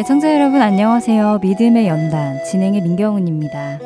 애청자 0.00 0.34
여러분 0.34 0.62
안녕하세요. 0.62 1.40
믿음의 1.42 1.86
연단 1.86 2.42
진행의 2.42 2.80
민경훈입니다. 2.80 3.78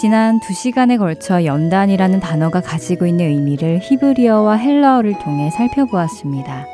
지난 0.00 0.40
2시간에 0.40 0.96
걸쳐 0.96 1.44
연단이라는 1.44 2.18
단어가 2.18 2.62
가지고 2.62 3.04
있는 3.04 3.26
의미를 3.26 3.80
히브리어와 3.82 4.56
헬라어를 4.56 5.18
통해 5.18 5.50
살펴보았습니다. 5.50 6.64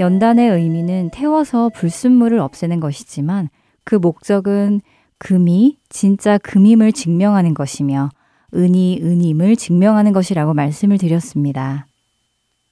연단의 0.00 0.50
의미는 0.50 1.10
태워서 1.10 1.68
불순물을 1.68 2.40
없애는 2.40 2.80
것이지만 2.80 3.48
그 3.84 3.94
목적은 3.94 4.80
금이 5.18 5.78
진짜 5.88 6.38
금임을 6.38 6.90
증명하는 6.92 7.54
것이며 7.54 8.08
은이 8.52 8.98
은임을 9.00 9.54
증명하는 9.54 10.12
것이라고 10.12 10.54
말씀을 10.54 10.98
드렸습니다. 10.98 11.86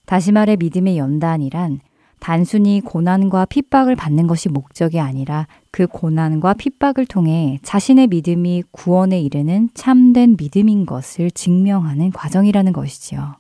다시 0.07 0.33
말해 0.33 0.57
믿음의 0.57 0.99
연단이란 0.99 1.79
단순히 2.21 2.81
고난과 2.81 3.47
핍박을 3.47 3.97
받는 3.97 4.27
것이 4.27 4.49
목적이 4.49 5.01
아니라 5.01 5.47
그 5.71 5.87
고난과 5.87 6.55
핍박을 6.55 7.07
통해 7.07 7.59
자신의 7.63 8.09
믿음이 8.09 8.65
구원에 8.71 9.21
이르는 9.21 9.71
참된 9.75 10.37
믿음인 10.39 10.87
것을 10.87 11.31
증명하는 11.31 12.13
과정이라는 12.13 12.73
것이지요. 12.73 13.37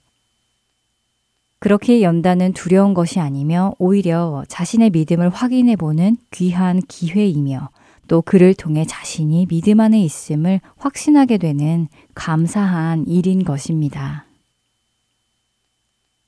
그렇게 1.59 2.01
연다는 2.01 2.55
두려운 2.55 2.95
것이 2.95 3.21
아니며 3.21 3.75
오히려 3.79 4.45
자신의 4.49 4.91
믿음을 4.91 5.29
확인해 5.29 5.77
보는 5.77 6.17
귀한 6.31 6.81
기회이며 6.81 7.69
또 8.09 8.23
그를 8.23 8.55
통해 8.55 8.87
자신이 8.87 9.47
믿음 9.47 9.79
안에 9.79 10.01
있음을 10.01 10.61
확신하게 10.79 11.37
되는 11.37 11.87
감사한 12.15 13.07
일인 13.07 13.45
것입니다. 13.45 14.25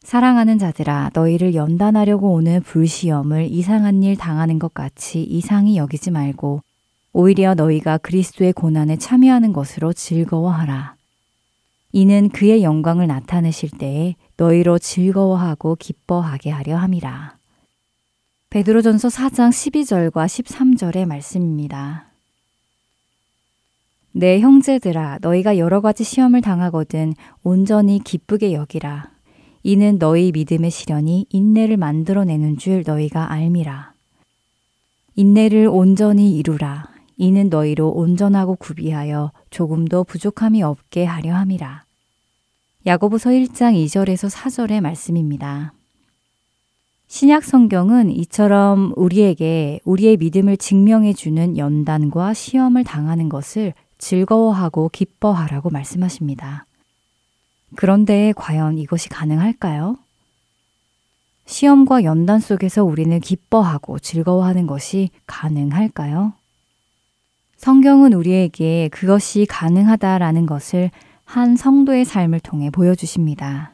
사랑하는 0.02 0.58
자들아 0.58 1.10
너희를 1.14 1.54
연단하려고 1.54 2.32
오는 2.32 2.60
불시험을 2.62 3.46
이상한 3.50 4.02
일 4.02 4.16
당하는 4.16 4.58
것 4.58 4.74
같이 4.74 5.22
이상히 5.22 5.76
여기지 5.76 6.10
말고 6.10 6.60
오히려 7.12 7.54
너희가 7.54 7.98
그리스도의 7.98 8.52
고난에 8.52 8.96
참여하는 8.96 9.52
것으로 9.52 9.92
즐거워하라. 9.92 10.96
이는 11.92 12.30
그의 12.30 12.62
영광을 12.62 13.06
나타내실 13.06 13.70
때에 13.70 14.16
너희로 14.36 14.78
즐거워하고 14.78 15.76
기뻐하게 15.76 16.50
하려 16.50 16.76
함이라. 16.76 17.36
베드로전서 18.50 19.08
4장 19.08 19.50
12절과 19.50 20.26
13절의 20.26 21.06
말씀입니다. 21.06 22.06
내 24.10 24.40
형제들아 24.40 25.18
너희가 25.22 25.58
여러 25.58 25.80
가지 25.80 26.02
시험을 26.02 26.40
당하거든 26.40 27.14
온전히 27.42 27.98
기쁘게 28.02 28.52
여기라. 28.52 29.11
이는 29.64 29.98
너희 29.98 30.32
믿음의 30.32 30.70
시련이 30.70 31.26
인내를 31.30 31.76
만들어내는 31.76 32.58
줄 32.58 32.82
너희가 32.84 33.32
알미라. 33.32 33.92
인내를 35.14 35.68
온전히 35.68 36.36
이루라. 36.36 36.90
이는 37.16 37.48
너희로 37.48 37.90
온전하고 37.90 38.56
구비하여 38.56 39.30
조금도 39.50 40.04
부족함이 40.04 40.62
없게 40.62 41.04
하려 41.04 41.34
함이라. 41.34 41.84
야고보서 42.86 43.30
1장 43.30 43.74
2절에서 43.84 44.28
4절의 44.28 44.80
말씀입니다. 44.80 45.72
신약 47.06 47.44
성경은 47.44 48.10
이처럼 48.10 48.92
우리에게 48.96 49.80
우리의 49.84 50.16
믿음을 50.16 50.56
증명해 50.56 51.12
주는 51.12 51.56
연단과 51.58 52.34
시험을 52.34 52.84
당하는 52.84 53.28
것을 53.28 53.74
즐거워하고 53.98 54.88
기뻐하라고 54.88 55.70
말씀하십니다. 55.70 56.66
그런데 57.76 58.32
과연 58.36 58.78
이것이 58.78 59.08
가능할까요? 59.08 59.96
시험과 61.46 62.04
연단 62.04 62.40
속에서 62.40 62.84
우리는 62.84 63.18
기뻐하고 63.20 63.98
즐거워하는 63.98 64.66
것이 64.66 65.10
가능할까요? 65.26 66.32
성경은 67.56 68.12
우리에게 68.12 68.88
그것이 68.90 69.46
가능하다라는 69.48 70.46
것을 70.46 70.90
한 71.24 71.56
성도의 71.56 72.04
삶을 72.04 72.40
통해 72.40 72.70
보여주십니다. 72.70 73.72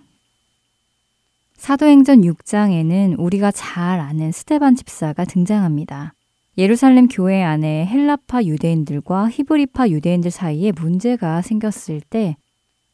사도행전 1.56 2.20
6장에는 2.20 3.16
우리가 3.18 3.50
잘 3.50 3.98
아는 3.98 4.30
스테반 4.30 4.76
집사가 4.76 5.24
등장합니다. 5.24 6.14
예루살렘 6.56 7.08
교회 7.08 7.42
안에 7.42 7.86
헬라파 7.86 8.44
유대인들과 8.44 9.30
히브리파 9.30 9.88
유대인들 9.90 10.30
사이에 10.30 10.72
문제가 10.72 11.42
생겼을 11.42 12.00
때 12.00 12.36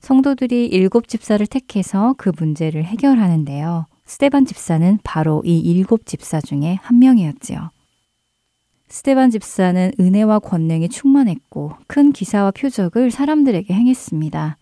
성도들이 0.04 0.66
일곱 0.66 1.08
집사를 1.08 1.44
택해서 1.46 2.14
그 2.18 2.30
문제를 2.38 2.84
해결하는데요. 2.84 3.86
스테반 4.04 4.44
집사는 4.44 4.98
바로 5.02 5.42
이 5.46 5.58
일곱 5.58 6.04
집사 6.04 6.42
중에 6.42 6.78
한 6.82 6.98
명이었지요. 6.98 7.70
스테반 8.88 9.30
집사는 9.30 9.92
은혜와 9.98 10.40
권능이 10.40 10.90
충만했고 10.90 11.72
큰 11.86 12.12
기사와 12.12 12.50
표적을 12.50 13.10
사람들에게 13.10 13.72
행했습니다. 13.72 14.58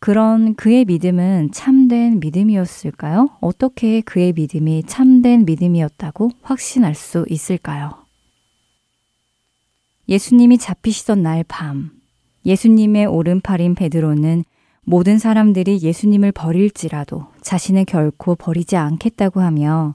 그런 0.00 0.56
그의 0.56 0.84
믿음은 0.84 1.52
참된 1.52 2.18
믿음이었을까요? 2.18 3.28
어떻게 3.40 4.00
그의 4.00 4.32
믿음이 4.32 4.82
참된 4.84 5.44
믿음이었다고 5.44 6.28
확신할 6.42 6.96
수 6.96 7.24
있을까요? 7.28 8.04
예수님이 10.08 10.58
잡히시던 10.58 11.22
날 11.22 11.44
밤, 11.46 11.99
예수님의 12.46 13.06
오른팔인 13.06 13.74
베드로는 13.74 14.44
모든 14.84 15.18
사람들이 15.18 15.80
예수님을 15.82 16.32
버릴지라도 16.32 17.26
자신을 17.42 17.84
결코 17.84 18.34
버리지 18.34 18.76
않겠다고 18.76 19.40
하며 19.40 19.94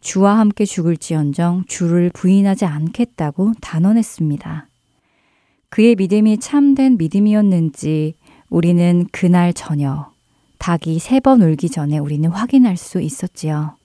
주와 0.00 0.38
함께 0.38 0.64
죽을지언정 0.64 1.64
주를 1.66 2.10
부인하지 2.12 2.64
않겠다고 2.64 3.52
단언했습니다. 3.60 4.68
그의 5.68 5.94
믿음이 5.96 6.38
참된 6.38 6.96
믿음이었는지 6.96 8.14
우리는 8.48 9.06
그날 9.12 9.52
저녁 9.52 10.12
닭이 10.58 10.98
세 10.98 11.20
번 11.20 11.42
울기 11.42 11.68
전에 11.68 11.98
우리는 11.98 12.30
확인할 12.30 12.76
수 12.76 13.00
있었지요. 13.00 13.76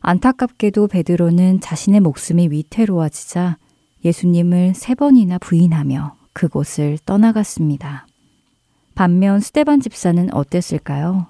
안타깝게도 0.00 0.88
베드로는 0.88 1.60
자신의 1.60 2.00
목숨이 2.00 2.48
위태로워지자 2.50 3.58
예수님을 4.04 4.74
세 4.74 4.94
번이나 4.94 5.38
부인하며 5.38 6.14
그곳을 6.36 6.98
떠나갔습니다. 7.06 8.06
반면 8.94 9.40
스테반 9.40 9.80
집사는 9.80 10.34
어땠을까요? 10.34 11.28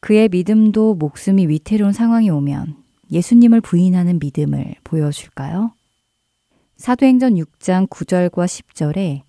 그의 0.00 0.30
믿음도 0.30 0.94
목숨이 0.94 1.46
위태로운 1.48 1.92
상황이 1.92 2.30
오면 2.30 2.76
예수님을 3.10 3.60
부인하는 3.60 4.18
믿음을 4.18 4.76
보여줄까요? 4.84 5.72
사도행전 6.78 7.34
6장 7.34 7.88
9절과 7.90 8.46
10절에 8.46 9.20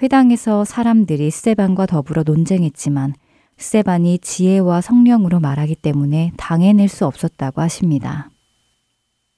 회당에서 0.00 0.64
사람들이 0.64 1.32
스테반과 1.32 1.86
더불어 1.86 2.22
논쟁했지만 2.22 3.14
스테반이 3.58 4.20
지혜와 4.20 4.82
성령으로 4.82 5.40
말하기 5.40 5.74
때문에 5.74 6.30
당해낼 6.36 6.88
수 6.88 7.06
없었다고 7.06 7.60
하십니다. 7.60 8.30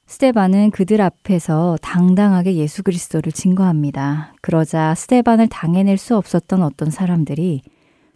스테반은 0.06 0.70
그들 0.70 1.00
앞에서 1.00 1.78
당당하게 1.80 2.56
예수 2.56 2.82
그리스도를 2.82 3.32
증거합니다. 3.32 4.34
그러자 4.42 4.94
스테반을 4.94 5.48
당해낼 5.48 5.96
수 5.96 6.16
없었던 6.16 6.62
어떤 6.62 6.90
사람들이 6.90 7.62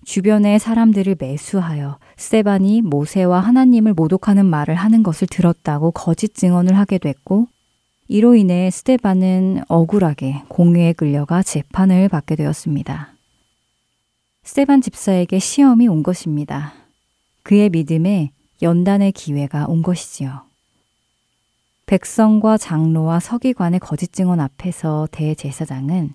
주변의 0.04 0.58
사람들을 0.58 1.16
매수하여 1.18 1.98
스테반이 2.16 2.82
모세와 2.82 3.40
하나님을 3.40 3.94
모독하는 3.94 4.46
말을 4.46 4.74
하는 4.74 5.02
것을 5.02 5.26
들었다고 5.28 5.90
거짓 5.90 6.34
증언을 6.34 6.76
하게 6.76 6.98
됐고 6.98 7.48
이로 8.06 8.34
인해 8.34 8.70
스테반은 8.70 9.64
억울하게 9.68 10.42
공유에 10.48 10.94
끌려가 10.94 11.42
재판을 11.42 12.08
받게 12.08 12.36
되었습니다. 12.36 13.12
스테반 14.44 14.80
집사에게 14.80 15.38
시험이 15.38 15.88
온 15.88 16.02
것입니다. 16.02 16.72
그의 17.42 17.68
믿음에 17.68 18.30
연단의 18.62 19.12
기회가 19.12 19.66
온 19.66 19.82
것이지요. 19.82 20.47
백성과 21.88 22.58
장로와 22.58 23.18
서기관의 23.18 23.80
거짓 23.80 24.12
증언 24.12 24.40
앞에서 24.40 25.08
대제사장은 25.10 26.12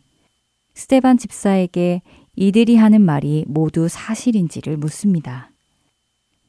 스테반 0.75 1.17
집사에게 1.17 2.03
이들이 2.35 2.75
하는 2.75 3.01
말이 3.01 3.43
모두 3.47 3.87
사실인지를 3.89 4.77
묻습니다. 4.77 5.49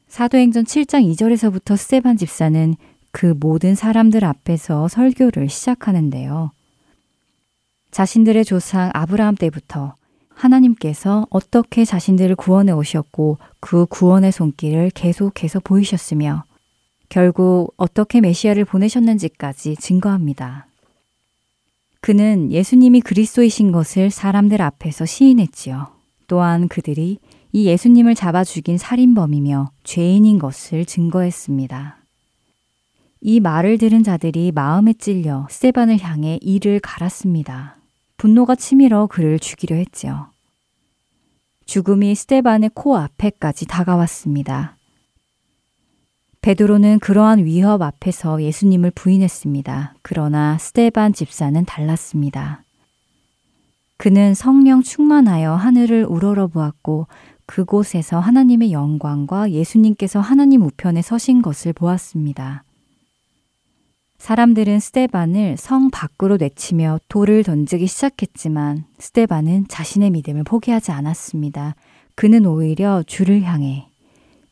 사도행전 0.08 0.64
7장 0.64 1.10
2절에서부터 1.10 1.74
스테반 1.74 2.18
집사는 2.18 2.74
그 3.12 3.34
모든 3.40 3.74
사람들 3.74 4.26
앞에서 4.26 4.88
설교를 4.88 5.48
시작하는데요. 5.48 6.52
자신들의 7.92 8.44
조상 8.44 8.90
아브라함 8.92 9.36
때부터 9.36 9.94
하나님께서 10.28 11.26
어떻게 11.30 11.86
자신들을 11.86 12.36
구원해 12.36 12.72
오셨고 12.72 13.38
그 13.60 13.86
구원의 13.86 14.32
손길을 14.32 14.90
계속해서 14.90 15.60
보이셨으며 15.60 16.44
결국 17.08 17.74
어떻게 17.76 18.20
메시아를 18.20 18.64
보내셨는지까지 18.64 19.76
증거합니다. 19.76 20.66
그는 22.00 22.52
예수님이 22.52 23.00
그리스도이신 23.00 23.72
것을 23.72 24.10
사람들 24.10 24.60
앞에서 24.60 25.06
시인했지요. 25.06 25.88
또한 26.26 26.68
그들이 26.68 27.18
이 27.52 27.66
예수님을 27.66 28.14
잡아 28.14 28.44
죽인 28.44 28.78
살인범이며 28.78 29.70
죄인인 29.84 30.38
것을 30.38 30.84
증거했습니다. 30.84 31.98
이 33.20 33.40
말을 33.40 33.78
들은 33.78 34.02
자들이 34.02 34.52
마음에 34.52 34.92
찔려 34.92 35.46
스테반을 35.48 36.00
향해 36.00 36.38
이를 36.42 36.78
갈았습니다. 36.80 37.76
분노가 38.16 38.54
치밀어 38.54 39.06
그를 39.06 39.38
죽이려 39.38 39.76
했지요. 39.76 40.26
죽음이 41.64 42.14
스테반의 42.14 42.72
코 42.74 42.96
앞에까지 42.98 43.66
다가왔습니다. 43.66 44.73
베드로는 46.44 46.98
그러한 46.98 47.46
위협 47.46 47.80
앞에서 47.80 48.42
예수님을 48.42 48.90
부인했습니다. 48.90 49.94
그러나 50.02 50.58
스테반 50.58 51.14
집사는 51.14 51.64
달랐습니다. 51.64 52.62
그는 53.96 54.34
성령 54.34 54.82
충만하여 54.82 55.54
하늘을 55.54 56.04
우러러 56.04 56.48
보았고 56.48 57.06
그곳에서 57.46 58.20
하나님의 58.20 58.72
영광과 58.72 59.52
예수님께서 59.52 60.20
하나님 60.20 60.60
우편에 60.60 61.00
서신 61.00 61.40
것을 61.40 61.72
보았습니다. 61.72 62.64
사람들은 64.18 64.80
스테반을 64.80 65.56
성 65.56 65.88
밖으로 65.88 66.36
내치며 66.36 66.98
돌을 67.08 67.44
던지기 67.44 67.86
시작했지만 67.86 68.84
스테반은 68.98 69.68
자신의 69.68 70.10
믿음을 70.10 70.44
포기하지 70.44 70.92
않았습니다. 70.92 71.74
그는 72.14 72.44
오히려 72.44 73.02
주를 73.06 73.44
향해 73.44 73.88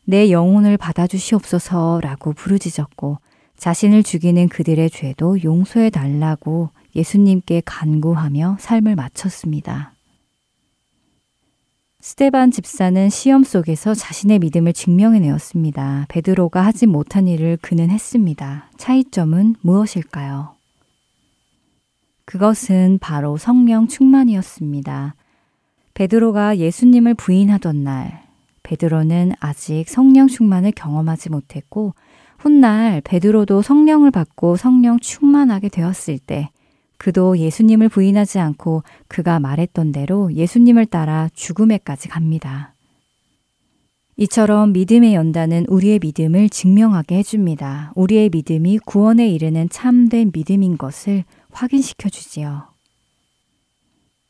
내 0.05 0.31
영혼을 0.31 0.77
받아주시옵소서라고 0.77 2.33
부르짖었고 2.33 3.19
자신을 3.57 4.03
죽이는 4.03 4.49
그들의 4.49 4.89
죄도 4.89 5.43
용서해 5.43 5.89
달라고 5.89 6.69
예수님께 6.95 7.61
간구하며 7.65 8.57
삶을 8.59 8.95
마쳤습니다. 8.95 9.93
스테반 12.01 12.51
집사는 12.51 13.09
시험 13.09 13.45
속에서 13.45 13.93
자신의 13.93 14.39
믿음을 14.39 14.73
증명해내었습니다. 14.73 16.07
베드로가 16.09 16.61
하지 16.65 16.85
못한 16.85 17.29
일을 17.29 17.57
그는 17.61 17.89
했습니다. 17.89 18.69
차이점은 18.75 19.55
무엇일까요? 19.61 20.55
그것은 22.25 22.99
바로 22.99 23.37
성령 23.37 23.87
충만이었습니다. 23.87 25.15
베드로가 25.93 26.57
예수님을 26.57 27.13
부인하던 27.13 27.83
날, 27.85 28.22
베드로는 28.63 29.33
아직 29.39 29.85
성령 29.87 30.27
충만을 30.27 30.71
경험하지 30.71 31.29
못했고, 31.29 31.93
훗날 32.37 33.01
베드로도 33.01 33.61
성령을 33.61 34.11
받고 34.11 34.57
성령 34.57 34.99
충만하게 34.99 35.69
되었을 35.69 36.19
때, 36.19 36.49
그도 36.97 37.37
예수님을 37.37 37.89
부인하지 37.89 38.39
않고 38.39 38.83
그가 39.09 39.39
말했던 39.39 39.91
대로 39.91 40.33
예수님을 40.33 40.85
따라 40.85 41.29
죽음에까지 41.33 42.07
갑니다. 42.07 42.73
이처럼 44.15 44.73
믿음의 44.73 45.15
연단은 45.15 45.65
우리의 45.67 45.99
믿음을 45.99 46.49
증명하게 46.49 47.17
해줍니다. 47.17 47.91
우리의 47.95 48.29
믿음이 48.29 48.79
구원에 48.85 49.27
이르는 49.27 49.69
참된 49.69 50.31
믿음인 50.33 50.77
것을 50.77 51.23
확인시켜 51.51 52.09
주지요. 52.09 52.72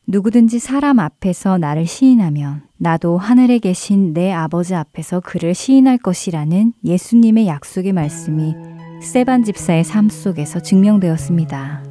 누구든지 0.08 0.60
사람 0.60 1.00
앞에서 1.00 1.58
나를 1.58 1.88
시인하면 1.88 2.64
나도 2.78 3.18
하늘에 3.18 3.60
계신 3.60 4.14
내 4.14 4.32
아버지 4.32 4.76
앞에서 4.76 5.22
그를 5.22 5.54
시인할 5.54 5.98
것이라는 5.98 6.74
예수님의 6.84 7.48
약속의 7.48 7.94
말씀이 7.94 8.54
세반 9.02 9.44
집사의 9.44 9.84
삶 9.84 10.10
속에서 10.10 10.60
증명되었습니다. 10.60 11.84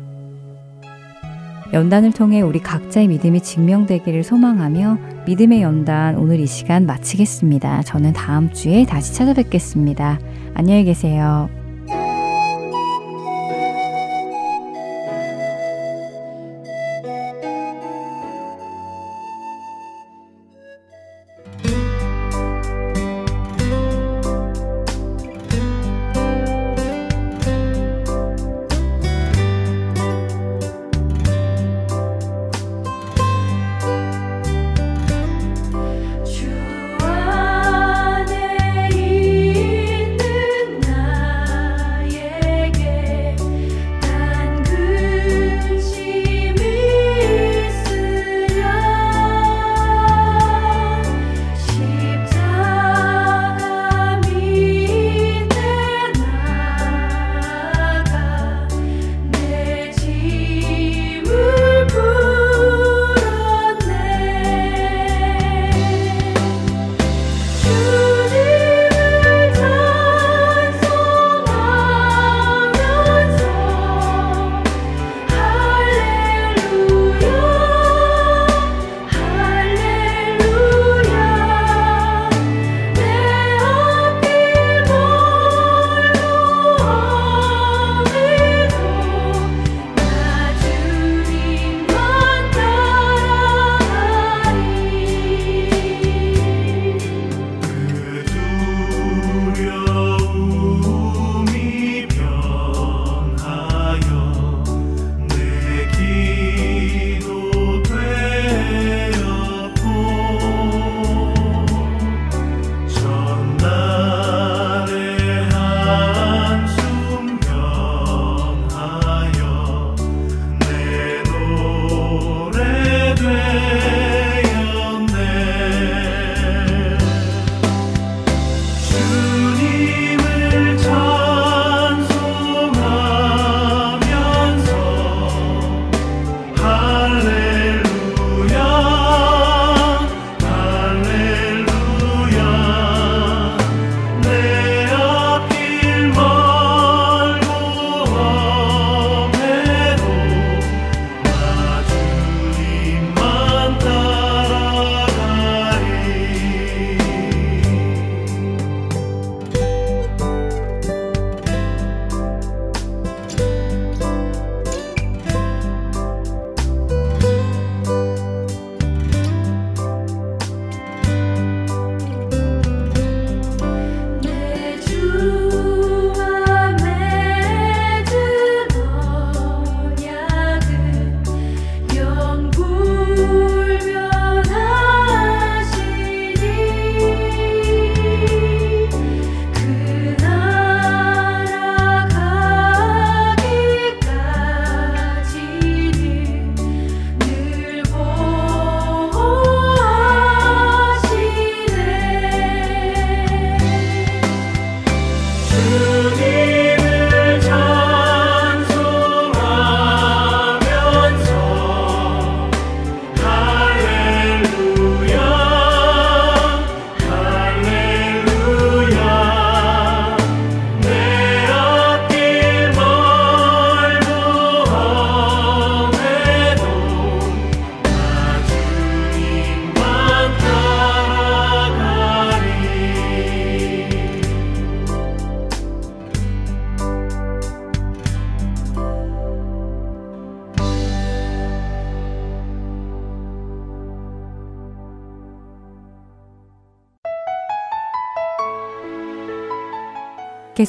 연단을 1.72 2.12
통해 2.12 2.42
우리 2.42 2.60
각자의 2.60 3.08
믿음이 3.08 3.40
증명되기를 3.40 4.24
소망하며 4.24 4.98
믿음의 5.26 5.62
연단 5.62 6.16
오늘 6.16 6.38
이 6.38 6.46
시간 6.46 6.84
마치겠습니다. 6.84 7.82
저는 7.82 8.12
다음 8.12 8.52
주에 8.52 8.84
다시 8.84 9.14
찾아뵙겠습니다. 9.14 10.18
안녕히 10.54 10.84
계세요. 10.84 11.48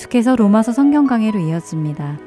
계속해서 0.04 0.36
로마서 0.36 0.72
성경 0.74 1.08
강해로 1.08 1.40
이어집니다. 1.40 2.20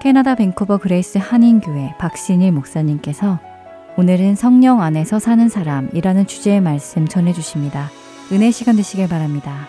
캐나다 0.00 0.34
밴쿠버 0.34 0.78
그레이스 0.78 1.18
한인교회 1.18 1.96
박신일 1.98 2.52
목사님께서 2.52 3.40
오늘은 3.96 4.36
성령 4.36 4.80
안에서 4.80 5.18
사는 5.18 5.48
사람이라는 5.48 6.26
주제의 6.26 6.60
말씀 6.60 7.08
전해주십니다. 7.08 7.90
은혜 8.32 8.50
시간 8.50 8.76
되시길 8.76 9.08
바랍니다. 9.08 9.66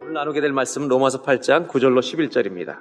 오늘 0.00 0.14
나누게 0.14 0.40
될 0.40 0.52
말씀은 0.52 0.88
로마서 0.88 1.22
8장 1.22 1.68
9절로 1.68 2.00
11절입니다. 2.00 2.78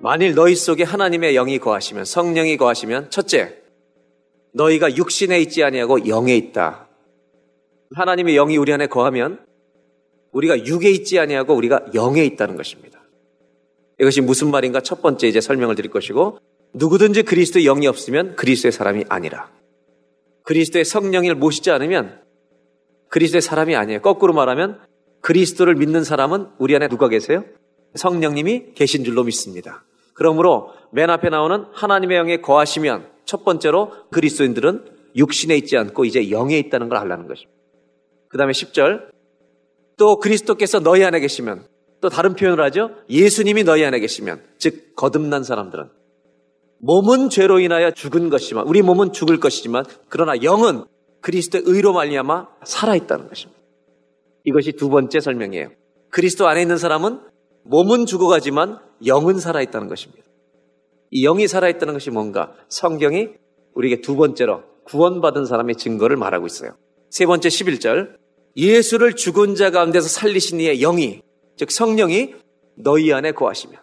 만일 0.00 0.34
너희 0.34 0.54
속에 0.54 0.84
하나님의 0.84 1.34
영이 1.34 1.58
거하시면 1.58 2.04
성령이 2.04 2.56
거하시면 2.56 3.10
첫째 3.10 3.62
너희가 4.54 4.96
육신에 4.96 5.38
있지 5.40 5.64
아니하고 5.64 6.08
영에 6.08 6.34
있다. 6.36 6.85
하나님의 7.94 8.34
영이 8.34 8.56
우리 8.56 8.72
안에 8.72 8.86
거하면 8.86 9.40
우리가 10.32 10.66
육에 10.66 10.90
있지 10.90 11.18
아니하고 11.18 11.54
우리가 11.54 11.86
영에 11.94 12.24
있다는 12.24 12.56
것입니다. 12.56 13.00
이것이 13.98 14.20
무슨 14.20 14.50
말인가 14.50 14.80
첫 14.80 15.00
번째 15.00 15.26
이제 15.26 15.40
설명을 15.40 15.74
드릴 15.74 15.90
것이고 15.90 16.38
누구든지 16.74 17.22
그리스도의 17.22 17.64
영이 17.64 17.86
없으면 17.86 18.36
그리스도의 18.36 18.72
사람이 18.72 19.04
아니라 19.08 19.50
그리스도의 20.42 20.84
성령을 20.84 21.34
모시지 21.34 21.70
않으면 21.70 22.20
그리스도의 23.08 23.40
사람이 23.40 23.74
아니에요. 23.74 24.00
거꾸로 24.00 24.32
말하면 24.32 24.80
그리스도를 25.20 25.74
믿는 25.74 26.04
사람은 26.04 26.48
우리 26.58 26.76
안에 26.76 26.88
누가 26.88 27.08
계세요? 27.08 27.44
성령님이 27.94 28.74
계신 28.74 29.04
줄로 29.04 29.24
믿습니다. 29.24 29.84
그러므로 30.12 30.72
맨 30.92 31.10
앞에 31.10 31.30
나오는 31.30 31.64
하나님의 31.72 32.18
영에 32.18 32.36
거하시면 32.40 33.08
첫 33.24 33.44
번째로 33.44 33.92
그리스도인들은 34.10 34.84
육신에 35.16 35.56
있지 35.56 35.76
않고 35.76 36.04
이제 36.04 36.30
영에 36.30 36.58
있다는 36.58 36.88
걸 36.88 36.98
알라는 36.98 37.26
것입니다. 37.26 37.55
그 38.36 38.38
다음에 38.38 38.52
10절 38.52 39.08
또 39.96 40.18
그리스도께서 40.18 40.78
너희 40.78 41.02
안에 41.02 41.20
계시면 41.20 41.66
또 42.02 42.10
다른 42.10 42.34
표현을 42.34 42.62
하죠. 42.64 42.90
예수님이 43.08 43.64
너희 43.64 43.82
안에 43.82 43.98
계시면 43.98 44.42
즉 44.58 44.94
거듭난 44.94 45.42
사람들은 45.42 45.88
몸은 46.80 47.30
죄로 47.30 47.60
인하여 47.60 47.92
죽은 47.92 48.28
것이지만 48.28 48.66
우리 48.66 48.82
몸은 48.82 49.14
죽을 49.14 49.40
것이지만 49.40 49.86
그러나 50.10 50.42
영은 50.42 50.84
그리스도의 51.22 51.64
의로 51.64 51.94
말미암아 51.94 52.48
살아 52.64 52.94
있다는 52.94 53.28
것입니다. 53.28 53.58
이것이 54.44 54.72
두 54.72 54.90
번째 54.90 55.18
설명이에요. 55.18 55.70
그리스도 56.10 56.46
안에 56.46 56.60
있는 56.60 56.76
사람은 56.76 57.20
몸은 57.64 58.04
죽어가지만 58.04 58.80
영은 59.06 59.38
살아 59.38 59.62
있다는 59.62 59.88
것입니다. 59.88 60.22
이 61.10 61.22
영이 61.22 61.48
살아 61.48 61.70
있다는 61.70 61.94
것이 61.94 62.10
뭔가 62.10 62.52
성경이 62.68 63.30
우리에게 63.72 64.02
두 64.02 64.14
번째로 64.14 64.62
구원받은 64.84 65.46
사람의 65.46 65.76
증거를 65.76 66.18
말하고 66.18 66.44
있어요. 66.44 66.76
세 67.08 67.24
번째 67.24 67.48
11절 67.48 68.25
예수를 68.56 69.14
죽은 69.14 69.54
자 69.54 69.70
가운데서 69.70 70.08
살리신 70.08 70.60
이의 70.60 70.78
영이 70.78 71.20
즉 71.56 71.70
성령이 71.70 72.34
너희 72.76 73.12
안에 73.12 73.32
거하시면 73.32 73.80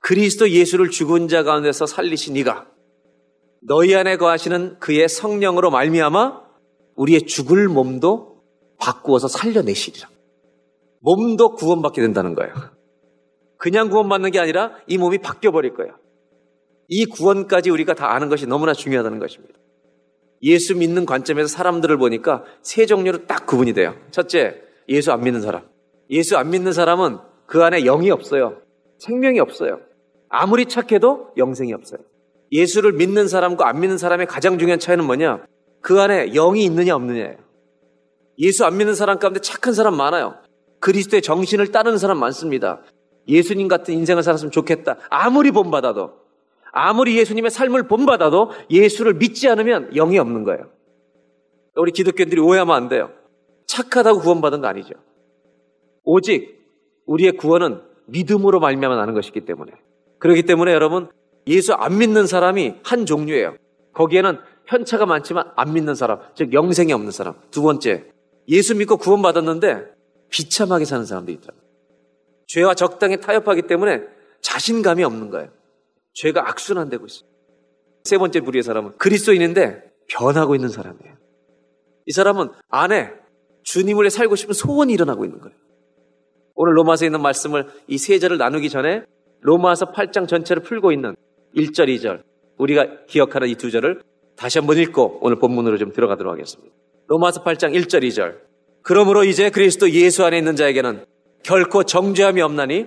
그리스도 0.00 0.50
예수를 0.50 0.90
죽은 0.90 1.28
자 1.28 1.42
가운데서 1.42 1.86
살리신 1.86 2.36
이가 2.36 2.66
너희 3.60 3.94
안에 3.94 4.16
거하시는 4.16 4.78
그의 4.78 5.08
성령으로 5.08 5.70
말미암아 5.70 6.48
우리의 6.96 7.22
죽을 7.22 7.68
몸도 7.68 8.42
바꾸어서 8.78 9.28
살려내시리라. 9.28 10.08
몸도 11.00 11.54
구원받게 11.54 12.00
된다는 12.00 12.34
거예요. 12.34 12.52
그냥 13.56 13.88
구원받는 13.88 14.30
게 14.30 14.38
아니라 14.38 14.76
이 14.86 14.98
몸이 14.98 15.18
바뀌어 15.18 15.50
버릴 15.50 15.74
거예요. 15.74 15.96
이 16.88 17.04
구원까지 17.04 17.70
우리가 17.70 17.94
다 17.94 18.12
아는 18.12 18.28
것이 18.28 18.46
너무나 18.46 18.72
중요하다는 18.72 19.18
것입니다. 19.18 19.58
예수 20.42 20.76
믿는 20.76 21.06
관점에서 21.06 21.48
사람들을 21.48 21.96
보니까 21.96 22.44
세 22.62 22.86
종류로 22.86 23.26
딱 23.26 23.46
구분이 23.46 23.72
돼요. 23.72 23.94
첫째, 24.10 24.62
예수 24.88 25.12
안 25.12 25.22
믿는 25.22 25.40
사람. 25.40 25.62
예수 26.10 26.36
안 26.36 26.50
믿는 26.50 26.72
사람은 26.72 27.18
그 27.46 27.62
안에 27.62 27.82
영이 27.82 28.10
없어요. 28.10 28.58
생명이 28.98 29.40
없어요. 29.40 29.80
아무리 30.28 30.66
착해도 30.66 31.30
영생이 31.36 31.72
없어요. 31.72 32.00
예수를 32.52 32.92
믿는 32.92 33.28
사람과 33.28 33.68
안 33.68 33.80
믿는 33.80 33.98
사람의 33.98 34.26
가장 34.26 34.58
중요한 34.58 34.78
차이는 34.78 35.04
뭐냐? 35.04 35.44
그 35.80 36.00
안에 36.00 36.30
영이 36.32 36.64
있느냐 36.64 36.94
없느냐예요. 36.94 37.36
예수 38.38 38.64
안 38.64 38.76
믿는 38.76 38.94
사람 38.94 39.18
가운데 39.18 39.40
착한 39.40 39.74
사람 39.74 39.96
많아요. 39.96 40.36
그리스도의 40.80 41.22
정신을 41.22 41.72
따르는 41.72 41.98
사람 41.98 42.18
많습니다. 42.18 42.82
예수님 43.26 43.68
같은 43.68 43.94
인생을 43.94 44.22
살았으면 44.22 44.50
좋겠다. 44.50 44.96
아무리 45.10 45.50
본받아도, 45.50 46.12
아무리 46.72 47.16
예수님의 47.18 47.50
삶을 47.50 47.88
본받아도 47.88 48.50
예수를 48.70 49.14
믿지 49.14 49.48
않으면 49.48 49.90
영이 49.94 50.18
없는 50.18 50.44
거예요. 50.44 50.70
우리 51.76 51.92
기독교인들이 51.92 52.40
오해하면 52.40 52.74
안 52.74 52.88
돼요. 52.88 53.10
착하다고 53.66 54.20
구원받은 54.20 54.60
거 54.60 54.66
아니죠. 54.66 54.94
오직 56.04 56.58
우리의 57.06 57.32
구원은 57.32 57.82
믿음으로 58.06 58.60
말미암아 58.60 58.96
나는 58.96 59.14
것이기 59.14 59.42
때문에. 59.44 59.72
그렇기 60.18 60.42
때문에 60.42 60.72
여러분 60.72 61.08
예수 61.46 61.72
안 61.74 61.98
믿는 61.98 62.26
사람이 62.26 62.76
한 62.82 63.06
종류예요. 63.06 63.56
거기에는 63.92 64.38
편차가 64.66 65.06
많지만 65.06 65.50
안 65.56 65.72
믿는 65.72 65.94
사람, 65.94 66.20
즉 66.34 66.52
영생이 66.52 66.92
없는 66.92 67.10
사람. 67.10 67.34
두 67.50 67.62
번째, 67.62 68.04
예수 68.48 68.74
믿고 68.74 68.96
구원받았는데 68.96 69.86
비참하게 70.30 70.84
사는 70.84 71.04
사람도 71.04 71.32
있다. 71.32 71.52
죄와 72.48 72.74
적당히 72.74 73.20
타협하기 73.20 73.62
때문에 73.62 74.02
자신감이 74.40 75.04
없는 75.04 75.30
거예요. 75.30 75.50
죄가 76.14 76.48
악순환되고 76.48 77.06
있어요. 77.06 77.28
세 78.04 78.18
번째 78.18 78.40
부류의 78.40 78.62
사람은 78.62 78.96
그리스도인인데 78.98 79.82
변하고 80.08 80.54
있는 80.54 80.68
사람이에요. 80.68 81.14
이 82.06 82.12
사람은 82.12 82.50
안에 82.70 83.12
주님을 83.64 84.08
살고 84.10 84.36
싶은 84.36 84.54
소원이 84.54 84.92
일어나고 84.92 85.24
있는 85.24 85.40
거예요. 85.40 85.56
오늘 86.54 86.76
로마서에 86.76 87.06
있는 87.06 87.20
말씀을 87.22 87.68
이 87.86 87.98
세 87.98 88.18
절을 88.18 88.38
나누기 88.38 88.70
전에 88.70 89.02
로마서 89.40 89.92
8장 89.92 90.26
전체를 90.26 90.62
풀고 90.62 90.90
있는 90.92 91.14
1절, 91.54 91.88
2절 91.88 92.22
우리가 92.56 93.04
기억하는 93.06 93.48
이 93.48 93.54
두 93.54 93.70
절을 93.70 94.02
다시 94.36 94.58
한번 94.58 94.78
읽고 94.78 95.18
오늘 95.22 95.38
본문으로 95.38 95.78
좀 95.78 95.92
들어가도록 95.92 96.32
하겠습니다. 96.32 96.74
로마서 97.08 97.44
8장 97.44 97.74
1절, 97.74 98.02
2절 98.04 98.38
그러므로 98.82 99.24
이제 99.24 99.50
그리스도 99.50 99.90
예수 99.90 100.24
안에 100.24 100.38
있는 100.38 100.56
자에게는 100.56 101.04
결코 101.42 101.84
정죄함이 101.84 102.40
없나니 102.40 102.86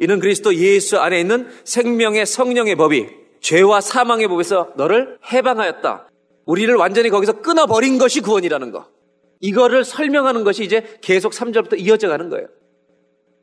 이는 0.00 0.20
그리스도 0.20 0.54
예수 0.54 0.98
안에 0.98 1.20
있는 1.20 1.48
생명의 1.64 2.26
성령의 2.26 2.76
법이 2.76 3.08
죄와 3.40 3.80
사망의 3.80 4.28
법에서 4.28 4.72
너를 4.76 5.18
해방하였다. 5.32 6.08
우리를 6.46 6.74
완전히 6.76 7.10
거기서 7.10 7.40
끊어버린 7.40 7.98
것이 7.98 8.20
구원이라는 8.20 8.70
거. 8.70 8.88
이거를 9.40 9.84
설명하는 9.84 10.44
것이 10.44 10.64
이제 10.64 10.98
계속 11.00 11.32
3절부터 11.32 11.78
이어져 11.78 12.08
가는 12.08 12.28
거예요. 12.28 12.48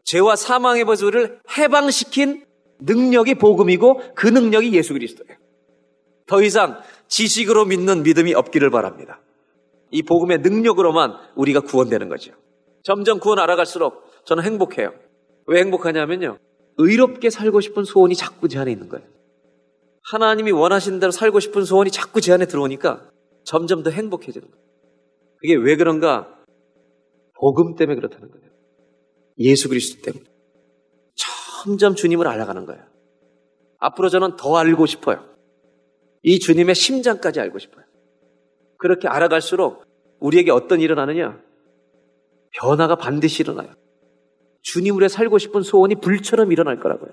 죄와 0.04 0.36
사망의 0.36 0.86
법에서 0.86 1.08
우리를 1.08 1.40
해방시킨 1.58 2.46
능력이 2.80 3.36
복음이고 3.36 4.02
그 4.16 4.28
능력이 4.28 4.74
예수 4.74 4.94
그리스도예요. 4.94 5.38
더 6.28 6.42
이상 6.42 6.82
지식으로 7.08 7.66
믿는 7.66 8.04
믿음이 8.04 8.34
없기를 8.34 8.70
바랍니다. 8.70 9.22
이 9.92 10.02
복음의 10.04 10.40
능력으로만 10.40 11.14
우리가 11.36 11.62
구원되는 11.62 12.10
거죠. 12.10 12.34
점점 12.84 13.20
구원 13.20 13.40
알아갈수록 13.40 14.04
저는 14.26 14.44
행복해요. 14.44 14.94
왜 15.48 15.60
행복하냐면요. 15.62 16.38
의롭게 16.78 17.30
살고 17.30 17.62
싶은 17.62 17.84
소원이 17.84 18.16
자꾸 18.16 18.48
제 18.48 18.60
안에 18.60 18.72
있는 18.72 18.90
거예요. 18.90 19.06
하나님이 20.12 20.52
원하시는 20.52 21.00
대로 21.00 21.12
살고 21.12 21.40
싶은 21.40 21.64
소원이 21.64 21.92
자꾸 21.92 22.22
제 22.22 22.34
안에 22.34 22.46
들어오니까 22.46 23.10
점점 23.44 23.84
더 23.84 23.90
행복해지는 23.90 24.50
거예요. 24.50 24.66
그게 25.38 25.56
왜 25.56 25.76
그런가? 25.76 26.32
복음 27.40 27.76
때문에 27.76 27.96
그렇다는 27.96 28.32
거예요. 28.32 28.46
예수 29.40 29.70
그리스도 29.70 30.02
때문에. 30.02 30.24
점점 31.16 31.96
주님을 31.96 32.28
알아가는 32.28 32.66
거예요. 32.66 32.84
앞으로 33.80 34.10
저는 34.10 34.36
더 34.38 34.56
알고 34.58 34.86
싶어요. 34.86 35.24
이 36.24 36.40
주님의 36.40 36.76
심장까지 36.76 37.40
알고 37.40 37.60
싶어요. 37.60 37.86
그렇게 38.78 39.08
알아갈수록 39.08 39.84
우리에게 40.20 40.52
어떤 40.52 40.80
일어나느냐? 40.82 41.40
변화가 42.62 42.96
반드시 42.96 43.44
일어나요. 43.44 43.74
주님으로 44.66 45.08
살고 45.08 45.38
싶은 45.38 45.62
소원이 45.62 45.96
불처럼 46.02 46.52
일어날 46.52 46.80
거라고요. 46.80 47.12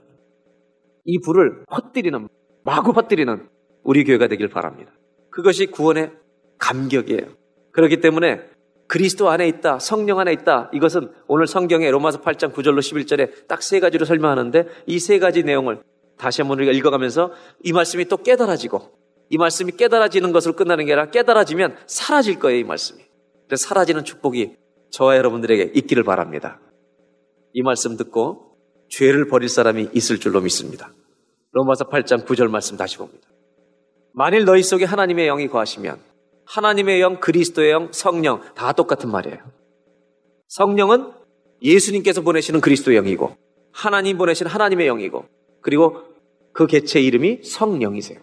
이 1.05 1.19
불을 1.21 1.65
헛들이는, 1.71 2.29
마구 2.65 2.93
헛들이는 2.93 3.47
우리 3.85 4.05
교회가 4.05 4.29
되길 4.29 4.49
바랍니다. 4.49 4.91
그것이 5.31 5.67
구원의 5.67 6.13
감격이에요. 6.59 7.27
그렇기 7.73 8.01
때문에 8.01 8.41
그리스도 8.89 9.29
안에 9.29 9.47
있다, 9.49 9.79
성령 9.79 10.19
안에 10.19 10.33
있다. 10.33 10.71
이것은 10.73 11.11
오늘 11.29 11.47
성경에 11.47 11.91
로마서 11.91 12.21
8장 12.23 12.53
9절로 12.53 12.79
11절에 12.81 13.47
딱 13.49 13.63
세 13.63 13.81
가지로 13.81 14.05
설명하는데 14.07 14.67
이 14.87 14.99
세 14.99 15.19
가지 15.19 15.43
내용을 15.43 15.83
다시 16.17 16.41
한번 16.43 16.59
우리가 16.59 16.73
읽어가면서 16.73 17.33
이 17.65 17.73
말씀이 17.73 18.07
또 18.07 18.17
깨달아지고 18.17 18.81
이 19.31 19.39
말씀이 19.39 19.73
깨달아지는 19.73 20.33
것으로 20.33 20.55
끝나는 20.55 20.87
게 20.87 20.93
아니라 20.93 21.11
깨달아지면 21.11 21.77
사라질 21.87 22.39
거예요, 22.39 22.59
이 22.59 22.65
말씀이. 22.65 23.03
사라지는 23.55 24.05
축복이 24.05 24.57
저와 24.91 25.17
여러분들에게 25.17 25.73
있기를 25.75 26.05
바랍니다. 26.05 26.61
이 27.55 27.63
말씀 27.63 27.97
듣고 27.97 28.57
죄를 28.89 29.29
버릴 29.29 29.49
사람이 29.49 29.91
있을 29.95 30.19
줄로 30.19 30.41
믿습니다. 30.41 30.93
로마서 31.53 31.89
8장 31.89 32.25
9절 32.25 32.49
말씀 32.49 32.77
다시 32.77 32.97
봅니다. 32.97 33.29
만일 34.15 34.45
너희 34.45 34.63
속에 34.63 34.85
하나님의 34.85 35.27
영이 35.27 35.49
거하시면 35.49 35.99
하나님의 36.47 37.01
영, 37.01 37.21
그리스도의 37.21 37.71
영, 37.71 37.89
성령 37.93 38.43
다 38.55 38.73
똑같은 38.73 39.11
말이에요. 39.11 39.39
성령은 40.49 41.13
예수님께서 41.63 42.23
보내시는 42.23 42.61
그리스도의 42.61 42.97
영이고 42.97 43.37
하나님 43.73 44.19
보내신 44.19 44.47
하나님의 44.47 44.87
영이고 44.87 45.25
그리고 45.63 46.03
그 46.53 46.67
개체 46.67 47.01
이름이 47.01 47.43
성령이세요. 47.45 48.21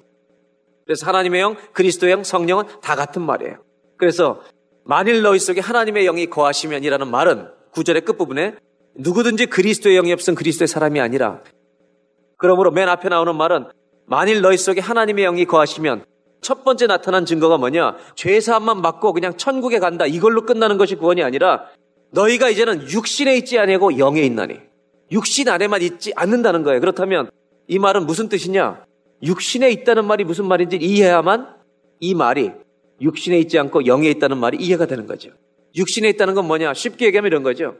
그래서 0.86 1.06
하나님의 1.06 1.42
영, 1.42 1.56
그리스도의 1.74 2.12
영, 2.12 2.24
성령은 2.24 2.66
다 2.82 2.96
같은 2.96 3.22
말이에요. 3.22 3.64
그래서 3.98 4.42
만일 4.86 5.22
너희 5.22 5.40
속에 5.40 5.62
하나님의 5.62 6.06
영이 6.06 6.28
거하시면이라는 6.28 7.10
말은 7.10 7.48
구절의 7.72 8.04
끝부분에 8.06 8.56
누구든지 8.96 9.46
그리스도의 9.48 9.96
영이 9.96 10.12
없은 10.14 10.36
그리스도의 10.36 10.68
사람이 10.68 11.00
아니라 11.00 11.42
그러므로 12.38 12.72
맨 12.72 12.90
앞에 12.90 13.10
나오는 13.10 13.36
말은 13.36 13.68
만일 14.06 14.42
너희 14.42 14.58
속에 14.58 14.82
하나님의 14.82 15.26
영이 15.26 15.46
거하시면 15.46 16.06
첫 16.42 16.64
번째 16.64 16.88
나타난 16.88 17.26
증거가 17.26 17.58
뭐냐? 17.58 17.98
죄사함만 18.16 18.82
받고 18.82 19.14
그냥 19.14 19.36
천국에 19.38 19.80
간다. 19.80 20.06
이걸로 20.06 20.46
끝나는 20.46 20.78
것이 20.78 20.96
구원이 20.96 21.22
아니라 21.22 21.66
너희가 22.12 22.50
이제는 22.50 22.90
육신에 22.90 23.38
있지 23.38 23.60
아니고 23.60 23.98
영에 23.98 24.22
있나니. 24.22 24.56
육신 25.12 25.50
안에만 25.50 25.82
있지 25.82 26.14
않는다는 26.16 26.64
거예요. 26.64 26.80
그렇다면 26.80 27.30
이 27.68 27.78
말은 27.78 28.06
무슨 28.06 28.30
뜻이냐? 28.30 28.84
육신에 29.22 29.70
있다는 29.72 30.06
말이 30.06 30.24
무슨 30.24 30.48
말인지 30.48 30.78
이해해야만 30.78 31.56
이 32.00 32.16
말이 32.16 32.52
육신에 33.02 33.38
있지 33.40 33.60
않고 33.60 33.86
영에 33.86 34.10
있다는 34.10 34.38
말이 34.38 34.58
이해가 34.58 34.86
되는 34.86 35.08
거죠. 35.08 35.32
육신에 35.76 36.10
있다는 36.10 36.36
건 36.36 36.48
뭐냐? 36.48 36.74
쉽게 36.74 37.08
얘기하면 37.08 37.30
이런 37.32 37.44
거죠. 37.44 37.76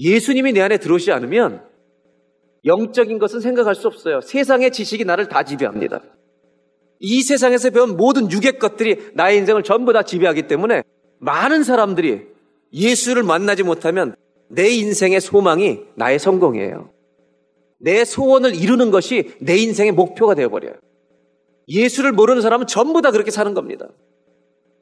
예수님이 0.00 0.52
내 0.52 0.62
안에 0.62 0.78
들어오지 0.78 1.12
않으면 1.12 1.62
영적인 2.64 3.18
것은 3.18 3.40
생각할 3.40 3.74
수 3.74 3.86
없어요. 3.86 4.20
세상의 4.22 4.72
지식이 4.72 5.04
나를 5.04 5.28
다 5.28 5.42
지배합니다. 5.44 6.02
이 7.00 7.22
세상에서 7.22 7.70
배운 7.70 7.96
모든 7.96 8.30
유괴 8.32 8.52
것들이 8.52 9.10
나의 9.14 9.38
인생을 9.38 9.62
전부 9.62 9.92
다 9.92 10.02
지배하기 10.02 10.46
때문에 10.46 10.82
많은 11.18 11.64
사람들이 11.64 12.26
예수를 12.72 13.22
만나지 13.22 13.62
못하면 13.62 14.14
내 14.48 14.68
인생의 14.70 15.20
소망이 15.20 15.80
나의 15.94 16.18
성공이에요. 16.18 16.90
내 17.78 18.04
소원을 18.04 18.54
이루는 18.54 18.90
것이 18.90 19.32
내 19.40 19.56
인생의 19.56 19.92
목표가 19.92 20.34
되어버려요. 20.34 20.74
예수를 21.68 22.12
모르는 22.12 22.42
사람은 22.42 22.66
전부 22.66 23.00
다 23.00 23.10
그렇게 23.10 23.30
사는 23.30 23.54
겁니다. 23.54 23.88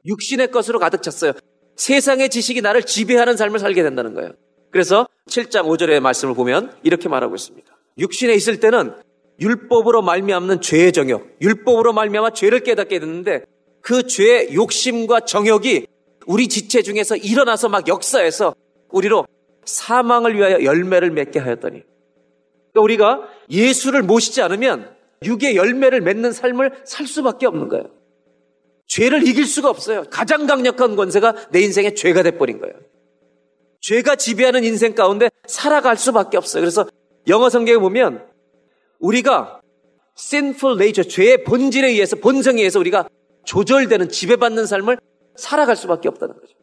육신의 0.05 0.51
것으로 0.51 0.79
가득 0.79 1.03
찼어요. 1.03 1.33
세상의 1.75 2.29
지식이 2.29 2.61
나를 2.61 2.83
지배하는 2.83 3.37
삶을 3.37 3.59
살게 3.59 3.83
된다는 3.83 4.13
거예요. 4.13 4.33
그래서 4.71 5.07
7장 5.27 5.65
5절의 5.65 5.99
말씀을 5.99 6.33
보면 6.35 6.73
이렇게 6.83 7.09
말하고 7.09 7.35
있습니다. 7.35 7.67
육신에 7.97 8.33
있을 8.33 8.59
때는 8.59 8.93
율법으로 9.39 10.01
말미암는 10.01 10.61
죄의 10.61 10.91
정욕, 10.91 11.37
율법으로 11.41 11.93
말미암아 11.93 12.31
죄를 12.31 12.61
깨닫게 12.61 12.99
됐는데 12.99 13.45
그 13.81 14.05
죄의 14.07 14.53
욕심과 14.53 15.21
정욕이 15.21 15.87
우리 16.27 16.47
지체 16.47 16.81
중에서 16.81 17.15
일어나서 17.15 17.69
막 17.69 17.87
역사해서 17.87 18.53
우리로 18.89 19.25
사망을 19.65 20.35
위하여 20.35 20.63
열매를 20.63 21.11
맺게 21.11 21.39
하였더니 21.39 21.83
그러니까 22.71 22.81
우리가 22.81 23.29
예수를 23.49 24.03
모시지 24.03 24.41
않으면 24.41 24.95
육의 25.23 25.55
열매를 25.55 26.01
맺는 26.01 26.31
삶을 26.31 26.81
살 26.85 27.07
수밖에 27.07 27.45
없는 27.45 27.67
거예요. 27.69 27.89
죄를 28.87 29.27
이길 29.27 29.45
수가 29.45 29.69
없어요. 29.69 30.03
가장 30.09 30.47
강력한 30.47 30.95
권세가 30.95 31.49
내 31.51 31.61
인생의 31.61 31.95
죄가 31.95 32.23
돼버린 32.23 32.59
거예요. 32.59 32.75
죄가 33.81 34.15
지배하는 34.15 34.63
인생 34.63 34.93
가운데 34.93 35.29
살아갈 35.47 35.97
수밖에 35.97 36.37
없어요. 36.37 36.61
그래서 36.61 36.87
영어 37.27 37.49
성경에 37.49 37.77
보면 37.77 38.25
우리가 38.99 39.61
sinful 40.17 40.75
nature, 40.75 41.09
죄의 41.09 41.43
본질에 41.45 41.87
의해서, 41.87 42.17
본성에 42.17 42.59
의해서 42.59 42.79
우리가 42.79 43.07
조절되는, 43.45 44.09
지배받는 44.09 44.65
삶을 44.65 44.99
살아갈 45.35 45.75
수밖에 45.75 46.09
없다는 46.09 46.35
거죠. 46.35 46.53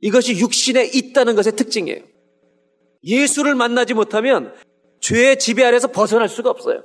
이것이 0.00 0.38
육신에 0.38 0.90
있다는 0.92 1.36
것의 1.36 1.56
특징이에요. 1.56 2.00
예수를 3.04 3.54
만나지 3.54 3.94
못하면 3.94 4.52
죄의 5.00 5.38
지배 5.38 5.64
아래서 5.64 5.88
벗어날 5.88 6.28
수가 6.28 6.50
없어요. 6.50 6.82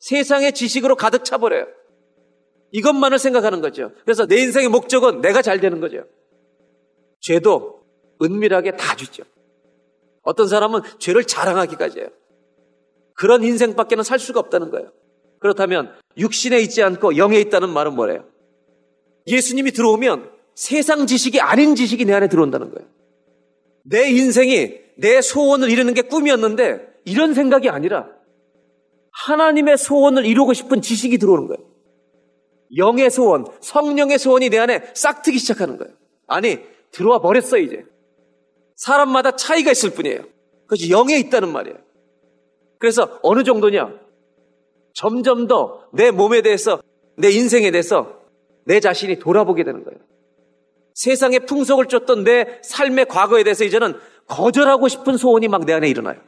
세상의 0.00 0.52
지식으로 0.52 0.96
가득 0.96 1.24
차버려요. 1.24 1.66
이것만을 2.72 3.18
생각하는 3.18 3.60
거죠. 3.60 3.92
그래서 4.04 4.26
내 4.26 4.36
인생의 4.36 4.68
목적은 4.68 5.20
내가 5.20 5.42
잘 5.42 5.60
되는 5.60 5.80
거죠. 5.80 6.04
죄도 7.20 7.83
은밀하게 8.24 8.76
다 8.76 8.96
주죠. 8.96 9.24
어떤 10.22 10.48
사람은 10.48 10.80
죄를 10.98 11.24
자랑하기까지 11.24 12.00
해요. 12.00 12.08
그런 13.14 13.44
인생밖에는 13.44 14.02
살 14.02 14.18
수가 14.18 14.40
없다는 14.40 14.70
거예요. 14.70 14.90
그렇다면 15.38 15.92
육신에 16.16 16.60
있지 16.60 16.82
않고 16.82 17.16
영에 17.16 17.38
있다는 17.40 17.70
말은 17.70 17.94
뭐래요? 17.94 18.24
예수님이 19.26 19.72
들어오면 19.72 20.30
세상 20.54 21.06
지식이 21.06 21.40
아닌 21.40 21.74
지식이 21.74 22.04
내 22.04 22.14
안에 22.14 22.28
들어온다는 22.28 22.70
거예요. 22.72 22.88
내 23.84 24.08
인생이 24.08 24.80
내 24.96 25.20
소원을 25.20 25.70
이루는 25.70 25.94
게 25.94 26.02
꿈이었는데 26.02 26.94
이런 27.04 27.34
생각이 27.34 27.68
아니라 27.68 28.08
하나님의 29.10 29.78
소원을 29.78 30.24
이루고 30.24 30.54
싶은 30.54 30.80
지식이 30.80 31.18
들어오는 31.18 31.46
거예요. 31.46 31.74
영의 32.76 33.10
소원, 33.10 33.46
성령의 33.60 34.18
소원이 34.18 34.50
내 34.50 34.58
안에 34.58 34.90
싹 34.94 35.22
트기 35.22 35.38
시작하는 35.38 35.76
거예요. 35.76 35.94
아니, 36.26 36.58
들어와 36.90 37.20
버렸어, 37.20 37.58
이제. 37.58 37.84
사람마다 38.76 39.36
차이가 39.36 39.70
있을 39.70 39.90
뿐이에요. 39.90 40.22
그것이 40.62 40.90
영에 40.90 41.16
있다는 41.18 41.52
말이에요. 41.52 41.78
그래서 42.78 43.18
어느 43.22 43.44
정도냐? 43.44 43.92
점점 44.94 45.46
더 45.46 45.88
내 45.92 46.10
몸에 46.10 46.42
대해서, 46.42 46.82
내 47.16 47.30
인생에 47.30 47.70
대해서 47.70 48.20
내 48.64 48.80
자신이 48.80 49.18
돌아보게 49.18 49.62
되는 49.64 49.84
거예요. 49.84 50.00
세상의 50.94 51.46
풍속을 51.46 51.86
쫓던 51.86 52.24
내 52.24 52.58
삶의 52.62 53.06
과거에 53.06 53.42
대해서 53.44 53.64
이제는 53.64 53.94
거절하고 54.26 54.88
싶은 54.88 55.16
소원이 55.16 55.48
막 55.48 55.64
내 55.64 55.72
안에 55.72 55.88
일어나요. 55.88 56.20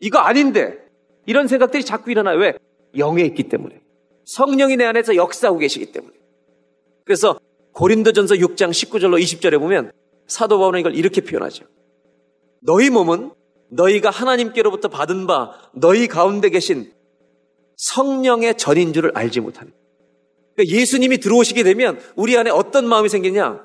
이거 0.00 0.18
아닌데 0.18 0.78
이런 1.26 1.48
생각들이 1.48 1.84
자꾸 1.84 2.10
일어나요. 2.10 2.38
왜? 2.38 2.54
영에 2.96 3.22
있기 3.22 3.44
때문에. 3.44 3.80
성령이 4.24 4.76
내 4.76 4.84
안에서 4.84 5.14
역사하고 5.16 5.58
계시기 5.58 5.92
때문에. 5.92 6.12
그래서 7.04 7.38
고린도전서 7.72 8.36
6장 8.36 8.70
19절로 8.70 9.20
20절에 9.22 9.58
보면 9.58 9.92
사도 10.26 10.58
바울은 10.58 10.80
이걸 10.80 10.94
이렇게 10.94 11.20
표현하죠. 11.20 11.64
너희 12.62 12.90
몸은 12.90 13.32
너희가 13.70 14.10
하나님께로부터 14.10 14.88
받은 14.88 15.26
바 15.26 15.52
너희 15.74 16.06
가운데 16.08 16.50
계신 16.50 16.92
성령의 17.76 18.56
전인 18.56 18.92
줄을 18.92 19.12
알지 19.14 19.40
못하는. 19.40 19.72
그러니까 20.54 20.76
예수님이 20.76 21.18
들어오시게 21.18 21.62
되면 21.62 21.98
우리 22.16 22.36
안에 22.36 22.50
어떤 22.50 22.86
마음이 22.86 23.08
생기냐? 23.08 23.64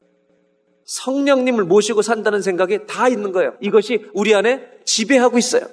성령님을 0.86 1.64
모시고 1.64 2.02
산다는 2.02 2.42
생각이 2.42 2.86
다 2.86 3.08
있는 3.08 3.32
거예요. 3.32 3.56
이것이 3.62 4.06
우리 4.14 4.36
안에 4.36 4.62
지배하고 4.84 5.38
있어요. 5.38 5.64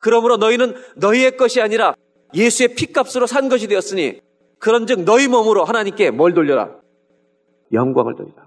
그러므로 0.00 0.36
너희는 0.36 0.74
너희의 0.96 1.36
것이 1.36 1.60
아니라 1.60 1.94
예수의 2.34 2.74
피값으로 2.74 3.26
산 3.26 3.48
것이 3.48 3.68
되었으니 3.68 4.20
그런즉 4.58 5.04
너희 5.04 5.28
몸으로 5.28 5.64
하나님께 5.64 6.10
뭘 6.10 6.34
돌려라? 6.34 6.76
영광을 7.72 8.16
돌리라. 8.16 8.46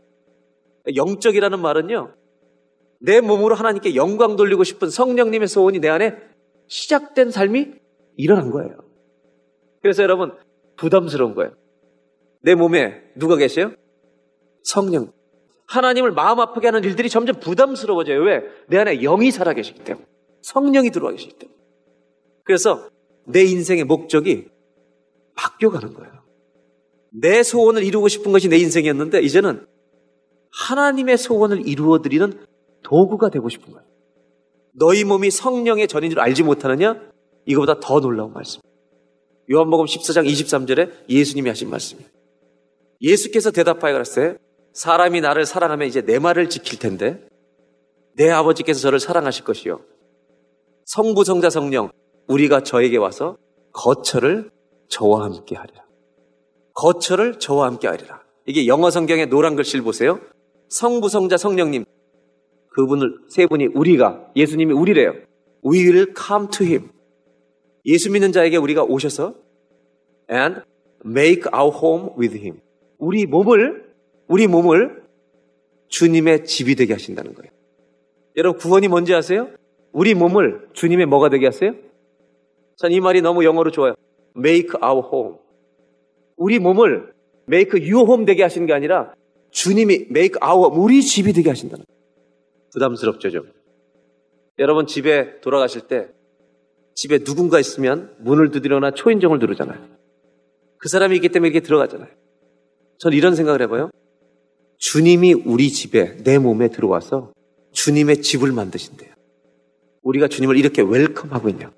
영적이라는 0.96 1.60
말은요. 1.60 2.14
내 3.02 3.22
몸으로 3.22 3.56
하나님께 3.56 3.96
영광 3.96 4.36
돌리고 4.36 4.64
싶은 4.64 4.90
성령님의 4.90 5.48
소원이 5.48 5.80
내 5.80 5.88
안에 5.90 6.16
시작된 6.68 7.32
삶이 7.32 7.74
일어난 8.18 8.52
거예요. 8.52 8.78
그래서 9.82 10.04
여러분 10.04 10.34
부담스러운 10.76 11.36
거예요. 11.36 11.54
내 12.42 12.56
몸에 12.56 13.02
누가 13.16 13.36
계세요? 13.36 13.72
성령. 14.64 15.12
하나님을 15.68 16.12
마음 16.12 16.40
아프게 16.40 16.68
하는 16.68 16.84
일들이 16.84 17.10
점점 17.10 17.40
부담스러워져요. 17.40 18.22
왜? 18.22 18.42
내 18.68 18.78
안에 18.78 19.00
영이 19.00 19.32
살아 19.32 19.54
계시기 19.54 19.84
때문에. 19.84 20.06
성령이 20.42 20.90
들어와 20.90 21.12
계시기 21.12 21.34
때문에. 21.34 21.58
그래서 22.44 22.90
내 23.26 23.44
인생의 23.44 23.84
목적이 23.84 24.48
바뀌어가는 25.36 25.94
거예요. 25.94 26.12
내 27.12 27.44
소원을 27.44 27.84
이루고 27.84 28.08
싶은 28.08 28.32
것이 28.32 28.50
내 28.50 28.58
인생이었는데 28.58 29.22
이제는 29.22 29.66
하나님의 30.52 31.18
소원을 31.18 31.68
이루어드리는 31.68 32.46
도구가 32.84 33.30
되고 33.30 33.50
싶은 33.50 33.74
거예요. 33.74 33.88
너희 34.74 35.04
몸이 35.04 35.32
성령의 35.32 35.88
전인 35.88 36.10
줄 36.10 36.20
알지 36.20 36.44
못하느냐? 36.44 37.02
이거보다 37.46 37.80
더 37.80 38.00
놀라운 38.00 38.34
말씀. 38.34 38.62
요한복음 39.52 39.86
14장 39.86 40.28
23절에 40.28 41.10
예수님이 41.10 41.50
하신 41.50 41.70
말씀이에요. 41.70 42.08
예수께서 43.02 43.52
대답하여 43.52 43.94
그랬어요. 43.94 44.36
사람이 44.74 45.22
나를 45.22 45.46
사랑하면 45.46 45.88
이제 45.88 46.02
내 46.02 46.20
말을 46.20 46.50
지킬 46.50 46.78
텐데 46.78 47.28
내 48.16 48.30
아버지께서 48.30 48.80
저를 48.80 49.00
사랑하실 49.00 49.44
것이요. 49.46 49.82
성부, 50.86 51.24
성자, 51.24 51.50
성령 51.50 51.90
우리가 52.28 52.64
저에게 52.64 52.98
와서 52.98 53.38
거처를 53.74 54.52
저와 54.90 55.24
함께 55.24 55.56
하리라. 55.56 55.84
거처를 56.74 57.40
저와 57.40 57.68
함께 57.68 57.88
하리라. 57.88 58.22
이게 58.46 58.68
영어 58.68 58.90
성경의 58.90 59.28
노란 59.28 59.56
글씨를 59.56 59.84
보세요. 59.84 60.20
성부, 60.70 61.10
성자, 61.10 61.38
성령님 61.38 61.86
그분을 62.70 63.18
세 63.28 63.46
분이 63.48 63.68
우리가 63.68 64.32
예수님이 64.36 64.74
우리래요. 64.74 65.14
We 65.66 65.84
will 65.90 66.14
come 66.16 66.48
to 66.52 66.66
him. 66.66 66.90
예수 67.86 68.12
믿는 68.12 68.32
자에게 68.32 68.58
우리가 68.58 68.84
오셔서 68.84 69.36
and 70.32 70.62
make 71.06 71.44
our 71.54 71.76
home 71.76 72.10
with 72.18 72.38
him. 72.38 72.60
우리 72.98 73.26
몸을 73.26 73.90
우리 74.28 74.48
몸을 74.48 75.04
주님의 75.88 76.46
집이 76.46 76.76
되게 76.76 76.94
하신다는 76.94 77.34
거예요. 77.34 77.52
여러분 78.38 78.60
구원이 78.60 78.88
뭔지 78.88 79.14
아세요? 79.16 79.50
우리 79.92 80.14
몸을 80.14 80.70
주님의 80.74 81.08
뭐가 81.08 81.30
되게 81.30 81.48
하세요? 81.48 81.74
전 82.78 82.92
이 82.92 83.00
말이 83.02 83.22
너무 83.22 83.44
영어로 83.44 83.72
좋아요. 83.72 83.96
Make 84.38 84.70
our 84.84 85.02
home. 85.12 85.38
우리 86.38 86.60
몸을 86.60 87.12
make 87.52 87.82
your 87.92 88.06
home 88.08 88.26
되게 88.26 88.44
하시는 88.44 88.68
게 88.68 88.74
아니라 88.74 89.14
주님이 89.52 90.08
make 90.10 90.40
our 90.44 90.72
우리 90.74 91.02
집이 91.02 91.34
되게 91.34 91.50
하신다는 91.50 91.86
거예요. 91.86 92.00
부담스럽죠 92.74 93.32
좀. 93.32 93.52
여러분 94.60 94.88
집에 94.88 95.40
돌아가실 95.42 95.88
때 95.88 96.10
집에 96.94 97.20
누군가 97.20 97.60
있으면 97.60 98.14
문을 98.20 98.52
두드려나 98.52 98.92
초인종을 98.92 99.40
누르잖아요. 99.40 99.80
그 100.78 100.90
사람이 100.90 101.16
있기 101.16 101.30
때문에 101.30 101.50
이렇게 101.50 101.66
들어가잖아요. 101.66 102.10
전 102.98 103.14
이런 103.14 103.36
생각을 103.36 103.62
해봐요. 103.64 103.90
주님이 104.78 105.34
우리 105.34 105.70
집에, 105.72 106.18
내 106.24 106.38
몸에 106.38 106.70
들어와서 106.70 107.32
주님의 107.72 108.22
집을 108.22 108.52
만드신대요. 108.52 109.14
우리가 110.04 110.28
주님을 110.28 110.58
이렇게 110.58 110.82
웰컴하고 110.82 111.50
있냐. 111.50 111.72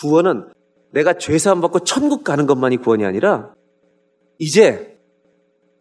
구원은 0.00 0.48
내가 0.92 1.14
죄 1.18 1.36
사함 1.38 1.60
받고 1.60 1.80
천국 1.80 2.24
가는 2.24 2.46
것만이 2.46 2.78
구원이 2.78 3.04
아니라 3.04 3.54
이제 4.38 4.95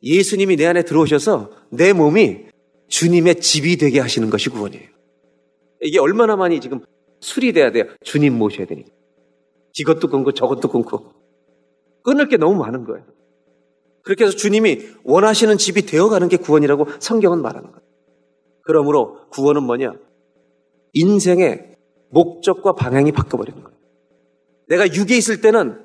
예수님이 0.05 0.55
내 0.55 0.67
안에 0.67 0.83
들어오셔서 0.83 1.51
내 1.71 1.91
몸이 1.91 2.45
주님의 2.87 3.41
집이 3.41 3.77
되게 3.77 3.99
하시는 3.99 4.29
것이 4.29 4.49
구원이에요. 4.49 4.87
이게 5.81 5.99
얼마나 5.99 6.35
많이 6.35 6.61
지금 6.61 6.79
수리돼야 7.19 7.71
돼요. 7.71 7.85
주님 8.03 8.37
모셔야 8.37 8.67
되니까. 8.67 8.89
이것도 9.77 10.07
끊고 10.09 10.31
저것도 10.31 10.69
끊고. 10.69 11.11
끊을 12.03 12.27
게 12.27 12.37
너무 12.37 12.55
많은 12.55 12.85
거예요. 12.85 13.03
그렇게 14.03 14.25
해서 14.25 14.37
주님이 14.37 14.83
원하시는 15.03 15.57
집이 15.57 15.87
되어가는 15.87 16.29
게 16.29 16.37
구원이라고 16.37 16.87
성경은 16.99 17.41
말하는 17.41 17.71
거예요. 17.71 17.85
그러므로 18.61 19.27
구원은 19.31 19.63
뭐냐? 19.63 19.93
인생의 20.93 21.75
목적과 22.09 22.73
방향이 22.73 23.11
바뀌어버리는 23.11 23.61
거예요. 23.63 23.77
내가 24.67 24.85
육에 24.93 25.17
있을 25.17 25.41
때는 25.41 25.84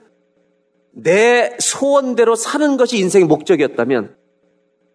내 0.92 1.56
소원대로 1.58 2.34
사는 2.34 2.76
것이 2.76 2.98
인생의 2.98 3.26
목적이었다면 3.26 4.16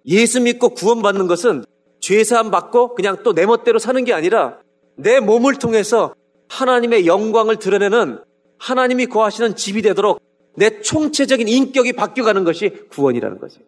예수 0.08 0.42
믿고 0.42 0.70
구원받는 0.70 1.28
것은 1.28 1.66
죄사함 2.00 2.52
받고 2.52 2.96
그냥 2.96 3.24
또 3.24 3.34
내 3.34 3.46
멋대로 3.46 3.80
사는 3.80 4.04
게 4.04 4.14
아니라 4.14 4.60
내 4.96 5.20
몸을 5.20 5.56
통해서 5.56 6.14
하나님의 6.50 7.08
영광을 7.08 7.58
드러내는 7.58 8.20
하나님이 8.58 9.08
거하시는 9.08 9.56
집이 9.56 9.82
되도록 9.82 10.22
내 10.56 10.82
총체적인 10.82 11.48
인격이 11.48 11.94
바뀌어가는 11.94 12.44
것이 12.44 12.70
구원이라는 12.92 13.40
거죠. 13.40 13.62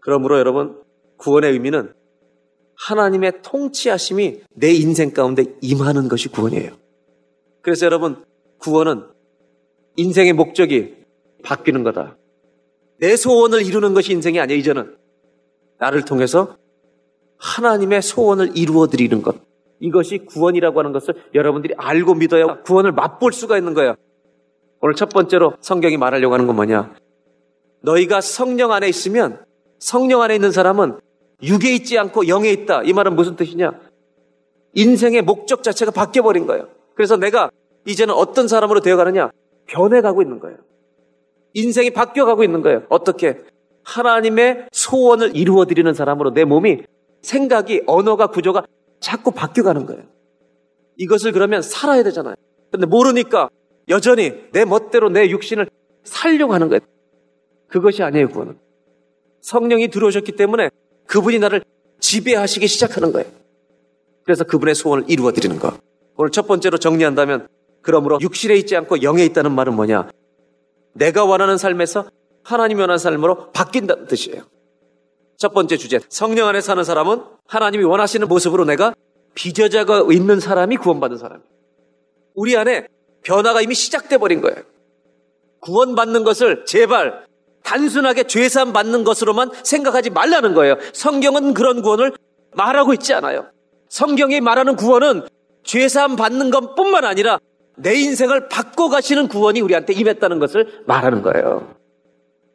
그러므로 0.00 0.38
여러분 0.38 0.80
구원의 1.18 1.52
의미는 1.52 1.92
하나님의 2.76 3.42
통치하심이 3.42 4.40
내 4.54 4.72
인생 4.72 5.10
가운데 5.10 5.44
임하는 5.60 6.08
것이 6.08 6.28
구원이에요. 6.28 6.70
그래서 7.60 7.84
여러분 7.84 8.24
구원은 8.58 9.04
인생의 9.96 10.32
목적이 10.32 10.99
바뀌는 11.42 11.82
거다. 11.82 12.16
내 12.98 13.16
소원을 13.16 13.64
이루는 13.64 13.94
것이 13.94 14.12
인생이 14.12 14.38
아니야 14.38 14.56
이제는 14.56 14.96
나를 15.78 16.04
통해서 16.04 16.56
하나님의 17.38 18.02
소원을 18.02 18.56
이루어 18.56 18.86
드리는 18.86 19.22
것. 19.22 19.36
이것이 19.80 20.18
구원이라고 20.18 20.78
하는 20.78 20.92
것을 20.92 21.14
여러분들이 21.34 21.74
알고 21.76 22.14
믿어야 22.14 22.60
구원을 22.62 22.92
맛볼 22.92 23.32
수가 23.32 23.56
있는 23.56 23.72
거예요. 23.74 23.94
오늘 24.82 24.94
첫 24.94 25.08
번째로 25.08 25.54
성경이 25.60 25.96
말하려고 25.96 26.34
하는 26.34 26.46
건 26.46 26.56
뭐냐? 26.56 26.94
너희가 27.82 28.20
성령 28.20 28.72
안에 28.72 28.88
있으면 28.88 29.42
성령 29.78 30.20
안에 30.20 30.34
있는 30.34 30.52
사람은 30.52 31.00
육에 31.42 31.74
있지 31.74 31.98
않고 31.98 32.28
영에 32.28 32.50
있다. 32.50 32.82
이 32.82 32.92
말은 32.92 33.16
무슨 33.16 33.36
뜻이냐? 33.36 33.72
인생의 34.74 35.22
목적 35.22 35.62
자체가 35.62 35.90
바뀌어버린 35.90 36.46
거예요. 36.46 36.68
그래서 36.94 37.16
내가 37.16 37.50
이제는 37.86 38.14
어떤 38.14 38.46
사람으로 38.46 38.80
되어가느냐? 38.80 39.30
변해가고 39.66 40.20
있는 40.20 40.38
거예요. 40.38 40.58
인생이 41.54 41.90
바뀌어가고 41.90 42.44
있는 42.44 42.62
거예요. 42.62 42.82
어떻게? 42.88 43.38
하나님의 43.82 44.68
소원을 44.72 45.36
이루어드리는 45.36 45.92
사람으로 45.94 46.32
내 46.32 46.44
몸이 46.44 46.82
생각이, 47.22 47.82
언어가, 47.86 48.28
구조가 48.28 48.64
자꾸 49.00 49.32
바뀌어가는 49.32 49.86
거예요. 49.86 50.02
이것을 50.96 51.32
그러면 51.32 51.62
살아야 51.62 52.02
되잖아요. 52.02 52.34
근데 52.70 52.86
모르니까 52.86 53.48
여전히 53.88 54.34
내 54.52 54.64
멋대로 54.64 55.08
내 55.08 55.28
육신을 55.30 55.68
살려고 56.04 56.54
하는 56.54 56.68
거예요. 56.68 56.80
그것이 57.68 58.02
아니에요, 58.02 58.28
구원은. 58.28 58.58
성령이 59.40 59.88
들어오셨기 59.88 60.32
때문에 60.32 60.70
그분이 61.06 61.38
나를 61.38 61.62
지배하시기 62.00 62.66
시작하는 62.66 63.12
거예요. 63.12 63.28
그래서 64.24 64.44
그분의 64.44 64.74
소원을 64.74 65.04
이루어 65.08 65.32
드리는 65.32 65.58
거. 65.58 65.72
오늘 66.16 66.30
첫 66.30 66.46
번째로 66.46 66.78
정리한다면 66.78 67.48
그러므로 67.82 68.18
육신에 68.20 68.54
있지 68.56 68.76
않고 68.76 69.02
영에 69.02 69.24
있다는 69.24 69.52
말은 69.52 69.74
뭐냐? 69.74 70.10
내가 70.92 71.24
원하는 71.24 71.56
삶에서 71.58 72.06
하나님이 72.42 72.80
원하는 72.80 72.98
삶으로 72.98 73.50
바뀐다는 73.52 74.06
뜻이에요. 74.06 74.42
첫 75.36 75.54
번째 75.54 75.76
주제. 75.76 76.00
성령 76.08 76.48
안에 76.48 76.60
사는 76.60 76.82
사람은 76.84 77.22
하나님이 77.46 77.84
원하시는 77.84 78.28
모습으로 78.28 78.64
내가 78.64 78.94
빚어자가 79.34 80.04
있는 80.10 80.40
사람이 80.40 80.76
구원받은 80.76 81.16
사람이에요. 81.16 81.48
우리 82.34 82.56
안에 82.56 82.88
변화가 83.22 83.62
이미 83.62 83.74
시작돼 83.74 84.18
버린 84.18 84.40
거예요. 84.40 84.62
구원받는 85.60 86.24
것을 86.24 86.64
제발 86.66 87.24
단순하게 87.62 88.24
죄산 88.24 88.72
받는 88.72 89.04
것으로만 89.04 89.50
생각하지 89.62 90.10
말라는 90.10 90.54
거예요. 90.54 90.76
성경은 90.92 91.54
그런 91.54 91.82
구원을 91.82 92.12
말하고 92.52 92.92
있지 92.94 93.14
않아요. 93.14 93.46
성경이 93.88 94.40
말하는 94.40 94.76
구원은 94.76 95.26
죄산 95.62 96.16
받는 96.16 96.50
것뿐만 96.50 97.04
아니라 97.04 97.38
내 97.82 97.94
인생을 97.94 98.48
바꿔가시는 98.48 99.28
구원이 99.28 99.60
우리한테 99.60 99.92
임했다는 99.92 100.38
것을 100.38 100.82
말하는 100.86 101.22
거예요. 101.22 101.74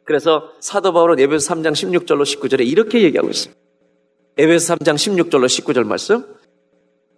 그래서 0.04 0.52
사도 0.60 0.92
바울은 0.92 1.18
에베소 1.18 1.52
3장 1.52 1.72
16절로 1.72 2.22
19절에 2.22 2.66
이렇게 2.66 3.02
얘기하고 3.02 3.28
있어요. 3.28 3.54
에베소 4.38 4.76
3장 4.76 4.94
16절로 4.94 5.46
19절 5.46 5.84
말씀. 5.84 6.24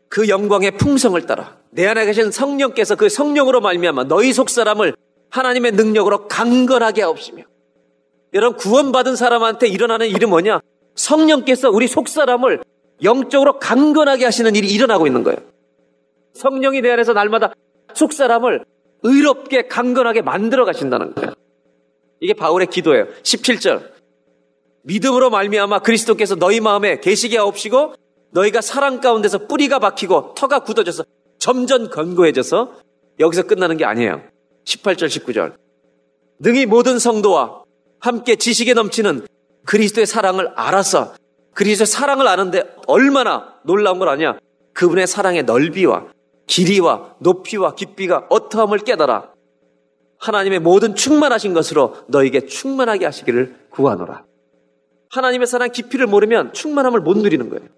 그 0.09 0.29
영광의 0.29 0.79
풍성을 0.79 1.21
따라 1.27 1.59
내 1.71 1.87
안에 1.87 2.07
계신 2.07 2.31
성령께서 2.31 2.97
그 2.97 3.11
성령으로 3.11 3.61
말미암아 3.61 4.05
너희 4.05 4.33
속 4.33 4.49
사람을 4.49 4.95
하나님의 5.29 5.73
능력으로 5.73 6.29
강건하게 6.29 7.03
하옵시며 7.03 7.45
여러분 8.33 8.57
구원받은 8.57 9.17
사람한테 9.17 9.69
일어나는 9.69 10.09
일이 10.09 10.25
뭐냐? 10.25 10.61
성령께서 10.95 11.69
우리 11.71 11.87
속 11.87 12.09
사람을 12.09 12.63
영적으로 13.03 13.59
강건하게 13.59 14.25
하시는 14.25 14.57
일이 14.57 14.69
일어나고 14.69 15.07
있는 15.07 15.23
거예요. 15.25 15.39
성령이 16.33 16.81
내 16.81 16.91
안에서 16.91 17.13
날마다 17.13 17.53
속 17.99 18.13
사람을 18.13 18.65
의롭게 19.03 19.67
강건하게 19.67 20.23
만들어 20.23 20.65
가신다는 20.65 21.15
거예요. 21.15 21.35
이게 22.21 22.33
바울의 22.33 22.69
기도예요. 22.69 23.09
17절. 23.25 23.91
믿음으로 24.85 25.31
말미암아 25.31 25.81
그리스도께서 25.81 26.37
너희 26.37 26.61
마음에 26.61 27.01
계시게 27.01 27.37
하옵시고 27.39 27.95
너희가 28.31 28.61
사랑 28.61 29.01
가운데서 29.01 29.49
뿌리가 29.49 29.81
박히고 29.81 30.35
터가 30.37 30.61
굳어져서 30.61 31.05
점점 31.41 31.91
건고해져서 31.91 32.75
여기서 33.19 33.43
끝나는 33.43 33.77
게 33.77 33.85
아니에요. 33.85 34.23
18절, 34.65 35.07
19절. 35.07 35.55
능히 36.39 36.67
모든 36.67 37.01
성도와 37.01 37.65
함께 37.99 38.37
지식에 38.37 38.75
넘치는 38.75 39.27
그리스도의 39.67 40.07
사랑을 40.07 40.53
알아서 40.55 41.15
그리스도의 41.55 41.89
사랑을 41.89 42.29
아는데 42.29 42.63
얼마나 42.87 43.55
놀라운 43.65 43.99
걸 43.99 44.09
아냐? 44.09 44.39
그분의 44.73 45.09
사랑의 45.09 45.43
넓이와 45.43 46.07
길이와 46.49 47.17
높이와 47.21 47.75
깊이가 47.77 48.27
어떠함을 48.31 48.79
깨달아 48.79 49.33
하나님의 50.19 50.59
모든 50.59 50.97
충만하신 50.97 51.55
것으로 51.55 51.95
너에게 52.09 52.47
충만하게 52.47 53.05
하시기를 53.05 53.55
구하노라. 53.71 54.25
하나님의 55.11 55.47
사랑 55.47 55.71
깊이를 55.71 56.07
모르면 56.07 56.53
충만함을 56.53 57.01
못 57.01 57.17
누리는 57.17 57.49
거예요. 57.49 57.69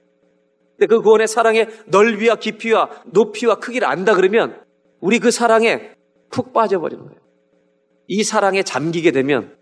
근데 0.70 0.86
그 0.86 1.02
구원의 1.02 1.28
사랑의 1.28 1.68
넓이와 1.86 2.36
깊이와 2.36 2.88
높이와 3.06 3.56
크기를 3.56 3.86
안다 3.86 4.14
그러면 4.14 4.58
우리 5.00 5.18
그 5.18 5.30
사랑에 5.30 5.92
푹 6.30 6.54
빠져버리는 6.54 7.04
거예요. 7.04 7.20
이 8.08 8.24
사랑에 8.24 8.62
잠기게 8.62 9.10
되면 9.10 9.56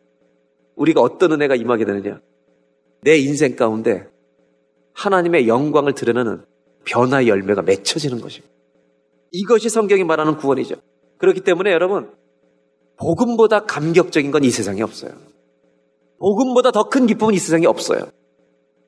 우리가 0.77 1.01
어떤 1.01 1.33
은혜가 1.33 1.57
임하게 1.57 1.85
되느냐? 1.85 2.21
내 3.03 3.17
인생 3.17 3.57
가운데 3.57 4.09
하나님의 4.95 5.49
영광을 5.49 5.95
드러내는 5.95 6.45
변화의 6.85 7.29
열매가 7.29 7.63
맺혀지는 7.63 8.21
것입니다. 8.21 8.58
이것이 9.33 9.69
성경이 9.69 10.05
말하는 10.05 10.37
구원이죠. 10.37 10.77
그렇기 11.19 11.41
때문에 11.43 11.73
여러분, 11.73 12.11
복음보다 12.97 13.65
감격적인 13.65 14.31
건 14.31 14.45
이 14.45 14.51
세상에 14.51 14.83
없어요. 14.83 15.13
복음보다 16.19 16.71
더 16.73 16.85
큰 16.89 17.07
기쁨은 17.07 17.35
이 17.35 17.39
세상에 17.39 17.67
없어요. 17.67 18.07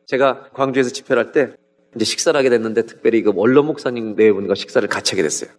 제가 0.07 0.50
광주에서 0.53 0.90
집회를 0.90 1.26
할 1.26 1.33
때 1.33 1.55
이제 1.94 2.05
식사를 2.05 2.37
하게 2.38 2.50
됐는데 2.50 2.87
특별히 2.87 3.22
그 3.22 3.33
원로 3.35 3.62
목사님 3.62 4.16
네 4.16 4.33
분과 4.33 4.55
식사를 4.55 4.87
같이 4.88 5.12
하게 5.12 5.22
됐어요. 5.22 5.50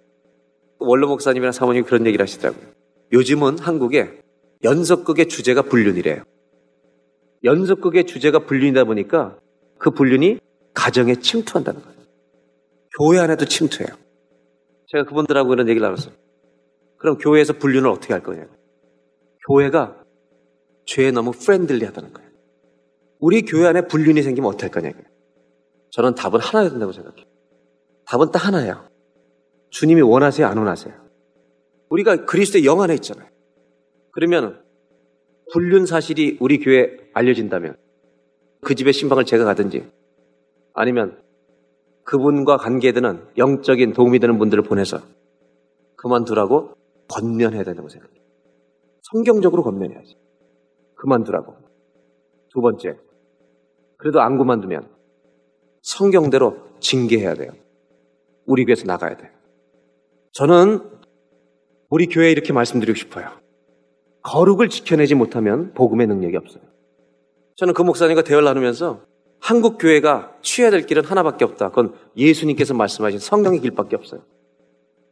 원로 0.80 1.08
목사님이랑 1.08 1.52
사모님이 1.52 1.86
그런 1.86 2.06
얘기를 2.08 2.24
하시더라고요. 2.24 2.64
요즘은 3.14 3.60
한국에 3.60 4.20
연속극의 4.64 5.28
주제가 5.28 5.64
불륜이래요. 5.64 6.24
연속극의 7.44 8.06
주제가 8.06 8.40
불륜이다 8.40 8.84
보니까 8.86 9.38
그 9.78 9.92
불륜이 9.92 10.40
가정에 10.74 11.16
침투한다는 11.16 11.82
거예요. 11.82 11.98
교회 12.98 13.20
안에도 13.20 13.46
침투해요. 13.46 13.96
제가 14.92 15.06
그분들하고 15.06 15.54
이런 15.54 15.70
얘기를 15.70 15.86
나눴어요. 15.86 16.14
그럼 16.98 17.18
교회에서 17.18 17.54
불륜을 17.54 17.90
어떻게 17.90 18.14
할 18.14 18.22
거냐고. 18.22 18.54
교회가 19.48 20.04
죄에 20.86 21.12
너무 21.12 21.32
friendly 21.32 21.86
하다는 21.86 22.14
거예요. 22.14 22.30
우리 23.20 23.44
교회 23.44 23.68
안에 23.68 23.88
불륜이 23.88 24.22
생기면 24.22 24.50
어떡할 24.52 24.72
거냐고요. 24.72 25.04
저는 25.92 26.16
답은 26.16 26.40
하나여야 26.40 26.70
된다고 26.70 26.92
생각해요. 26.92 27.26
답은 28.06 28.32
딱 28.32 28.46
하나예요. 28.46 28.90
주님이 29.70 30.02
원하세요, 30.02 30.46
안 30.46 30.58
원하세요? 30.58 30.94
우리가 31.90 32.26
그리스도의 32.26 32.66
영 32.66 32.82
안에 32.82 32.94
있잖아요. 32.96 33.30
그러면 34.12 34.62
불륜 35.54 35.86
사실이 35.86 36.38
우리 36.42 36.60
교회에 36.60 36.98
알려진다면 37.14 37.78
그 38.62 38.76
집에 38.76 38.92
신방을 38.92 39.26
제가 39.26 39.46
가든지 39.46 39.90
아니면 40.74 41.22
그분과 42.12 42.58
관계되는 42.58 43.26
영적인 43.38 43.94
도움이 43.94 44.20
되는 44.20 44.38
분들을 44.38 44.64
보내서 44.64 45.00
그만두라고 45.96 46.74
권면해야 47.08 47.64
된다고 47.64 47.88
생각해요. 47.88 48.22
성경적으로 49.14 49.64
권면해야지. 49.64 50.18
그만두라고. 50.96 51.56
두 52.50 52.60
번째, 52.60 52.98
그래도 53.98 54.20
안 54.20 54.38
그만두면 54.38 54.90
성경대로 55.84 56.58
징계해야 56.82 57.34
돼요. 57.36 57.54
우리 58.46 58.66
교회에서 58.66 58.84
나가야 58.86 59.16
돼요. 59.16 59.32
저는 60.34 60.82
우리 61.90 62.08
교회에 62.08 62.30
이렇게 62.30 62.52
말씀드리고 62.52 62.98
싶어요. 62.98 63.30
거룩을 64.24 64.68
지켜내지 64.68 65.16
못하면 65.16 65.74
복음의 65.76 66.08
능력이 66.08 66.36
없어요. 66.36 66.64
저는 67.56 67.74
그 67.74 67.84
목사님과 67.84 68.24
대화를 68.24 68.44
나누면서 68.44 69.00
한국 69.42 69.80
교회가 69.80 70.36
취해야 70.42 70.70
될 70.70 70.86
길은 70.86 71.04
하나밖에 71.04 71.44
없다. 71.44 71.70
그건 71.70 71.96
예수님께서 72.16 72.76
말씀하신 72.76 73.20
성령의 73.20 73.60
길밖에 73.60 73.96
없어요. 73.96 74.22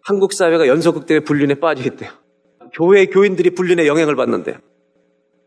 한국 0.01 0.33
사회가 0.33 0.67
연속극 0.67 1.07
때문에 1.07 1.25
불륜에 1.25 1.55
빠져 1.55 1.83
있대요. 1.83 2.11
교회 2.73 3.07
교인들이 3.07 3.49
불륜의 3.55 3.87
영향을 3.87 4.15
받는데 4.15 4.59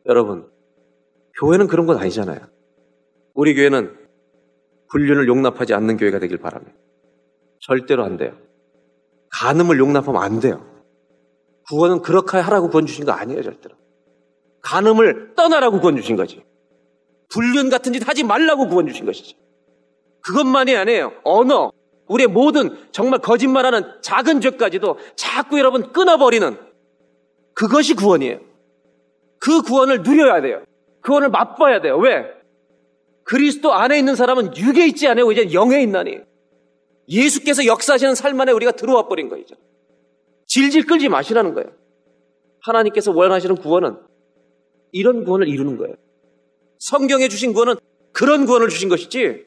여러분 0.06 0.48
교회는 1.38 1.68
그런 1.68 1.86
건 1.86 1.96
아니잖아요. 1.98 2.40
우리 3.34 3.54
교회는 3.54 3.96
불륜을 4.90 5.28
용납하지 5.28 5.74
않는 5.74 5.96
교회가 5.96 6.18
되길 6.18 6.38
바랍니다. 6.38 6.76
절대로 7.60 8.04
안 8.04 8.16
돼요. 8.16 8.36
간음을 9.30 9.78
용납하면 9.78 10.20
안 10.20 10.40
돼요. 10.40 10.66
구원은 11.70 12.02
그렇게 12.02 12.36
하라고 12.36 12.68
구원 12.68 12.86
주신 12.86 13.04
거 13.04 13.12
아니에요, 13.12 13.42
절대로. 13.42 13.76
간음을 14.60 15.34
떠나라고 15.36 15.80
구원 15.80 15.96
주신 15.96 16.16
거지. 16.16 16.44
불륜 17.32 17.70
같은 17.70 17.92
짓 17.92 18.06
하지 18.06 18.24
말라고 18.24 18.68
구원 18.68 18.86
주신 18.86 19.06
것이지. 19.06 19.36
그것만이 20.20 20.76
아니에요. 20.76 21.12
언어, 21.24 21.72
우리의 22.06 22.28
모든 22.28 22.76
정말 22.92 23.20
거짓말하는 23.20 23.82
작은 24.02 24.40
죄까지도 24.40 24.98
자꾸 25.16 25.58
여러분 25.58 25.92
끊어버리는 25.92 26.58
그것이 27.54 27.94
구원이에요. 27.94 28.40
그 29.38 29.62
구원을 29.62 30.02
누려야 30.02 30.40
돼요. 30.42 30.62
구원을 31.02 31.30
맛봐야 31.30 31.80
돼요. 31.80 31.96
왜? 31.98 32.26
그리스도 33.24 33.72
안에 33.72 33.98
있는 33.98 34.14
사람은 34.14 34.56
육에 34.56 34.86
있지 34.86 35.08
않아요. 35.08 35.30
이제 35.32 35.52
영에 35.52 35.82
있나니. 35.82 36.20
예수께서 37.08 37.66
역사하시는 37.66 38.14
삶 38.14 38.40
안에 38.40 38.52
우리가 38.52 38.72
들어와 38.72 39.08
버린 39.08 39.28
거죠. 39.28 39.56
질질 40.46 40.86
끌지 40.86 41.08
마시라는 41.08 41.54
거예요. 41.54 41.70
하나님께서 42.60 43.10
원하시는 43.12 43.56
구원은 43.56 43.96
이런 44.92 45.24
구원을 45.24 45.48
이루는 45.48 45.78
거예요. 45.78 45.96
성경에 46.82 47.28
주신 47.28 47.52
구원은 47.52 47.76
그런 48.10 48.44
구원을 48.44 48.68
주신 48.68 48.88
것이지 48.88 49.46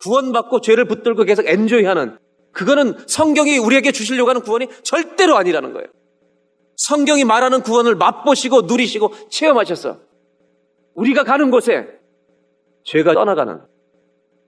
구원받고 0.00 0.62
죄를 0.62 0.86
붙들고 0.86 1.24
계속 1.24 1.46
엔조이하는 1.46 2.16
그거는 2.52 2.96
성경이 3.06 3.58
우리에게 3.58 3.92
주시려고 3.92 4.30
하는 4.30 4.40
구원이 4.40 4.68
절대로 4.82 5.36
아니라는 5.36 5.74
거예요. 5.74 5.88
성경이 6.76 7.24
말하는 7.24 7.60
구원을 7.60 7.96
맛보시고 7.96 8.62
누리시고 8.62 9.12
체험하셨어. 9.28 10.00
우리가 10.94 11.24
가는 11.24 11.50
곳에 11.50 11.86
죄가 12.84 13.12
떠나가는 13.12 13.60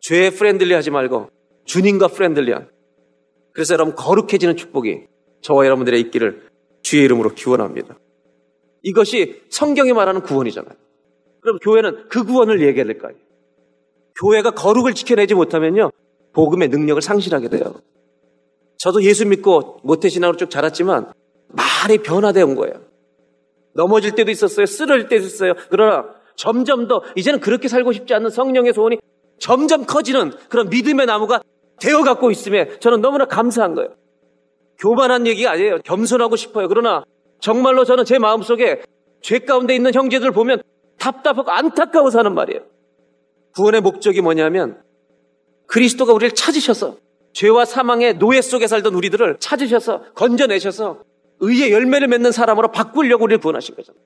죄에 0.00 0.30
friendly 0.30 0.72
하지 0.72 0.90
말고 0.90 1.28
주님과 1.66 2.08
friendly한 2.08 2.70
그래서 3.52 3.74
여러분 3.74 3.94
거룩해지는 3.94 4.56
축복이 4.56 5.02
저와 5.42 5.66
여러분들의 5.66 6.00
있기를 6.00 6.48
주의 6.82 7.04
이름으로 7.04 7.34
기원합니다. 7.34 7.98
이것이 8.84 9.42
성경이 9.50 9.92
말하는 9.92 10.22
구원이잖아요. 10.22 10.89
그럼 11.40 11.58
교회는 11.58 12.08
그 12.08 12.24
구원을 12.24 12.60
얘기해야 12.62 12.84
될 12.84 12.98
거 12.98 13.08
아니에요. 13.08 13.22
교회가 14.20 14.50
거룩을 14.52 14.94
지켜내지 14.94 15.34
못하면요. 15.34 15.90
복음의 16.32 16.68
능력을 16.68 17.00
상실하게 17.00 17.48
돼요. 17.48 17.74
저도 18.78 19.02
예수 19.02 19.26
믿고 19.26 19.80
모태신앙으로 19.82 20.36
쭉 20.36 20.50
자랐지만 20.50 21.12
변화되어 22.04 22.44
온 22.46 22.54
거예요. 22.54 22.74
넘어질 23.74 24.14
때도 24.14 24.30
있었어요. 24.30 24.66
쓰러질 24.66 25.08
때도 25.08 25.24
있었어요. 25.26 25.54
그러나 25.70 26.06
점점 26.36 26.88
더 26.88 27.02
이제는 27.16 27.40
그렇게 27.40 27.68
살고 27.68 27.92
싶지 27.92 28.14
않는 28.14 28.30
성령의 28.30 28.72
소원이 28.72 28.98
점점 29.38 29.84
커지는 29.86 30.32
그런 30.48 30.68
믿음의 30.68 31.06
나무가 31.06 31.40
되어 31.80 32.02
갖고 32.02 32.30
있음에 32.30 32.78
저는 32.78 33.00
너무나 33.00 33.24
감사한 33.24 33.74
거예요. 33.74 33.94
교만한 34.78 35.26
얘기가 35.26 35.50
아니에요. 35.52 35.78
겸손하고 35.84 36.36
싶어요. 36.36 36.68
그러나 36.68 37.04
정말로 37.40 37.84
저는 37.84 38.04
제 38.04 38.18
마음속에 38.18 38.82
죄 39.22 39.38
가운데 39.40 39.74
있는 39.74 39.92
형제들 39.94 40.30
보면 40.30 40.62
답답하고 41.00 41.50
안타까워 41.50 42.10
사는 42.10 42.32
말이에요. 42.32 42.60
구원의 43.54 43.80
목적이 43.80 44.20
뭐냐면 44.20 44.80
그리스도가 45.66 46.12
우리를 46.12 46.34
찾으셔서 46.34 46.98
죄와 47.32 47.64
사망의 47.64 48.18
노예 48.18 48.40
속에 48.40 48.66
살던 48.66 48.94
우리들을 48.94 49.38
찾으셔서 49.40 50.12
건져내셔서 50.14 51.00
의의 51.40 51.72
열매를 51.72 52.08
맺는 52.08 52.32
사람으로 52.32 52.70
바꾸려고 52.70 53.24
우리를 53.24 53.40
구원하신 53.40 53.74
거잖아요. 53.76 54.02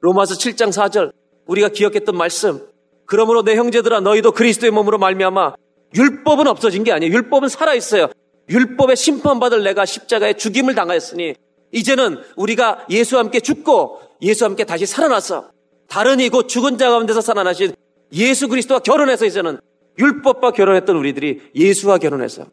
로마서 0.00 0.34
7장 0.34 0.70
4절 0.70 1.12
우리가 1.46 1.68
기억했던 1.68 2.16
말씀 2.16 2.66
그러므로 3.04 3.42
내 3.42 3.56
형제들아 3.56 4.00
너희도 4.00 4.32
그리스도의 4.32 4.70
몸으로 4.70 4.98
말미암아 4.98 5.54
율법은 5.94 6.46
없어진 6.46 6.84
게 6.84 6.92
아니에요. 6.92 7.12
율법은 7.12 7.48
살아 7.48 7.74
있어요. 7.74 8.08
율법의 8.48 8.96
심판받을 8.96 9.62
내가 9.62 9.84
십자가에 9.84 10.34
죽임을 10.34 10.74
당하였으니 10.74 11.34
이제는 11.72 12.22
우리가 12.36 12.86
예수와 12.90 13.24
함께 13.24 13.40
죽고 13.40 14.00
예수와 14.20 14.50
함께 14.50 14.64
다시 14.64 14.86
살아나서 14.86 15.51
다른 15.92 16.20
이곳 16.20 16.48
죽은 16.48 16.78
자 16.78 16.88
가운데서 16.88 17.20
살아나신 17.20 17.74
예수 18.14 18.48
그리스도와 18.48 18.80
결혼해서 18.80 19.26
이제는 19.26 19.58
율법과 19.98 20.52
결혼했던 20.52 20.96
우리들이 20.96 21.42
예수와 21.54 21.98
결혼해서 21.98 22.46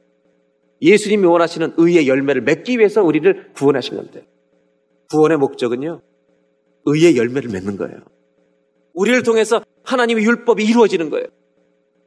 예수님이 0.82 1.26
원하시는 1.26 1.76
의의 1.78 2.10
열매를 2.10 2.42
맺기 2.42 2.78
위해서 2.78 3.02
우리를 3.02 3.54
구원하신 3.54 3.96
건데 3.96 4.28
구원의 5.10 5.38
목적은요 5.38 6.02
의의 6.84 7.16
열매를 7.16 7.50
맺는 7.50 7.78
거예요. 7.78 8.00
우리를 8.94 9.24
통해서 9.24 9.62
하나님의 9.84 10.26
율법이 10.26 10.66
이루어지는 10.66 11.10
거예요. 11.10 11.28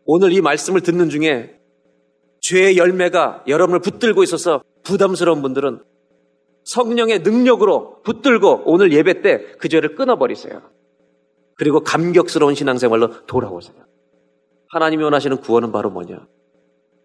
오늘 0.05 0.33
이 0.33 0.43
말씀을 0.43 0.83
듣는 0.83 1.09
중에 1.09 1.59
죄의 2.43 2.77
열매가 2.77 3.45
여러분을 3.49 3.81
붙들고 3.81 4.23
있어서 4.23 4.63
부담스러운 4.83 5.41
분들은 5.41 5.83
성령의 6.65 7.21
능력으로 7.21 8.03
붙들고 8.03 8.65
오늘 8.67 8.93
예배 8.93 9.23
때 9.23 9.57
그 9.59 9.71
죄를 9.71 9.95
끊어버리세요. 9.95 10.61
그리고 11.57 11.81
감격스러운 11.81 12.55
신앙생활로 12.55 13.27
돌아오세요. 13.27 13.75
하나님이 14.69 15.05
원하시는 15.05 15.39
구원은 15.39 15.73
바로 15.73 15.91
뭐냐? 15.91 16.27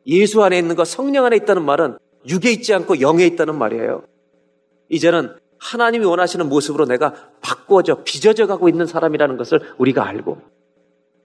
예수 0.08 0.42
안에 0.44 0.58
있는 0.58 0.76
것, 0.76 0.86
성령 0.86 1.26
안에 1.26 1.36
있다는 1.38 1.66
말은 1.66 1.98
육에 2.28 2.52
있지 2.52 2.74
않고 2.74 3.02
영에 3.02 3.26
있다는 3.26 3.58
말이에요. 3.58 4.04
이제는 4.90 5.36
하나님이 5.60 6.06
원하시는 6.06 6.48
모습으로 6.48 6.86
내가 6.86 7.14
바꿔져, 7.42 8.04
빚어져 8.04 8.48
가고 8.48 8.70
있는 8.70 8.86
사람이라는 8.86 9.38
것을 9.38 9.60
우리가 9.78 10.08
알고 10.08 10.38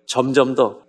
점점 0.06 0.54
더 0.54 0.82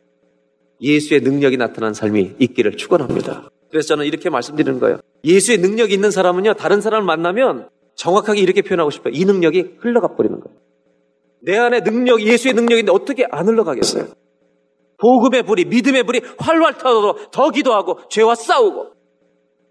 예수의 0.82 1.22
능력이 1.22 1.58
나타난 1.58 1.94
삶이 1.94 2.36
있기를 2.40 2.78
축원합니다. 2.78 3.50
그래서 3.70 3.88
저는 3.90 4.06
이렇게 4.06 4.30
말씀드리는 4.30 4.80
거예요. 4.80 5.00
예수의 5.24 5.60
능력이 5.60 5.94
있는 5.94 6.12
사람은요, 6.12 6.56
다른 6.56 6.82
사람을 6.82 7.06
만나면 7.06 7.70
정확하게 7.96 8.42
이렇게 8.42 8.62
표현하고 8.62 8.90
싶어요. 8.90 9.14
이 9.16 9.24
능력이 9.26 9.78
흘러가 9.80 10.16
버리는 10.16 10.40
거예요. 10.40 10.58
내 11.46 11.58
안에 11.58 11.82
능력, 11.82 12.22
예수의 12.22 12.54
능력인데 12.54 12.92
어떻게 12.92 13.26
안 13.30 13.48
흘러가겠어요? 13.48 14.08
복음의 14.98 15.44
불이, 15.44 15.66
믿음의 15.66 16.04
불이 16.04 16.22
활활 16.38 16.78
타도록 16.78 17.32
더 17.32 17.50
기도하고 17.50 18.00
죄와 18.10 18.36
싸우고. 18.36 18.94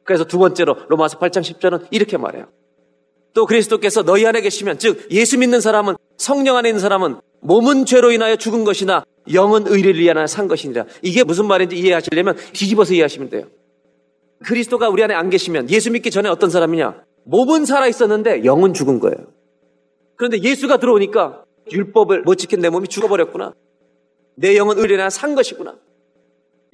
그래서 0.04 0.24
두 0.24 0.38
번째로 0.38 0.76
로마서 0.88 1.18
8장 1.18 1.40
10절은 1.40 1.86
이렇게 1.90 2.18
말해요. 2.18 2.46
또 3.32 3.46
그리스도께서 3.46 4.02
너희 4.02 4.26
안에 4.26 4.42
계시면, 4.42 4.78
즉 4.78 5.10
예수 5.10 5.38
믿는 5.38 5.60
사람은 5.60 5.96
성령 6.18 6.56
안에 6.56 6.68
있는 6.68 6.80
사람은 6.80 7.20
몸은 7.40 7.86
죄로 7.86 8.12
인하여 8.12 8.36
죽은 8.36 8.64
것이나 8.64 9.04
영은 9.32 9.66
의를 9.66 9.98
위하여 9.98 10.26
산 10.26 10.48
것이니라. 10.48 10.84
이게 11.00 11.24
무슨 11.24 11.46
말인지 11.46 11.76
이해하시려면 11.76 12.36
뒤집어서 12.52 12.92
이해하시면 12.92 13.30
돼요. 13.30 13.44
그리스도가 14.44 14.90
우리 14.90 15.02
안에 15.02 15.14
안 15.14 15.30
계시면 15.30 15.70
예수 15.70 15.90
믿기 15.90 16.10
전에 16.10 16.28
어떤 16.28 16.50
사람이냐? 16.50 17.04
몸은 17.24 17.64
살아 17.64 17.86
있었는데 17.86 18.44
영은 18.44 18.74
죽은 18.74 19.00
거예요. 19.00 19.16
그런데 20.16 20.42
예수가 20.42 20.76
들어오니까 20.76 21.44
율법을 21.70 22.22
못 22.22 22.36
지킨 22.36 22.60
내 22.60 22.70
몸이 22.70 22.88
죽어버렸구나. 22.88 23.54
내 24.34 24.56
영은 24.56 24.76
위하여 24.78 25.10
산 25.10 25.34
것이구나. 25.34 25.76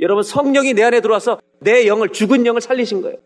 여러분 0.01 0.23
성령이 0.23 0.75
내 0.75 0.85
안에 0.85 1.01
들어와서 1.01 1.41
내 1.61 1.87
영을 1.87 2.11
죽은 2.11 2.47
영을 2.47 2.61
살리신 2.61 3.03
거예요. 3.03 3.19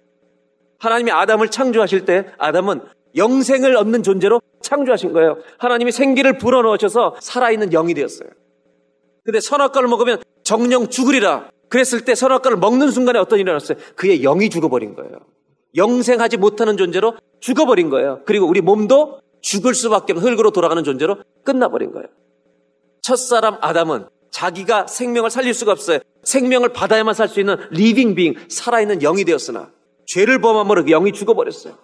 하나님이 0.79 1.11
아담을 1.12 1.48
창조하실 1.48 2.07
때 2.07 2.27
아담은 2.38 2.81
영생을 3.14 3.77
얻는 3.77 4.03
존재로 4.03 4.40
창조하신 4.62 5.12
거예요. 5.12 5.38
하나님이 5.59 5.92
생기를 5.92 6.38
불어넣으셔서 6.38 7.16
살아있는 7.20 7.70
영이 7.70 7.94
되었어요. 7.94 8.31
근데 9.25 9.40
선악과를 9.40 9.88
먹으면 9.88 10.22
정령 10.42 10.88
죽으리라. 10.88 11.51
그랬을 11.68 12.05
때 12.05 12.14
선악과를 12.14 12.59
먹는 12.59 12.90
순간에 12.90 13.18
어떤 13.18 13.38
일이 13.38 13.44
일어났어요? 13.44 13.79
그의 13.94 14.20
영이 14.22 14.51
죽어버린 14.51 14.94
거예요. 14.94 15.12
영생하지 15.77 16.37
못하는 16.37 16.77
존재로 16.77 17.14
죽어버린 17.40 17.88
거예요. 17.88 18.20
그리고 18.25 18.46
우리 18.46 18.61
몸도 18.61 19.20
죽을 19.42 19.74
수밖에 19.74 20.14
없는 20.14 20.33
흙으로 20.33 20.50
돌아가는 20.50 20.83
존재로 20.83 21.18
끝나버린 21.44 21.92
거예요. 21.92 22.09
첫사람 23.02 23.59
아담은 23.61 24.07
자기가 24.31 24.87
생명을 24.87 25.31
살릴 25.31 25.52
수가 25.52 25.72
없어요. 25.72 25.98
생명을 26.22 26.70
받아야만 26.72 27.14
살 27.14 27.28
수 27.28 27.40
있는 27.40 27.57
living 27.70 28.14
being, 28.14 28.35
살아있는 28.48 29.00
영이 29.00 29.24
되었으나 29.24 29.70
죄를 30.07 30.40
범함으로 30.40 30.85
그 30.85 30.90
영이 30.90 31.12
죽어버렸어요. 31.12 31.76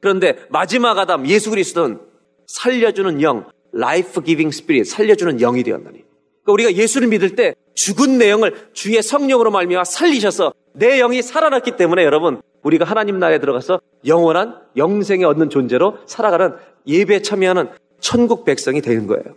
그런데 0.00 0.38
마지막 0.48 0.98
아담 0.98 1.26
예수 1.26 1.50
그리스도는 1.50 2.00
살려주는 2.46 3.20
영, 3.22 3.50
life 3.72 4.22
giving 4.22 4.50
spirit, 4.50 4.86
살려주는 4.86 5.36
영이 5.36 5.62
되었나니. 5.62 6.04
그러니까 6.42 6.52
우리가 6.52 6.72
예수를 6.74 7.08
믿을 7.08 7.36
때 7.36 7.54
죽은 7.74 8.18
내 8.18 8.30
영을 8.30 8.54
주의 8.72 9.00
성령으로 9.02 9.50
말미암아 9.50 9.84
살리셔서 9.84 10.52
내 10.72 10.98
영이 10.98 11.22
살아났기 11.22 11.76
때문에 11.76 12.04
여러분 12.04 12.40
우리가 12.62 12.84
하나님 12.84 13.18
나라에 13.18 13.38
들어가서 13.38 13.80
영원한 14.06 14.60
영생에 14.76 15.24
얻는 15.24 15.50
존재로 15.50 15.98
살아가는 16.06 16.54
예배에 16.86 17.22
참여하는 17.22 17.70
천국 18.00 18.44
백성이 18.44 18.80
되는 18.80 19.06
거예요. 19.06 19.36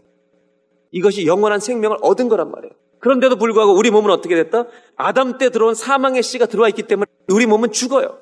이것이 0.91 1.25
영원한 1.25 1.59
생명을 1.59 1.97
얻은 2.01 2.29
거란 2.29 2.51
말이에요. 2.51 2.73
그런데도 2.99 3.35
불구하고 3.35 3.73
우리 3.73 3.91
몸은 3.91 4.11
어떻게 4.11 4.35
됐다? 4.35 4.65
아담 4.95 5.37
때 5.37 5.49
들어온 5.49 5.75
사망의 5.75 6.23
씨가 6.23 6.45
들어와 6.45 6.69
있기 6.69 6.83
때문에 6.83 7.05
우리 7.27 7.45
몸은 7.45 7.71
죽어요. 7.71 8.19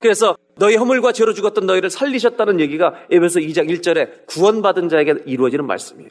그래서 0.00 0.36
너희 0.56 0.76
허물과 0.76 1.12
죄로 1.12 1.32
죽었던 1.32 1.66
너희를 1.66 1.90
살리셨다는 1.90 2.60
얘기가 2.60 2.94
에베소 3.10 3.40
2장 3.40 3.68
1절에 3.68 4.26
구원받은 4.26 4.88
자에게 4.88 5.14
이루어지는 5.26 5.66
말씀이에요. 5.66 6.10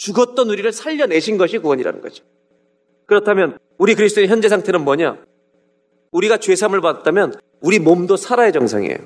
죽었던 0.00 0.48
우리를 0.48 0.72
살려내신 0.72 1.36
것이 1.36 1.58
구원이라는 1.58 2.00
거죠. 2.00 2.24
그렇다면 3.04 3.58
우리 3.76 3.94
그리스도의 3.94 4.28
현재 4.28 4.48
상태는 4.48 4.82
뭐냐? 4.82 5.22
우리가 6.10 6.38
죄삼을 6.38 6.80
받았다면 6.80 7.34
우리 7.60 7.78
몸도 7.78 8.16
살아야 8.16 8.50
정상이에요. 8.50 8.96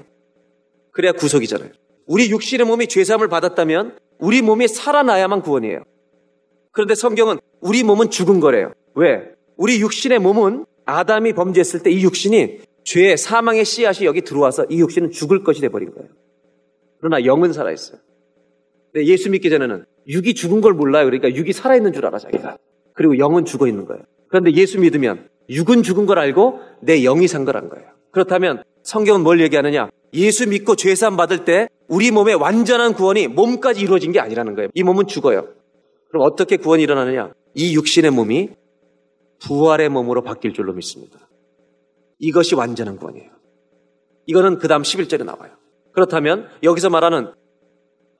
그래야 0.92 1.10
구속이잖아요. 1.10 1.70
우리 2.06 2.30
육신의 2.30 2.66
몸이 2.66 2.86
죄삼을 2.86 3.26
받았다면 3.26 3.98
우리 4.18 4.40
몸이 4.40 4.68
살아나야만 4.68 5.42
구원이에요. 5.42 5.82
그런데 6.70 6.94
성경은 6.94 7.40
우리 7.60 7.82
몸은 7.82 8.10
죽은 8.10 8.38
거래요. 8.38 8.72
왜? 8.94 9.34
우리 9.56 9.80
육신의 9.80 10.20
몸은 10.20 10.64
아담이 10.84 11.32
범죄했을 11.32 11.82
때 11.82 11.90
이 11.90 12.04
육신이 12.04 12.60
죄의 12.84 13.16
사망의 13.16 13.64
씨앗이 13.64 14.06
여기 14.06 14.20
들어와서 14.20 14.64
이 14.70 14.78
육신은 14.78 15.10
죽을 15.10 15.42
것이 15.42 15.60
돼버린 15.60 15.92
거예요. 15.92 16.08
그러나 17.00 17.24
영은 17.24 17.52
살아있어요. 17.52 17.98
예수 18.96 19.28
믿기 19.30 19.50
전에는 19.50 19.86
육이 20.08 20.34
죽은 20.34 20.60
걸 20.60 20.72
몰라요. 20.74 21.04
그러니까 21.06 21.34
육이 21.34 21.52
살아있는 21.52 21.92
줄 21.92 22.06
알아, 22.06 22.18
자기가. 22.18 22.58
그리고 22.94 23.18
영은 23.18 23.44
죽어 23.44 23.66
있는 23.66 23.86
거예요. 23.86 24.02
그런데 24.28 24.52
예수 24.52 24.78
믿으면 24.80 25.28
육은 25.48 25.82
죽은 25.82 26.06
걸 26.06 26.18
알고 26.18 26.60
내 26.82 27.02
영이 27.02 27.28
산 27.28 27.44
거란 27.44 27.68
거예요. 27.68 27.88
그렇다면 28.10 28.62
성경은 28.82 29.22
뭘 29.22 29.40
얘기하느냐? 29.40 29.90
예수 30.12 30.48
믿고 30.48 30.76
죄산 30.76 31.16
받을 31.16 31.44
때 31.44 31.68
우리 31.88 32.10
몸의 32.10 32.36
완전한 32.36 32.94
구원이 32.94 33.28
몸까지 33.28 33.80
이루어진 33.80 34.12
게 34.12 34.20
아니라는 34.20 34.54
거예요. 34.54 34.68
이 34.74 34.82
몸은 34.82 35.06
죽어요. 35.06 35.48
그럼 36.08 36.24
어떻게 36.24 36.56
구원이 36.56 36.82
일어나느냐? 36.82 37.32
이 37.54 37.74
육신의 37.74 38.12
몸이 38.12 38.50
부활의 39.40 39.88
몸으로 39.88 40.22
바뀔 40.22 40.52
줄로 40.52 40.72
믿습니다. 40.72 41.18
이것이 42.18 42.54
완전한 42.54 42.96
구원이에요. 42.96 43.30
이거는 44.26 44.58
그 44.58 44.68
다음 44.68 44.82
11절에 44.82 45.24
나와요. 45.24 45.52
그렇다면 45.92 46.48
여기서 46.62 46.90
말하는 46.90 47.32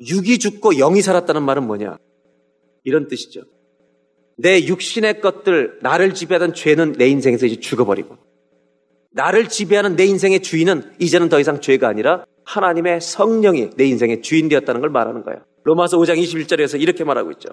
육이 0.01 0.39
죽고 0.39 0.75
영이 0.75 1.03
살았다는 1.03 1.43
말은 1.43 1.67
뭐냐? 1.67 1.99
이런 2.85 3.09
뜻이죠. 3.09 3.43
내 4.37 4.65
육신의 4.67 5.21
것들, 5.21 5.79
나를 5.83 6.15
지배하던 6.15 6.55
죄는 6.55 6.93
내 6.93 7.07
인생에서 7.09 7.47
이제 7.47 7.61
죽어버리고, 7.61 8.17
나를 9.13 9.49
지배하는 9.49 9.97
내 9.97 10.05
인생의 10.07 10.42
주인은 10.42 10.95
이제는 10.99 11.29
더 11.29 11.38
이상 11.38 11.61
죄가 11.61 11.88
아니라 11.88 12.25
하나님의 12.45 13.01
성령이 13.01 13.71
내 13.77 13.85
인생의 13.85 14.23
주인 14.23 14.49
되었다는 14.49 14.81
걸 14.81 14.90
말하는 14.90 15.23
거예요. 15.23 15.40
로마서 15.63 15.99
5장 15.99 16.21
21절에서 16.21 16.81
이렇게 16.81 17.05
말하고 17.05 17.31
있죠. 17.33 17.51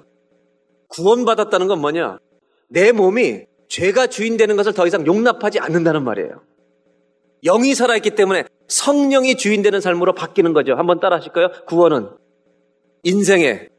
구원받았다는 0.89 1.67
건 1.67 1.79
뭐냐? 1.79 2.17
내 2.67 2.91
몸이 2.91 3.45
죄가 3.69 4.07
주인 4.07 4.37
되는 4.37 4.57
것을 4.57 4.73
더 4.73 4.85
이상 4.85 5.05
용납하지 5.05 5.59
않는다는 5.59 6.03
말이에요. 6.03 6.41
영이 7.43 7.73
살아있기 7.73 8.11
때문에 8.11 8.43
성령이 8.67 9.35
주인 9.35 9.61
되는 9.61 9.79
삶으로 9.79 10.13
바뀌는 10.13 10.53
거죠. 10.53 10.73
한번 10.75 10.99
따라 10.99 11.17
하실까요? 11.17 11.49
구원은 11.67 12.09
인생의 13.03 13.69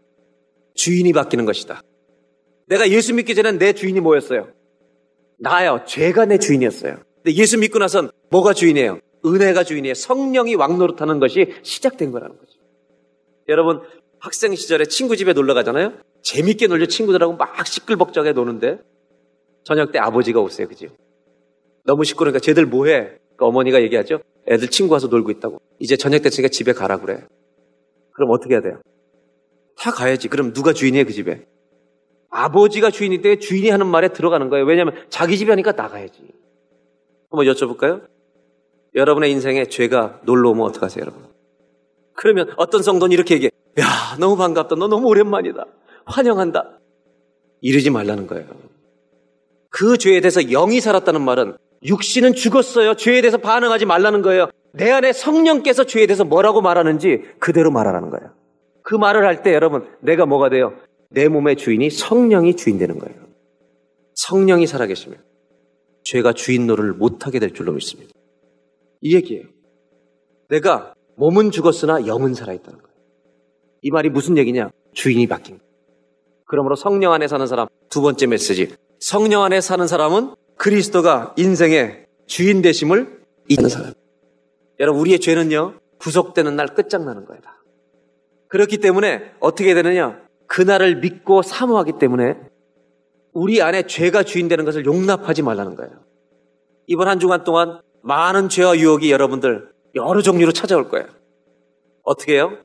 주인이 0.74 1.12
바뀌는 1.12 1.44
것이다. 1.44 1.82
내가 2.66 2.88
예수 2.90 3.14
믿기 3.14 3.34
전엔 3.34 3.58
내 3.58 3.72
주인이 3.72 4.00
뭐였어요? 4.00 4.48
나요. 5.38 5.84
죄가 5.86 6.24
내 6.24 6.38
주인이었어요. 6.38 6.96
근데 7.16 7.36
예수 7.36 7.58
믿고 7.58 7.78
나선 7.78 8.10
뭐가 8.30 8.54
주인이에요? 8.54 9.00
은혜가 9.24 9.64
주인이에요. 9.64 9.94
성령이 9.94 10.54
왕노릇하는 10.54 11.20
것이 11.20 11.54
시작된 11.62 12.10
거라는 12.10 12.36
거죠. 12.36 12.52
여러분 13.48 13.82
학생 14.18 14.54
시절에 14.54 14.84
친구 14.86 15.16
집에 15.16 15.32
놀러 15.32 15.54
가잖아요. 15.54 15.94
재밌게 16.22 16.68
놀려 16.68 16.86
친구들하고 16.86 17.34
막 17.34 17.66
시끌벅적하게 17.66 18.32
노는데 18.32 18.78
저녁 19.64 19.92
때 19.92 19.98
아버지가 19.98 20.40
오세요. 20.40 20.68
그죠? 20.68 20.86
너무 21.84 22.04
시끄러우니까 22.04 22.38
쟤들 22.40 22.66
뭐해? 22.66 22.92
그러니까 22.92 23.46
어머니가 23.46 23.82
얘기하죠. 23.82 24.20
애들 24.48 24.68
친구 24.68 24.94
와서 24.94 25.08
놀고 25.08 25.30
있다고. 25.32 25.60
이제 25.78 25.96
저녁 25.96 26.22
됐으니까 26.22 26.48
집에 26.48 26.72
가라 26.72 26.98
그래. 27.00 27.24
그럼 28.12 28.30
어떻게 28.30 28.54
해야 28.54 28.60
돼요? 28.60 28.80
다 29.78 29.90
가야지. 29.90 30.28
그럼 30.28 30.52
누가 30.52 30.72
주인이에요, 30.72 31.04
그 31.06 31.12
집에? 31.12 31.46
아버지가 32.30 32.90
주인인데 32.90 33.38
주인이 33.38 33.68
하는 33.68 33.86
말에 33.86 34.08
들어가는 34.08 34.48
거예요. 34.48 34.64
왜냐하면 34.64 34.94
자기 35.10 35.36
집에 35.36 35.52
하니까 35.52 35.72
나가야지. 35.72 36.18
한번 37.30 37.46
여쭤볼까요? 37.46 38.06
여러분의 38.94 39.30
인생에 39.32 39.66
죄가 39.66 40.20
놀러 40.24 40.50
오면 40.50 40.66
어떡하세요, 40.66 41.02
여러분? 41.02 41.22
그러면 42.14 42.52
어떤 42.56 42.82
성도는 42.82 43.12
이렇게 43.12 43.34
얘기해. 43.34 43.50
야, 43.80 44.16
너무 44.18 44.36
반갑다. 44.36 44.76
너 44.76 44.88
너무 44.88 45.08
오랜만이다. 45.08 45.64
환영한다. 46.04 46.78
이러지 47.60 47.90
말라는 47.90 48.26
거예요. 48.26 48.46
그 49.70 49.96
죄에 49.96 50.20
대해서 50.20 50.42
영이 50.42 50.80
살았다는 50.80 51.22
말은 51.22 51.56
육신은 51.84 52.34
죽었어요. 52.34 52.94
죄에 52.94 53.22
대해서 53.22 53.38
반응하지 53.38 53.86
말라는 53.86 54.22
거예요. 54.22 54.50
내 54.72 54.90
안에 54.90 55.12
성령께서 55.12 55.84
죄에 55.84 56.06
대해서 56.06 56.24
뭐라고 56.24 56.60
말하는지 56.60 57.22
그대로 57.38 57.70
말하라는 57.70 58.10
거예요. 58.10 58.30
그 58.82 58.94
말을 58.94 59.24
할 59.24 59.42
때 59.42 59.54
여러분, 59.54 59.88
내가 60.00 60.26
뭐가 60.26 60.48
돼요? 60.50 60.74
내 61.10 61.28
몸의 61.28 61.56
주인이 61.56 61.90
성령이 61.90 62.56
주인 62.56 62.78
되는 62.78 62.98
거예요. 62.98 63.16
성령이 64.14 64.66
살아계시면 64.66 65.18
죄가 66.04 66.32
주인 66.32 66.66
노릇을 66.66 66.92
못하게 66.92 67.38
될 67.38 67.52
줄로 67.52 67.72
믿습니다. 67.72 68.12
이 69.00 69.14
얘기예요. 69.14 69.44
내가 70.48 70.94
몸은 71.16 71.50
죽었으나 71.50 72.06
영은 72.06 72.34
살아있다는 72.34 72.78
거예요. 72.80 72.92
이 73.82 73.90
말이 73.90 74.10
무슨 74.10 74.36
얘기냐? 74.38 74.70
주인이 74.92 75.26
바뀐 75.26 75.58
거예요. 75.58 75.72
그러므로 76.46 76.76
성령 76.76 77.12
안에 77.12 77.28
사는 77.28 77.46
사람 77.46 77.68
두 77.88 78.02
번째 78.02 78.26
메시지. 78.26 78.74
성령 79.00 79.42
안에 79.42 79.60
사는 79.60 79.86
사람은 79.86 80.34
그리스도가 80.56 81.34
인생의 81.36 82.06
주인 82.26 82.62
되심을 82.62 83.22
잊는 83.48 83.68
사람. 83.68 83.92
여러분, 84.78 85.00
우리의 85.00 85.18
죄는요, 85.20 85.74
구속되는 85.98 86.54
날 86.56 86.68
끝장나는 86.74 87.24
거예요. 87.24 87.42
그렇기 88.52 88.78
때문에 88.78 89.32
어떻게 89.40 89.72
되느냐? 89.72 90.20
그날을 90.46 90.96
믿고 90.96 91.40
사모하기 91.40 91.92
때문에 91.98 92.36
우리 93.32 93.62
안에 93.62 93.86
죄가 93.86 94.24
주인 94.24 94.46
되는 94.46 94.66
것을 94.66 94.84
용납하지 94.84 95.40
말라는 95.40 95.74
거예요. 95.74 96.04
이번 96.86 97.08
한 97.08 97.18
주간 97.18 97.44
동안 97.44 97.80
많은 98.02 98.50
죄와 98.50 98.76
유혹이 98.76 99.10
여러분들 99.10 99.72
여러 99.94 100.20
종류로 100.20 100.52
찾아올 100.52 100.90
거예요. 100.90 101.06
어떻게 102.02 102.34
해요? 102.34 102.58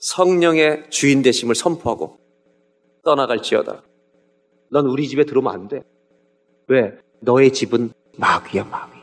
성령의 0.00 0.90
주인 0.90 1.22
되심을 1.22 1.54
선포하고 1.54 2.18
떠나갈지어다. 3.04 3.84
넌 4.72 4.86
우리 4.86 5.06
집에 5.06 5.24
들어오면 5.24 5.54
안 5.54 5.68
돼. 5.68 5.82
왜? 6.66 6.98
너의 7.20 7.52
집은 7.52 7.90
마귀야, 8.18 8.64
마귀. 8.64 8.98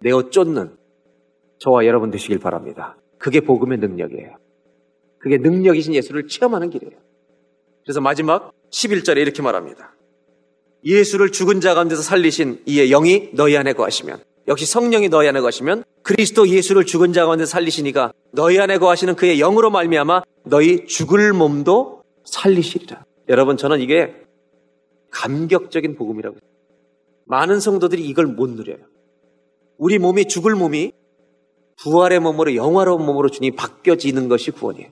내어 0.00 0.30
쫓는 0.30 0.78
저와 1.58 1.84
여러분 1.84 2.10
되시길 2.10 2.38
바랍니다. 2.38 2.96
그게 3.18 3.40
복음의 3.40 3.76
능력이에요. 3.80 4.40
그게 5.20 5.38
능력이신 5.38 5.94
예수를 5.94 6.26
체험하는 6.26 6.70
길이에요. 6.70 6.94
그래서 7.84 8.00
마지막 8.00 8.52
11절에 8.70 9.18
이렇게 9.18 9.42
말합니다. 9.42 9.94
예수를 10.84 11.30
죽은 11.30 11.60
자 11.60 11.74
가운데서 11.74 12.02
살리신 12.02 12.62
이의 12.66 12.88
영이 12.88 13.30
너희 13.34 13.56
안에 13.56 13.74
거하시면 13.74 14.22
역시 14.48 14.66
성령이 14.66 15.10
너희 15.10 15.28
안에 15.28 15.40
거하시면 15.40 15.84
그리스도 16.02 16.48
예수를 16.48 16.86
죽은 16.86 17.12
자 17.12 17.26
가운데 17.26 17.44
살리시니까 17.44 18.12
너희 18.32 18.58
안에 18.58 18.78
거하시는 18.78 19.14
그의 19.14 19.38
영으로 19.38 19.70
말미암아 19.70 20.22
너희 20.44 20.86
죽을 20.86 21.32
몸도 21.34 22.02
살리시리라. 22.24 23.04
여러분 23.28 23.56
저는 23.56 23.80
이게 23.80 24.14
감격적인 25.10 25.96
복음이라고. 25.96 26.38
많은 27.26 27.60
성도들이 27.60 28.04
이걸 28.06 28.26
못 28.26 28.50
누려요. 28.50 28.78
우리 29.76 29.98
몸이 29.98 30.26
죽을 30.26 30.54
몸이 30.54 30.92
부활의 31.82 32.20
몸으로 32.20 32.54
영화로운 32.54 33.04
몸으로 33.04 33.28
주님 33.28 33.54
바뀌어지는 33.54 34.28
것이 34.28 34.50
구원이에요. 34.50 34.90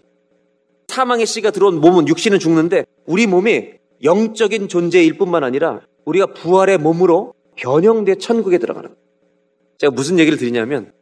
사망의 0.88 1.26
씨가 1.26 1.50
들어온 1.50 1.80
몸은 1.80 2.08
육신은 2.08 2.38
죽는데 2.38 2.84
우리 3.06 3.26
몸이 3.26 3.72
영적인 4.02 4.68
존재일 4.68 5.16
뿐만 5.16 5.44
아니라 5.44 5.80
우리가 6.04 6.26
부활의 6.32 6.78
몸으로 6.78 7.34
변형돼 7.56 8.16
천국에 8.16 8.58
들어가는 8.58 8.88
거예요. 8.88 9.02
제가 9.78 9.92
무슨 9.92 10.18
얘기를 10.18 10.38
드리냐면 10.38 10.92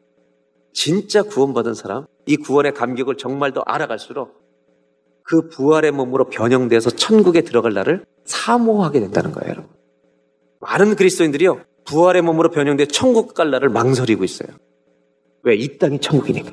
진짜 0.73 1.23
구원받은 1.23 1.75
사람, 1.75 2.07
이 2.27 2.37
구원의 2.37 2.75
감격을 2.75 3.17
정말 3.17 3.53
더 3.53 3.63
알아갈수록 3.65 4.45
그 5.23 5.49
부활의 5.49 5.93
몸으로 5.93 6.29
변형돼서 6.29 6.91
천국에 6.91 7.41
들어갈 7.41 7.73
날을 7.73 8.05
사모하게 8.25 9.01
된다는 9.01 9.33
거예요, 9.33 9.51
여러분. 9.51 9.71
많은 10.61 10.97
그리스도인들이요, 10.97 11.61
부활의 11.85 12.23
몸으로 12.23 12.51
변형돼 12.51 12.87
천국 12.87 13.35
갈 13.35 13.51
날을 13.51 13.69
망설이고 13.71 14.25
있어요. 14.25 14.49
왜? 15.43 15.55
이 15.55 15.79
땅이 15.79 16.01
천국이니까. 16.01 16.53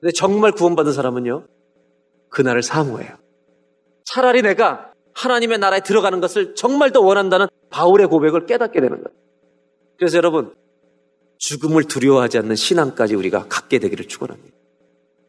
근데 0.00 0.12
정말 0.12 0.52
구원받은 0.52 0.92
사람은요, 0.92 1.46
그날을 2.34 2.62
사모해요. 2.62 3.16
차라리 4.04 4.42
내가 4.42 4.92
하나님의 5.14 5.58
나라에 5.58 5.80
들어가는 5.80 6.20
것을 6.20 6.54
정말 6.54 6.90
더 6.90 7.00
원한다는 7.00 7.46
바울의 7.70 8.08
고백을 8.08 8.46
깨닫게 8.46 8.80
되는 8.80 9.02
거예요. 9.02 9.18
그래서 9.96 10.18
여러분, 10.18 10.54
죽음을 11.38 11.84
두려워하지 11.84 12.38
않는 12.38 12.56
신앙까지 12.56 13.14
우리가 13.14 13.46
갖게 13.48 13.78
되기를 13.78 14.08
축원합니다. 14.08 14.54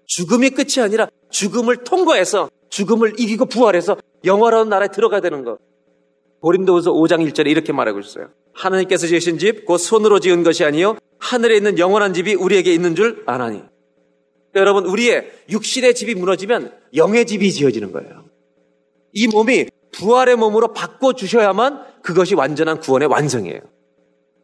죽음이 0.08 0.50
끝이 0.50 0.84
아니라 0.84 1.08
죽음을 1.30 1.84
통과해서 1.84 2.50
죽음을 2.70 3.20
이기고 3.20 3.46
부활해서 3.46 3.98
영화로운 4.24 4.70
나라에 4.70 4.90
들어가야 4.90 5.22
되는 5.22 5.44
것. 5.44 5.60
고린도후서 6.42 6.92
5장 6.92 7.28
1절에 7.30 7.48
이렇게 7.48 7.74
말하고 7.74 8.00
있어요. 8.00 8.30
하나님께서 8.54 9.08
지으신 9.08 9.38
집, 9.38 9.66
곧 9.66 9.78
손으로 9.78 10.20
지은 10.20 10.44
것이 10.44 10.64
아니요 10.64 10.98
하늘에 11.20 11.58
있는 11.58 11.80
영원한 11.80 12.14
집이 12.14 12.36
우리에게 12.36 12.74
있는 12.74 12.96
줄 12.96 13.24
아나니. 13.26 13.64
여러분, 14.56 14.86
우리의 14.86 15.32
육신의 15.50 15.96
집이 15.96 16.16
무너지면 16.16 16.72
영의 16.96 17.26
집이 17.26 17.52
지어지는 17.52 17.92
거예요. 17.92 18.26
이 19.14 19.28
몸이 19.28 19.68
부활의 19.92 20.36
몸으로 20.36 20.74
바꿔 20.74 21.14
주셔야만 21.14 22.02
그것이 22.02 22.36
완전한 22.36 22.80
구원의 22.80 23.08
완성이에요. 23.08 23.60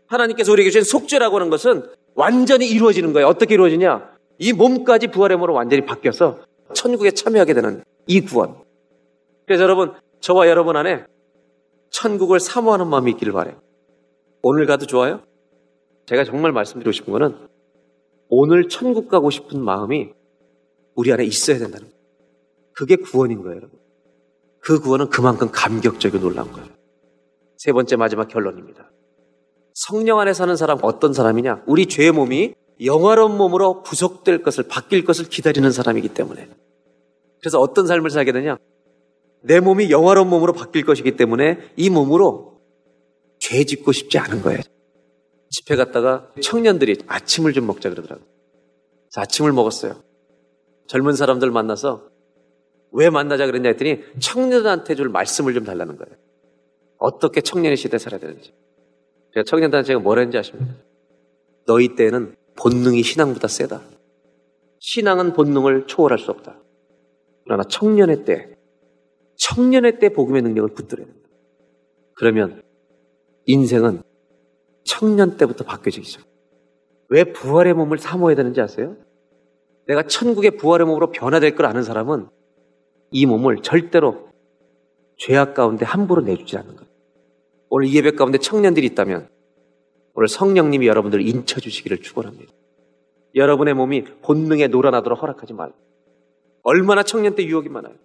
하나님께서 0.07 0.51
우리에게 0.51 0.69
주신 0.71 0.83
속죄라고 0.83 1.37
하는 1.37 1.49
것은 1.49 1.85
완전히 2.15 2.69
이루어지는 2.69 3.13
거예요. 3.13 3.27
어떻게 3.27 3.53
이루어지냐? 3.53 4.11
이 4.39 4.53
몸까지 4.53 5.07
부활의 5.07 5.37
몸으로 5.37 5.53
완전히 5.53 5.85
바뀌어서 5.85 6.39
천국에 6.73 7.11
참여하게 7.11 7.53
되는 7.53 7.83
이 8.07 8.21
구원. 8.21 8.55
그래서 9.45 9.63
여러분, 9.63 9.93
저와 10.19 10.47
여러분 10.47 10.75
안에 10.75 11.05
천국을 11.89 12.39
사모하는 12.39 12.87
마음이 12.87 13.11
있기를 13.11 13.33
바래요. 13.33 13.55
오늘 14.41 14.65
가도 14.65 14.85
좋아요? 14.85 15.21
제가 16.05 16.23
정말 16.23 16.51
말씀드리고 16.51 16.91
싶은 16.91 17.13
거는 17.13 17.35
오늘 18.33 18.69
천국 18.69 19.09
가고 19.09 19.29
싶은 19.29 19.61
마음이 19.61 20.13
우리 20.95 21.11
안에 21.11 21.25
있어야 21.25 21.59
된다는 21.59 21.89
거예요. 21.89 22.01
그게 22.73 22.95
구원인 22.95 23.41
거예요, 23.41 23.57
여러분. 23.57 23.77
그 24.61 24.79
구원은 24.79 25.09
그만큼 25.09 25.49
감격적이고 25.51 26.19
놀라운 26.19 26.49
거예요. 26.53 26.69
세 27.57 27.73
번째 27.73 27.97
마지막 27.97 28.29
결론입니다. 28.29 28.89
성령 29.73 30.19
안에 30.19 30.33
사는 30.33 30.55
사람 30.55 30.79
어떤 30.81 31.11
사람이냐? 31.11 31.63
우리 31.67 31.87
죄의 31.87 32.13
몸이 32.13 32.55
영화로운 32.83 33.35
몸으로 33.37 33.83
구속될 33.83 34.43
것을 34.43 34.63
바뀔 34.63 35.03
것을 35.03 35.25
기다리는 35.25 35.69
사람이기 35.69 36.07
때문에. 36.09 36.47
그래서 37.41 37.59
어떤 37.59 37.85
삶을 37.85 38.11
살게 38.11 38.31
되냐? 38.31 38.57
내 39.43 39.59
몸이 39.59 39.91
영화로운 39.91 40.29
몸으로 40.29 40.53
바뀔 40.53 40.85
것이기 40.85 41.17
때문에 41.17 41.59
이 41.75 41.89
몸으로 41.89 42.61
죄 43.39 43.65
짓고 43.65 43.91
싶지 43.91 44.19
않은 44.19 44.41
거예요. 44.41 44.61
집회 45.51 45.75
갔다가 45.75 46.31
청년들이 46.41 47.03
아침을 47.07 47.53
좀 47.53 47.67
먹자 47.67 47.89
그러더라고요. 47.89 48.25
아침을 49.15 49.51
먹었어요. 49.51 50.01
젊은 50.87 51.13
사람들 51.13 51.51
만나서 51.51 52.09
왜 52.93 53.09
만나자 53.09 53.45
그랬냐 53.45 53.69
했더니 53.69 53.99
청년들한테 54.19 54.95
줄 54.95 55.09
말씀을 55.09 55.53
좀 55.53 55.65
달라는 55.65 55.97
거예요. 55.97 56.15
어떻게 56.97 57.41
청년의 57.41 57.75
시대에 57.77 57.97
살아야 57.97 58.19
되는지. 58.19 58.53
제가 59.33 59.43
청년들한테 59.43 59.87
제가 59.87 59.99
뭐라 59.99 60.21
했는지 60.21 60.37
아십니까? 60.37 60.73
너희 61.65 61.95
때는 61.95 62.35
본능이 62.55 63.03
신앙보다 63.03 63.47
세다. 63.47 63.81
신앙은 64.79 65.33
본능을 65.33 65.87
초월할 65.87 66.17
수 66.17 66.31
없다. 66.31 66.57
그러나 67.43 67.63
청년의 67.63 68.23
때, 68.23 68.55
청년의 69.35 69.99
때 69.99 70.09
복음의 70.09 70.41
능력을 70.43 70.73
붙들어야 70.73 71.05
된다. 71.05 71.29
그러면 72.15 72.63
인생은 73.45 74.03
청년 74.83 75.37
때부터 75.37 75.63
바뀌어지죠. 75.63 76.21
왜 77.09 77.25
부활의 77.25 77.73
몸을 77.73 77.97
사모해야 77.97 78.35
되는지 78.35 78.61
아세요? 78.61 78.95
내가 79.87 80.03
천국의 80.03 80.51
부활의 80.57 80.87
몸으로 80.87 81.11
변화될 81.11 81.55
걸 81.55 81.65
아는 81.65 81.83
사람은 81.83 82.27
이 83.11 83.25
몸을 83.25 83.61
절대로 83.61 84.29
죄악 85.17 85.53
가운데 85.53 85.85
함부로 85.85 86.21
내주지 86.21 86.57
않는 86.57 86.75
거예요. 86.75 86.89
오늘 87.69 87.87
이 87.87 87.95
예배 87.95 88.11
가운데 88.11 88.37
청년들이 88.37 88.85
있다면 88.87 89.29
오늘 90.13 90.27
성령님이 90.27 90.87
여러분들을 90.87 91.25
인쳐주시기를 91.27 92.01
축원합니다. 92.01 92.51
여러분의 93.35 93.73
몸이 93.73 94.03
본능에 94.21 94.67
놀아나도록 94.67 95.21
허락하지 95.21 95.53
말고 95.53 95.75
얼마나 96.63 97.03
청년 97.03 97.35
때 97.35 97.45
유혹이 97.45 97.69
많아요. 97.69 97.95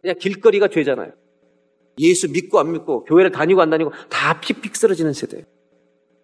그냥 0.00 0.16
길거리가 0.18 0.68
죄잖아요. 0.68 1.12
예수 1.98 2.30
믿고 2.30 2.58
안 2.58 2.72
믿고 2.72 3.04
교회를 3.04 3.30
다니고 3.30 3.60
안 3.60 3.70
다니고 3.70 3.92
다 4.08 4.40
픽픽 4.40 4.76
쓰러지는 4.76 5.12
세대예요. 5.12 5.44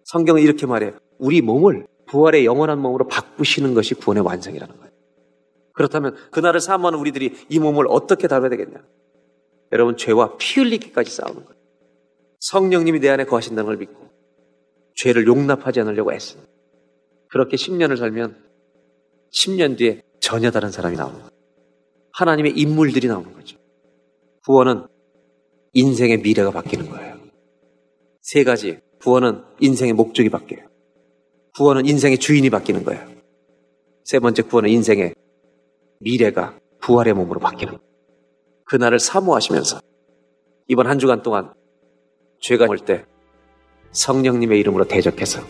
성경은 0.05 0.41
이렇게 0.41 0.65
말해요. 0.65 0.93
우리 1.17 1.41
몸을 1.41 1.87
부활의 2.07 2.45
영원한 2.45 2.79
몸으로 2.79 3.07
바꾸시는 3.07 3.73
것이 3.73 3.95
구원의 3.95 4.23
완성이라는 4.23 4.77
거예요. 4.77 4.91
그렇다면 5.73 6.15
그날을 6.31 6.59
사모하는 6.61 6.99
우리들이 6.99 7.33
이 7.49 7.59
몸을 7.59 7.85
어떻게 7.89 8.27
다뤄야 8.27 8.49
되겠냐? 8.49 8.83
여러분 9.71 9.97
죄와 9.97 10.37
피 10.37 10.61
흘리기까지 10.61 11.11
싸우는 11.11 11.45
거예요. 11.45 11.61
성령님이 12.39 12.99
내 12.99 13.09
안에 13.09 13.25
거하신다는 13.25 13.65
걸 13.65 13.77
믿고 13.77 14.09
죄를 14.95 15.27
용납하지 15.27 15.81
않으려고 15.81 16.13
애씁니다. 16.13 16.49
그렇게 17.29 17.57
10년을 17.57 17.97
살면 17.97 18.37
10년 19.33 19.77
뒤에 19.77 20.03
전혀 20.21 20.51
다른 20.51 20.71
사람이 20.71 20.95
나오는 20.95 21.17
거예요. 21.17 21.29
하나님의 22.13 22.53
인물들이 22.55 23.07
나오는 23.07 23.33
거죠. 23.33 23.57
구원은 24.45 24.87
인생의 25.73 26.19
미래가 26.19 26.51
바뀌는 26.51 26.89
거예요. 26.89 27.17
세 28.21 28.43
가지. 28.43 28.79
구원은 29.05 29.43
인생의 29.59 29.93
목적이 29.93 30.29
바뀌어요. 30.29 30.65
구원은 31.55 31.85
인생의 31.85 32.17
주인이 32.17 32.49
바뀌는 32.49 32.83
거예요. 32.83 33.07
세 34.03 34.17
번째 34.17 34.41
구원은 34.41 34.71
인생의 34.71 35.13
미래가 35.99 36.57
부활의 36.81 37.13
몸으로 37.13 37.39
바뀌는 37.39 37.73
거예요. 37.73 37.85
그날을 38.65 38.97
사모하시면서 38.97 39.79
이번 40.67 40.87
한 40.87 40.97
주간 40.97 41.21
동안 41.21 41.53
죄가 42.41 42.65
올 42.67 42.79
때 42.79 43.05
성령님의 43.91 44.59
이름으로 44.59 44.85
대적해서 44.85 45.41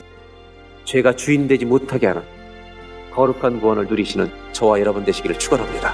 죄가 0.84 1.16
주인 1.16 1.48
되지 1.48 1.64
못하게 1.64 2.08
하는 2.08 2.24
거룩한 3.14 3.62
구원을 3.62 3.88
누리시는 3.88 4.30
저와 4.52 4.82
여러분 4.82 5.06
되시기를 5.06 5.40
축원합니다. 5.40 5.94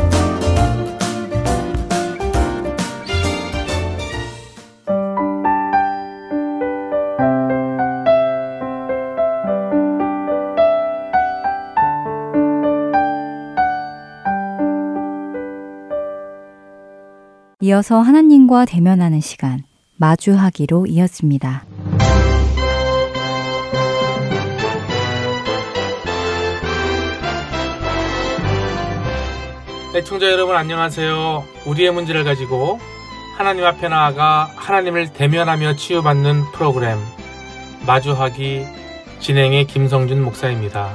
이어서 17.71 18.01
하나님과 18.01 18.65
대면하는 18.65 19.21
시간, 19.21 19.63
마주하기로 19.95 20.87
이어집니다. 20.87 21.63
애청자 29.95 30.29
여러분 30.29 30.57
안녕하세요. 30.57 31.45
우리의 31.65 31.93
문제를 31.93 32.25
가지고 32.25 32.77
하나님 33.37 33.63
앞에 33.63 33.87
나아가 33.87 34.51
하나님을 34.57 35.13
대면하며 35.13 35.77
치유받는 35.77 36.51
프로그램 36.51 36.99
마주하기 37.87 38.65
진행의 39.21 39.67
김성준 39.67 40.21
목사입니다. 40.21 40.91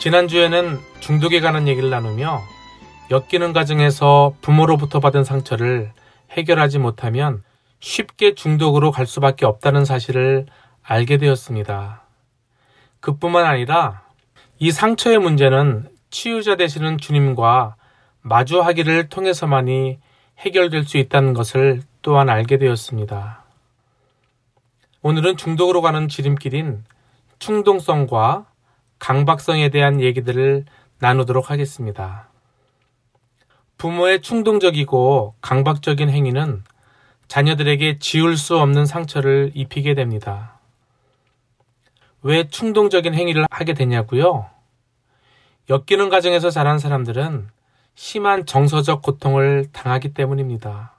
지난주에는 0.00 0.78
중독에 1.00 1.40
관한 1.40 1.68
얘기를 1.68 1.90
나누며 1.90 2.40
엮이는 3.10 3.52
과정에서 3.52 4.34
부모로부터 4.40 5.00
받은 5.00 5.24
상처를 5.24 5.92
해결하지 6.30 6.78
못하면 6.78 7.42
쉽게 7.80 8.34
중독으로 8.34 8.92
갈 8.92 9.06
수밖에 9.06 9.46
없다는 9.46 9.84
사실을 9.84 10.46
알게 10.82 11.16
되었습니다. 11.16 12.02
그뿐만 13.00 13.46
아니라 13.46 14.02
이 14.58 14.70
상처의 14.70 15.18
문제는 15.18 15.88
치유자 16.10 16.56
되시는 16.56 16.98
주님과 16.98 17.76
마주하기를 18.22 19.08
통해서만이 19.08 19.98
해결될 20.38 20.84
수 20.84 20.98
있다는 20.98 21.32
것을 21.32 21.82
또한 22.02 22.28
알게 22.28 22.58
되었습니다. 22.58 23.42
오늘은 25.02 25.36
중독으로 25.36 25.80
가는 25.80 26.08
지름길인 26.08 26.84
충동성과 27.38 28.46
강박성에 28.98 29.70
대한 29.70 30.00
얘기들을 30.00 30.66
나누도록 30.98 31.50
하겠습니다. 31.50 32.29
부모의 33.80 34.20
충동적이고 34.20 35.36
강박적인 35.40 36.10
행위는 36.10 36.64
자녀들에게 37.28 37.98
지울 37.98 38.36
수 38.36 38.58
없는 38.58 38.84
상처를 38.84 39.52
입히게 39.54 39.94
됩니다. 39.94 40.58
왜 42.20 42.46
충동적인 42.46 43.14
행위를 43.14 43.46
하게 43.50 43.72
되냐고요? 43.72 44.50
엮이는 45.70 46.10
가정에서 46.10 46.50
자란 46.50 46.78
사람들은 46.78 47.48
심한 47.94 48.44
정서적 48.44 49.00
고통을 49.00 49.68
당하기 49.72 50.12
때문입니다. 50.12 50.92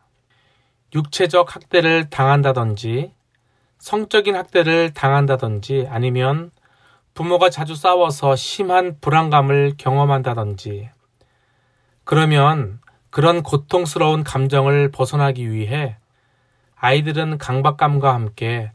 육체적 0.96 1.56
학대를 1.56 2.10
당한다든지 2.10 3.12
성적인 3.78 4.36
학대를 4.36 4.96
당한다든지 4.96 5.86
아니면 5.88 6.50
부모가 7.14 7.52
자주 7.52 7.76
싸워서 7.76 8.36
심한 8.36 8.98
불안감을 9.00 9.74
경험한다든지 9.78 10.90
그러면 12.04 12.80
그런 13.10 13.43
고통스러운 13.43 14.24
감정을 14.24 14.91
벗어나기 14.91 15.52
위해 15.52 15.97
아이들은 16.76 17.38
강박감과 17.38 18.14
함께 18.14 18.72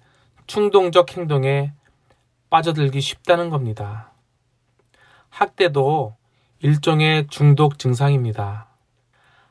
충동적 0.46 1.16
행동에 1.16 1.72
빠져들기 2.50 3.00
쉽다는 3.00 3.50
겁니다. 3.50 4.12
학대도 5.30 6.16
일종의 6.60 7.26
중독 7.28 7.78
증상입니다. 7.78 8.68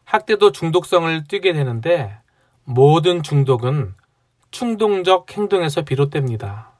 학대도 0.05 0.51
중독성을 0.51 1.25
띠게 1.25 1.53
되는데 1.53 2.17
모든 2.63 3.23
중독은 3.23 3.93
충동적 4.51 5.35
행동에서 5.35 5.81
비롯됩니다. 5.81 6.71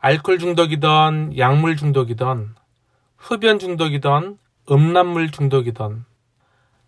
알코올 0.00 0.38
중독이던 0.38 1.38
약물 1.38 1.76
중독이던 1.76 2.56
흡연 3.16 3.58
중독이던 3.58 4.38
음란물 4.70 5.30
중독이던 5.30 6.04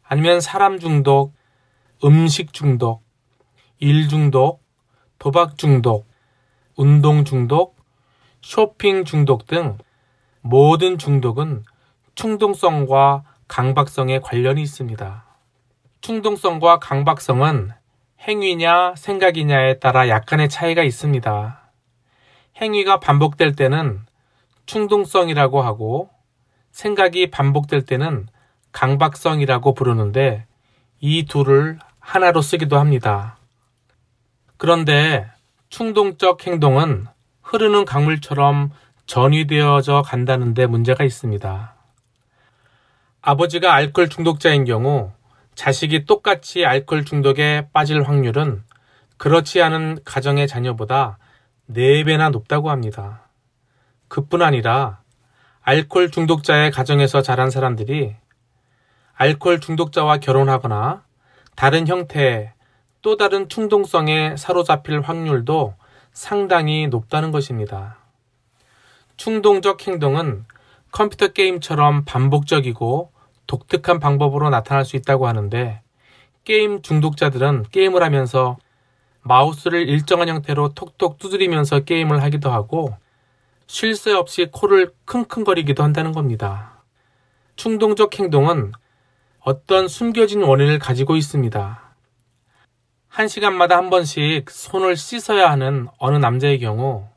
아니면 0.03 0.41
사람 0.41 0.79
중독, 0.79 1.35
음식 2.05 2.53
중독, 2.53 3.03
일 3.79 4.09
중독, 4.09 4.63
도박 5.19 5.59
중독, 5.59 6.09
운동 6.77 7.25
중독, 7.25 7.77
쇼핑 8.41 9.05
중독 9.05 9.47
등 9.47 9.79
모든 10.41 10.99
중독은 10.99 11.65
충동성과 12.15 13.25
강박성에 13.49 14.21
관련이 14.21 14.63
있습니다. 14.63 15.25
충동성과 16.01 16.79
강박성은 16.79 17.71
행위냐 18.21 18.95
생각이냐에 18.97 19.79
따라 19.79 20.09
약간의 20.09 20.49
차이가 20.49 20.83
있습니다. 20.83 21.71
행위가 22.57 22.99
반복될 22.99 23.55
때는 23.55 24.05
충동성이라고 24.67 25.63
하고 25.63 26.11
생각이 26.71 27.31
반복될 27.31 27.83
때는 27.83 28.29
강박성이라고 28.73 29.75
부르는데 29.75 30.47
이 31.01 31.25
둘을 31.27 31.79
하나로 31.99 32.43
쓰기도 32.43 32.79
합니다. 32.79 33.39
그런데 34.57 35.29
충동적 35.69 36.47
행동은 36.47 37.07
흐르는 37.43 37.85
강물처럼 37.85 38.71
전이되어져 39.07 40.03
간다는데 40.03 40.67
문제가 40.67 41.05
있습니다. 41.05 41.75
아버지가 43.23 43.75
알코올 43.75 44.09
중독자인 44.09 44.65
경우 44.65 45.13
자식이 45.55 46.05
똑같이 46.05 46.65
알코올 46.65 47.05
중독에 47.05 47.69
빠질 47.73 48.03
확률은 48.03 48.63
그렇지 49.17 49.61
않은 49.61 49.99
가정의 50.05 50.47
자녀보다 50.47 51.19
4배나 51.71 52.31
높다고 52.31 52.71
합니다. 52.71 53.29
그뿐 54.09 54.43
아니라 54.43 55.01
알코올 55.69 56.11
중독자의 56.11 56.71
가정에서 56.71 57.21
자란 57.21 57.51
사람들이 57.51 58.17
알코올 59.13 59.61
중독자와 59.61 60.17
결혼하거나 60.17 61.05
다른 61.57 61.87
형태의 61.87 62.53
또 63.03 63.19
다른 63.19 63.51
충동성에 63.51 64.39
사로잡힐 64.39 65.03
확률도 65.03 65.75
상당히 66.11 66.87
높다는 66.87 67.33
것입니다. 67.33 67.99
충동적 69.19 69.87
행동은 69.87 70.47
컴퓨터 70.91 71.29
게임처럼 71.29 72.07
반복적이고 72.07 73.13
독특한 73.47 74.01
방법으로 74.01 74.49
나타날 74.49 74.87
수 74.87 74.97
있다고 74.97 75.29
하는데 75.29 75.83
게임 76.45 76.81
중독자들은 76.81 77.67
게임을 77.71 78.03
하면서 78.03 78.57
마우스를 79.21 79.87
일정한 79.87 80.31
형태로 80.31 80.71
톡톡 80.71 81.19
두드리면서 81.19 81.81
게임을 81.81 82.23
하기도 82.23 82.51
하고 82.51 82.97
쉴 83.69 83.95
새 83.95 84.13
없이 84.13 84.49
코를 84.51 84.93
킁킁거리기도 85.05 85.83
한다는 85.83 86.13
겁니다. 86.13 86.83
충동적 87.57 88.19
행동은 88.19 88.73
어떤 89.41 89.89
숨겨진 89.89 90.43
원인을 90.43 90.79
가지고 90.79 91.17
있습니다. 91.17 91.83
한 93.09 93.29
시간마다 93.29 93.77
한 93.77 93.91
번씩 93.91 94.51
손을 94.51 94.97
씻어야 94.97 95.51
하는 95.51 95.87
어느 95.99 96.17
남자의 96.17 96.59
경우 96.59 97.09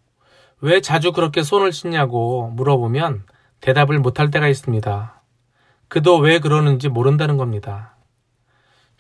왜 0.60 0.82
자주 0.82 1.14
그렇게 1.14 1.42
손을 1.42 1.72
씻냐고 1.72 2.50
물어보면 2.50 3.24
대답을 3.62 4.00
못할 4.00 4.30
때가 4.30 4.50
있습니다. 4.50 5.22
그도 5.88 6.18
왜 6.18 6.40
그러는지 6.40 6.90
모른다는 6.90 7.38
겁니다. 7.38 7.96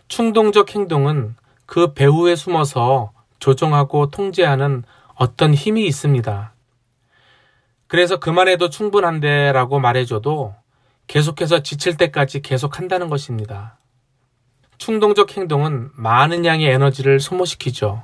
충동적 0.07 0.73
행동은 0.73 1.35
그 1.65 1.93
배후에 1.93 2.35
숨어서 2.37 3.11
조종하고 3.39 4.09
통제하는 4.09 4.83
어떤 5.15 5.53
힘이 5.53 5.85
있습니다. 5.85 6.50
그래서 7.91 8.21
그만해도 8.21 8.69
충분한데 8.69 9.51
라고 9.51 9.77
말해줘도 9.77 10.55
계속해서 11.07 11.61
지칠 11.61 11.97
때까지 11.97 12.41
계속 12.41 12.79
한다는 12.79 13.09
것입니다. 13.09 13.79
충동적 14.77 15.35
행동은 15.35 15.89
많은 15.95 16.45
양의 16.45 16.67
에너지를 16.67 17.19
소모시키죠. 17.19 18.01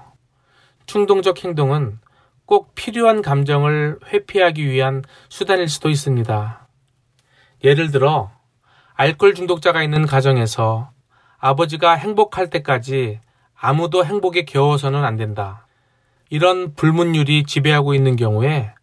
충동적 0.87 1.41
행동은 1.41 1.99
꼭 2.45 2.75
필요한 2.75 3.21
감정을 3.21 3.99
회피하기 4.11 4.67
위한 4.67 5.05
수단일 5.29 5.69
수도 5.69 5.87
있습니다. 5.87 6.67
예를 7.63 7.89
들어, 7.89 8.29
알코올 8.93 9.35
중독자가 9.35 9.83
있는 9.83 10.05
가정에서 10.05 10.91
아버지가 11.37 11.93
행복할 11.93 12.49
때까지 12.49 13.21
아무도 13.55 14.03
행복에 14.03 14.43
겨워서는 14.43 15.05
안 15.05 15.15
된다. 15.15 15.65
이런 16.29 16.73
불문율이 16.73 17.45
지배하고 17.45 17.93
있는 17.93 18.17
경우에 18.17 18.73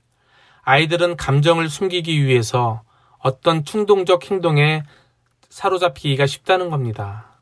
아이들은 0.65 1.17
감정을 1.17 1.69
숨기기 1.69 2.25
위해서 2.25 2.83
어떤 3.19 3.65
충동적 3.65 4.31
행동에 4.31 4.83
사로잡히기가 5.49 6.27
쉽다는 6.27 6.71
겁니다. 6.71 7.39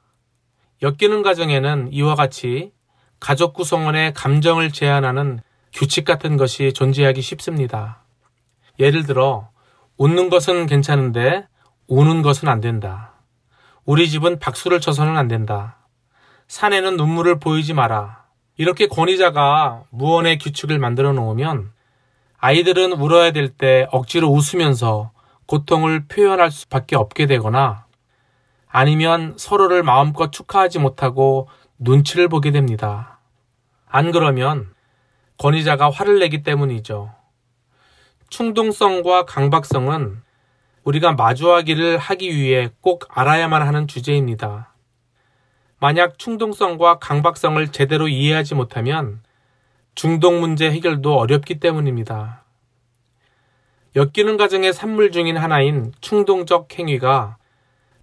엮이는 0.83 1.23
가정에는 1.23 1.93
이와 1.93 2.15
같이 2.15 2.73
가족 3.21 3.55
구성원의 3.55 4.15
감정을 4.15 4.73
제한하는 4.73 5.41
규칙 5.73 6.05
같은 6.05 6.37
것이 6.37 6.73
존재하기 6.73 7.23
쉽습니다. 7.23 8.03
예를 8.79 9.05
들어, 9.05 9.49
웃는 9.97 10.29
것은 10.29 10.67
괜찮은데 10.67 11.47
우는 11.87 12.23
것은 12.23 12.49
안 12.49 12.61
된다. 12.61 13.13
우리 13.85 14.09
집은 14.09 14.39
박수를 14.39 14.81
쳐서는 14.81 15.17
안 15.17 15.29
된다. 15.29 15.79
산에는 16.49 16.97
눈물을 16.97 17.39
보이지 17.39 17.75
마라. 17.75 18.25
이렇게 18.57 18.87
권위자가 18.87 19.85
무언의 19.91 20.39
규칙을 20.39 20.79
만들어 20.79 21.13
놓으면 21.13 21.72
아이들은 22.45 22.95
울어야 22.95 23.31
될 23.31 23.57
때 23.57 23.87
억지로 23.93 24.27
웃으면서 24.27 25.13
고통을 25.47 26.09
표현할 26.09 26.51
수밖에 26.51 26.97
없게 26.97 27.27
되거나 27.27 27.87
아니면 28.67 29.35
서로를 29.37 29.85
마음껏 29.85 30.33
축하하지 30.33 30.81
못하고 30.81 31.49
눈치를 31.79 32.29
보게 32.29 32.51
됩니다. 32.51 33.21
안 33.87 34.11
그러면 34.11 34.75
권위자가 35.39 35.91
화를 35.91 36.19
내기 36.19 36.43
때문이죠. 36.43 37.15
충동성과 38.29 39.25
강박성은 39.27 40.21
우리가 40.83 41.13
마주하기를 41.13 41.97
하기 41.99 42.37
위해 42.37 42.71
꼭 42.81 43.07
알아야만 43.17 43.63
하는 43.63 43.87
주제입니다. 43.87 44.75
만약 45.79 46.19
충동성과 46.19 46.99
강박성을 46.99 47.69
제대로 47.69 48.09
이해하지 48.09 48.57
못하면 48.57 49.23
중독 49.95 50.39
문제 50.39 50.71
해결도 50.71 51.19
어렵기 51.19 51.61
때문입니다. 51.61 52.45
엮이는 53.95 54.39
가정의 54.39 54.73
산물 54.73 55.13
중인 55.13 55.37
하나인 55.37 55.93
충동적 56.01 56.79
행위가 56.79 57.37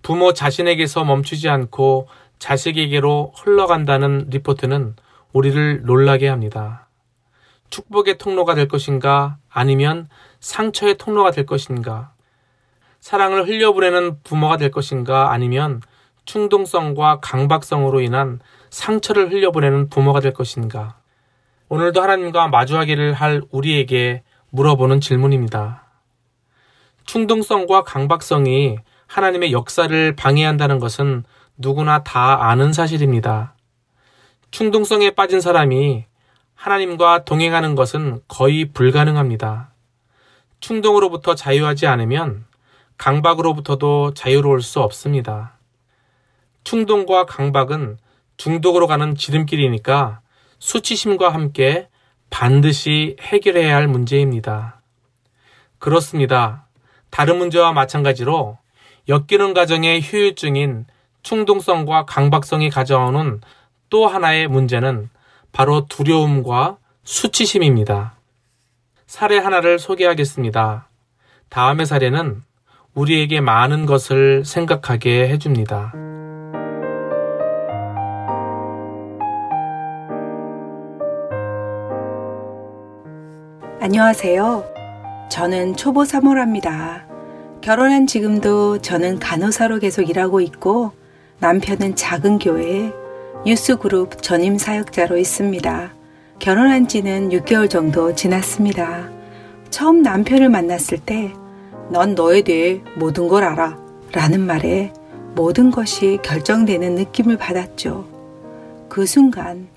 부모 0.04 0.34
자신에게서 0.34 1.04
멈추지 1.04 1.50
않고 1.50 2.08
자식에게로 2.38 3.34
흘러간다는 3.36 4.28
리포트는 4.30 4.96
우리를 5.34 5.82
놀라게 5.84 6.28
합니다. 6.28 6.88
축복의 7.70 8.18
통로가 8.18 8.56
될 8.56 8.68
것인가 8.68 9.38
아니면 9.50 10.10
상처의 10.40 10.98
통로가 10.98 11.32
될 11.32 11.46
것인가 11.46 12.14
사랑을 13.00 13.48
흘려보내는 13.48 14.22
부모가 14.24 14.58
될 14.58 14.72
것인가 14.72 15.32
아니면 15.32 15.82
충동성과 16.26 17.20
강박성으로 17.22 18.02
인한 18.02 18.40
상처를 18.70 19.32
흘려보내는 19.32 19.90
부모가 19.90 20.20
될 20.20 20.34
것인가 20.34 20.99
오늘도 21.72 22.02
하나님과 22.02 22.48
마주하기를 22.48 23.14
할 23.14 23.44
우리에게 23.52 24.24
물어보는 24.50 25.02
질문입니다. 25.02 25.84
충동성과 27.06 27.84
강박성이 27.84 28.80
하나님의 29.06 29.52
역사를 29.52 30.16
방해한다는 30.16 30.80
것은 30.80 31.24
누구나 31.58 32.04
다 32.04 32.50
아는 32.50 32.74
사실입니다. 32.74 33.54
충동성에 34.50 35.12
빠진 35.12 35.42
사람이 35.42 36.06
하나님과 36.56 37.26
동행하는 37.26 37.76
것은 37.76 38.22
거의 38.28 38.66
불가능합니다. 38.66 39.70
충동으로부터 40.60 41.36
자유하지 41.36 41.86
않으면 41.86 42.46
강박으로부터도 42.98 44.16
자유로울 44.16 44.64
수 44.64 44.80
없습니다. 44.82 45.54
충동과 46.64 47.26
강박은 47.28 48.00
중독으로 48.38 48.88
가는 48.88 49.14
지름길이니까 49.14 50.22
수치심과 50.60 51.30
함께 51.30 51.88
반드시 52.30 53.16
해결해야 53.20 53.76
할 53.76 53.88
문제입니다. 53.88 54.82
그렇습니다. 55.80 56.68
다른 57.10 57.38
문제와 57.38 57.72
마찬가지로 57.74 58.58
엮이는 59.08 59.54
가정의 59.54 60.02
휴유증인 60.02 60.86
충동성과 61.24 62.06
강박성이 62.06 62.70
가져오는 62.70 63.42
또 63.90 64.08
하나의 64.08 64.48
문제는 64.48 65.10
바로 65.52 65.88
두려움과 65.88 66.78
수치심입니다. 67.04 68.16
사례 69.08 69.40
하나를 69.40 69.80
소개하겠습니다. 69.80 70.88
다음의 71.50 71.88
사례는 71.88 72.44
우리에게 72.94 73.42
많은 73.42 73.88
것을 73.88 74.46
생각하게 74.46 75.30
해줍니다. 75.30 76.19
안녕하세요. 83.82 84.66
저는 85.30 85.78
초보 85.78 86.04
사모랍니다. 86.04 87.06
결혼한 87.62 88.08
지금도 88.08 88.80
저는 88.82 89.20
간호사로 89.20 89.80
계속 89.80 90.10
일하고 90.10 90.42
있고 90.42 90.92
남편은 91.40 91.96
작은 91.96 92.40
교회에 92.40 92.92
유스그룹 93.46 94.22
전임 94.22 94.58
사역자로 94.58 95.18
있습니다. 95.18 95.94
결혼한 96.40 96.90
지는 96.90 97.30
6개월 97.30 97.70
정도 97.70 98.14
지났습니다. 98.14 99.10
처음 99.70 100.02
남편을 100.02 100.50
만났을 100.50 100.98
때, 100.98 101.32
넌 101.90 102.16
너에 102.16 102.42
대해 102.42 102.82
모든 102.98 103.30
걸 103.30 103.46
알아. 103.46 103.78
라는 104.12 104.42
말에 104.42 104.92
모든 105.36 105.72
것이 105.72 106.20
결정되는 106.22 106.96
느낌을 106.96 107.38
받았죠. 107.38 108.06
그 108.90 109.06
순간, 109.06 109.70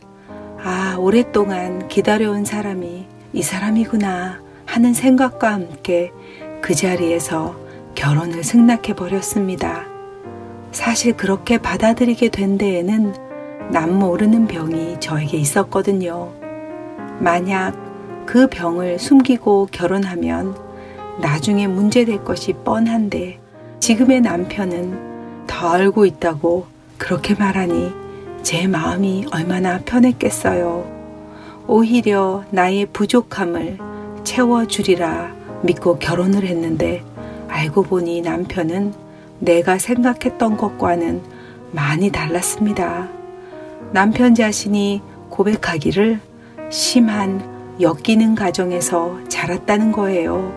아, 0.61 0.96
오랫동안 0.98 1.86
기다려온 1.86 2.44
사람이 2.44 3.11
이 3.32 3.42
사람이구나 3.42 4.40
하는 4.66 4.92
생각과 4.92 5.52
함께 5.52 6.12
그 6.60 6.74
자리에서 6.74 7.56
결혼을 7.94 8.44
승낙해 8.44 8.94
버렸습니다. 8.94 9.84
사실 10.70 11.16
그렇게 11.16 11.58
받아들이게 11.58 12.28
된 12.30 12.58
데에는 12.58 13.14
남 13.70 13.98
모르는 13.98 14.46
병이 14.46 15.00
저에게 15.00 15.38
있었거든요. 15.38 16.32
만약 17.20 17.74
그 18.26 18.48
병을 18.48 18.98
숨기고 18.98 19.68
결혼하면 19.72 20.56
나중에 21.20 21.66
문제될 21.66 22.24
것이 22.24 22.52
뻔한데 22.52 23.38
지금의 23.80 24.20
남편은 24.20 25.46
더 25.46 25.70
알고 25.70 26.06
있다고 26.06 26.66
그렇게 26.98 27.34
말하니 27.34 27.92
제 28.42 28.66
마음이 28.66 29.26
얼마나 29.32 29.78
편했겠어요. 29.80 31.01
오히려 31.66 32.44
나의 32.50 32.86
부족함을 32.92 33.78
채워주리라 34.24 35.32
믿고 35.62 35.98
결혼을 35.98 36.44
했는데 36.44 37.04
알고 37.48 37.84
보니 37.84 38.22
남편은 38.22 38.94
내가 39.38 39.78
생각했던 39.78 40.56
것과는 40.56 41.22
많이 41.72 42.10
달랐습니다. 42.10 43.08
남편 43.92 44.34
자신이 44.34 45.02
고백하기를 45.30 46.20
심한 46.70 47.42
엮이는 47.80 48.34
가정에서 48.34 49.18
자랐다는 49.28 49.92
거예요. 49.92 50.52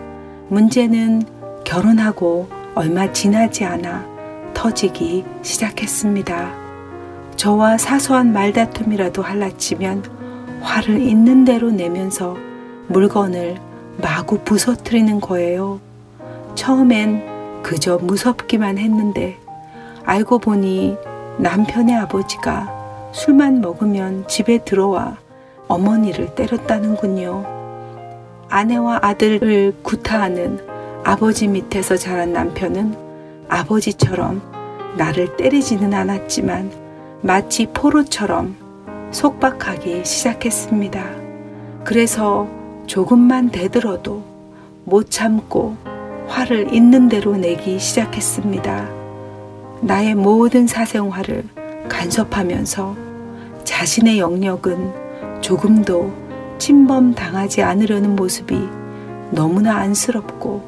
문제는 0.48 1.22
결혼하고 1.64 2.48
얼마 2.74 3.12
지나지 3.12 3.64
않아 3.64 4.04
터지기 4.54 5.24
시작했습니다. 5.42 6.52
저와 7.36 7.78
사소한 7.78 8.32
말다툼이라도 8.32 9.22
할라치면 9.22 10.15
화를 10.60 11.00
있는 11.00 11.44
대로 11.44 11.70
내면서 11.70 12.36
물건을 12.88 13.56
마구 14.00 14.38
부서뜨리는 14.38 15.20
거예요. 15.20 15.80
처음엔 16.54 17.62
그저 17.62 17.98
무섭기만 17.98 18.78
했는데 18.78 19.38
알고 20.04 20.38
보니 20.38 20.96
남편의 21.38 21.96
아버지가 21.96 23.10
술만 23.12 23.60
먹으면 23.60 24.28
집에 24.28 24.58
들어와 24.58 25.16
어머니를 25.68 26.34
때렸다는군요. 26.34 27.44
아내와 28.48 29.00
아들을 29.02 29.78
구타하는 29.82 30.60
아버지 31.04 31.48
밑에서 31.48 31.96
자란 31.96 32.32
남편은 32.32 32.96
아버지처럼 33.48 34.42
나를 34.96 35.36
때리지는 35.36 35.92
않았지만 35.92 36.70
마치 37.22 37.66
포로처럼 37.66 38.65
속박하기 39.16 40.04
시작했습니다. 40.04 41.02
그래서 41.84 42.46
조금만 42.86 43.48
대들어도 43.48 44.22
못 44.84 45.10
참고 45.10 45.74
화를 46.28 46.74
있는 46.74 47.08
대로 47.08 47.34
내기 47.34 47.78
시작했습니다. 47.78 48.90
나의 49.80 50.14
모든 50.14 50.66
사생활을 50.66 51.44
간섭하면서 51.88 52.94
자신의 53.64 54.18
영역은 54.18 55.40
조금도 55.40 56.12
침범 56.58 57.14
당하지 57.14 57.62
않으려는 57.62 58.16
모습이 58.16 58.68
너무나 59.30 59.78
안쓰럽고 59.78 60.62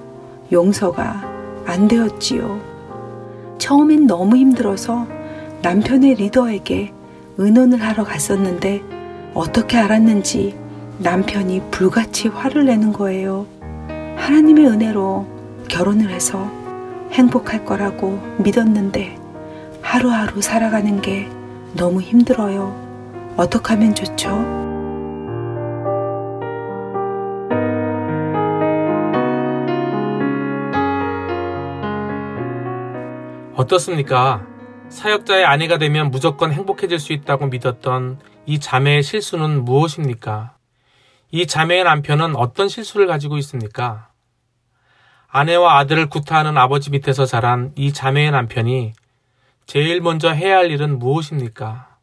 용서가 0.50 1.22
안 1.66 1.86
되었지요. 1.86 2.58
처음엔 3.58 4.06
너무 4.06 4.36
힘들어서 4.38 5.06
남편의 5.60 6.14
리더에게 6.14 6.94
의논을 7.40 7.80
하러 7.80 8.02
갔었는데 8.02 8.82
어떻게 9.32 9.78
알았는지 9.78 10.58
남편이 10.98 11.70
불같이 11.70 12.26
화를 12.26 12.66
내는 12.66 12.92
거예요. 12.92 13.46
하나님의 14.16 14.66
은혜로 14.66 15.24
결혼을 15.68 16.10
해서 16.10 16.50
행복할 17.12 17.64
거라고 17.64 18.18
믿었는데 18.38 19.16
하루하루 19.80 20.42
살아가는 20.42 21.00
게 21.00 21.28
너무 21.76 22.00
힘들어요. 22.00 22.74
어떻게 23.36 23.74
하면 23.74 23.94
좋죠? 23.94 24.28
어떻습니까? 33.54 34.47
사역자의 34.90 35.44
아내가 35.44 35.78
되면 35.78 36.10
무조건 36.10 36.52
행복해질 36.52 36.98
수 36.98 37.12
있다고 37.12 37.46
믿었던 37.48 38.18
이 38.46 38.58
자매의 38.58 39.02
실수는 39.02 39.64
무엇입니까? 39.64 40.56
이 41.30 41.46
자매의 41.46 41.84
남편은 41.84 42.36
어떤 42.36 42.68
실수를 42.68 43.06
가지고 43.06 43.36
있습니까? 43.38 44.08
아내와 45.28 45.78
아들을 45.78 46.08
구타하는 46.08 46.56
아버지 46.56 46.90
밑에서 46.90 47.26
자란 47.26 47.72
이 47.76 47.92
자매의 47.92 48.30
남편이 48.30 48.94
제일 49.66 50.00
먼저 50.00 50.30
해야 50.30 50.56
할 50.56 50.70
일은 50.70 50.98
무엇입니까? 50.98 51.96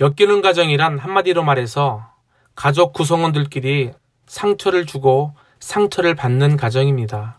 엮이는 0.00 0.40
가정이란 0.40 0.98
한마디로 0.98 1.44
말해서 1.44 2.10
가족 2.54 2.94
구성원들끼리 2.94 3.92
상처를 4.26 4.86
주고 4.86 5.34
상처를 5.58 6.14
받는 6.14 6.56
가정입니다. 6.56 7.38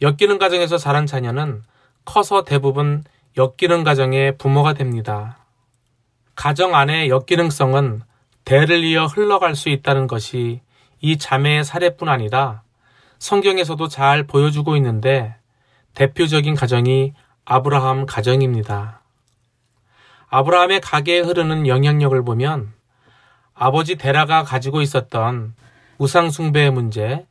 엮이는 0.00 0.38
가정에서 0.38 0.78
자란 0.78 1.06
자녀는 1.06 1.64
커서 2.04 2.44
대부분 2.44 3.02
엮이는 3.36 3.82
가정의 3.82 4.38
부모가 4.38 4.74
됩니다. 4.74 5.38
가정 6.36 6.76
안의 6.76 7.08
엮이능성은 7.08 8.02
대를 8.44 8.84
이어 8.84 9.06
흘러갈 9.06 9.56
수 9.56 9.70
있다는 9.70 10.06
것이 10.06 10.60
이 11.00 11.18
자매의 11.18 11.64
사례뿐 11.64 12.08
아니라 12.08 12.62
성경에서도 13.18 13.88
잘 13.88 14.24
보여주고 14.24 14.76
있는데 14.76 15.34
대표적인 15.94 16.54
가정이 16.54 17.12
아브라함 17.44 18.06
가정입니다. 18.06 19.00
아브라함의 20.28 20.80
가게에 20.80 21.20
흐르는 21.20 21.66
영향력을 21.66 22.22
보면 22.24 22.72
아버지 23.54 23.96
데라가 23.96 24.44
가지고 24.44 24.80
있었던 24.80 25.54
우상숭배의 25.98 26.70
문제, 26.70 27.26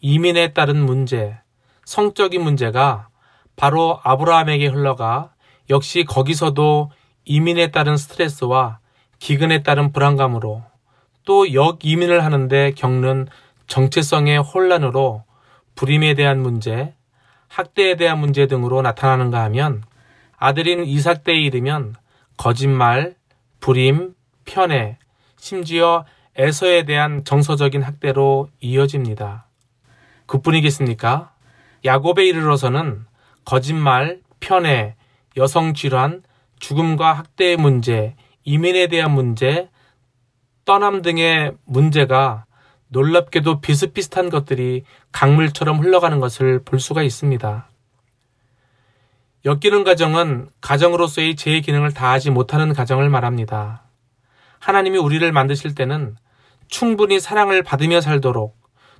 이민에 0.00 0.52
따른 0.52 0.84
문제, 0.84 1.38
성적인 1.84 2.42
문제가 2.42 3.08
바로 3.56 4.00
아브라함에게 4.02 4.66
흘러가 4.66 5.33
역시 5.70 6.04
거기서도 6.04 6.90
이민에 7.24 7.70
따른 7.70 7.96
스트레스와 7.96 8.78
기근에 9.18 9.62
따른 9.62 9.92
불안감으로 9.92 10.62
또 11.24 11.52
역이민을 11.54 12.22
하는데 12.24 12.72
겪는 12.72 13.28
정체성의 13.66 14.38
혼란으로 14.38 15.24
불임에 15.74 16.14
대한 16.14 16.40
문제, 16.40 16.94
학대에 17.48 17.96
대한 17.96 18.18
문제 18.18 18.46
등으로 18.46 18.82
나타나는가 18.82 19.42
하면 19.44 19.82
아들인 20.36 20.84
이삭 20.84 21.24
때에 21.24 21.36
이르면 21.36 21.94
거짓말, 22.36 23.14
불임, 23.60 24.14
편애, 24.44 24.98
심지어 25.38 26.04
에서에 26.36 26.84
대한 26.84 27.24
정서적인 27.24 27.82
학대로 27.82 28.48
이어집니다. 28.60 29.46
그뿐이겠습니까? 30.26 31.32
야곱에 31.84 32.26
이르러서는 32.26 33.06
거짓말, 33.44 34.20
편애, 34.40 34.96
여성 35.36 35.74
질환, 35.74 36.22
죽음과 36.60 37.12
학대의 37.12 37.56
문제, 37.56 38.14
이민에 38.44 38.86
대한 38.86 39.12
문제, 39.12 39.68
떠남 40.64 41.02
등의 41.02 41.52
문제가 41.64 42.44
놀랍게도 42.88 43.60
비슷비슷한 43.60 44.30
것들이 44.30 44.84
강물처럼 45.12 45.80
흘러가는 45.80 46.20
것을 46.20 46.62
볼 46.64 46.78
수가 46.78 47.02
있습니다. 47.02 47.68
엮이는 49.44 49.84
가정은 49.84 50.48
가정으로서의 50.60 51.36
제 51.36 51.60
기능을 51.60 51.92
다하지 51.92 52.30
못하는 52.30 52.72
가정을 52.72 53.10
말합니다. 53.10 53.82
하나님이 54.58 54.96
우리를 54.96 55.30
만드실 55.32 55.74
때는 55.74 56.16
충분히 56.68 57.20
사랑을 57.20 57.62
받으며 57.62 58.00
살도록 58.00 58.56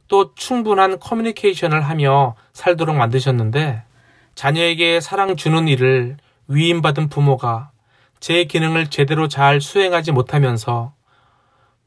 또 0.09 0.35
충분한 0.35 0.99
커뮤니케이션을 1.01 1.81
하며 1.81 2.35
살도록 2.53 2.97
만드셨는데 2.97 3.85
자녀에게 4.35 5.01
사랑 5.01 5.37
주는 5.37 5.67
일을 5.67 6.19
위임받은 6.49 7.09
부모가 7.09 7.71
제 8.21 8.45
기능을 8.45 8.89
제대로 8.89 9.29
잘 9.29 9.61
수행하지 9.61 10.13
못하면서 10.13 10.93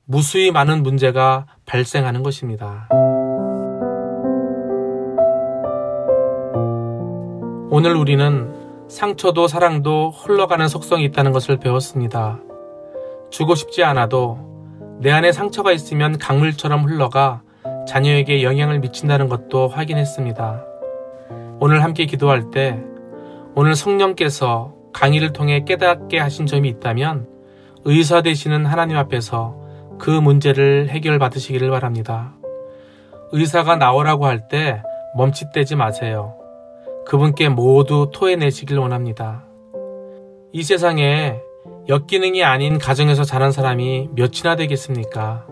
무수히 0.05 0.51
많은 0.51 0.83
문제가 0.83 1.45
발생하는 1.65 2.23
것입니다. 2.23 2.87
오늘 7.69 7.95
우리는 7.95 8.87
상처도 8.87 9.47
사랑도 9.47 10.11
흘러가는 10.11 10.67
속성이 10.67 11.03
있다는 11.05 11.33
것을 11.33 11.57
배웠습니다. 11.57 12.39
주고 13.29 13.55
싶지 13.55 13.83
않아도 13.83 14.39
내 15.01 15.11
안에 15.11 15.31
상처가 15.31 15.71
있으면 15.73 16.17
강물처럼 16.17 16.85
흘러가 16.85 17.41
자녀에게 17.87 18.43
영향을 18.43 18.79
미친다는 18.79 19.27
것도 19.27 19.67
확인했습니다. 19.67 20.63
오늘 21.59 21.83
함께 21.83 22.05
기도할 22.05 22.49
때 22.51 22.81
오늘 23.59 23.73
성령께서 23.73 24.75
강의를 24.93 25.33
통해 25.33 25.63
깨닫게 25.65 26.19
하신 26.19 26.45
점이 26.45 26.69
있다면 26.69 27.27
의사 27.85 28.21
되시는 28.21 28.67
하나님 28.67 28.97
앞에서 28.97 29.57
그 29.97 30.11
문제를 30.11 30.89
해결받으시기를 30.89 31.71
바랍니다. 31.71 32.35
의사가 33.31 33.77
나오라고 33.77 34.27
할 34.27 34.47
때 34.47 34.83
멈칫대지 35.15 35.75
마세요. 35.75 36.35
그분께 37.07 37.49
모두 37.49 38.11
토해내시길 38.13 38.77
원합니다. 38.77 39.43
이 40.51 40.61
세상에 40.61 41.39
역기능이 41.89 42.43
아닌 42.43 42.77
가정에서 42.77 43.23
자란 43.23 43.51
사람이 43.51 44.09
몇이나 44.13 44.55
되겠습니까? 44.55 45.47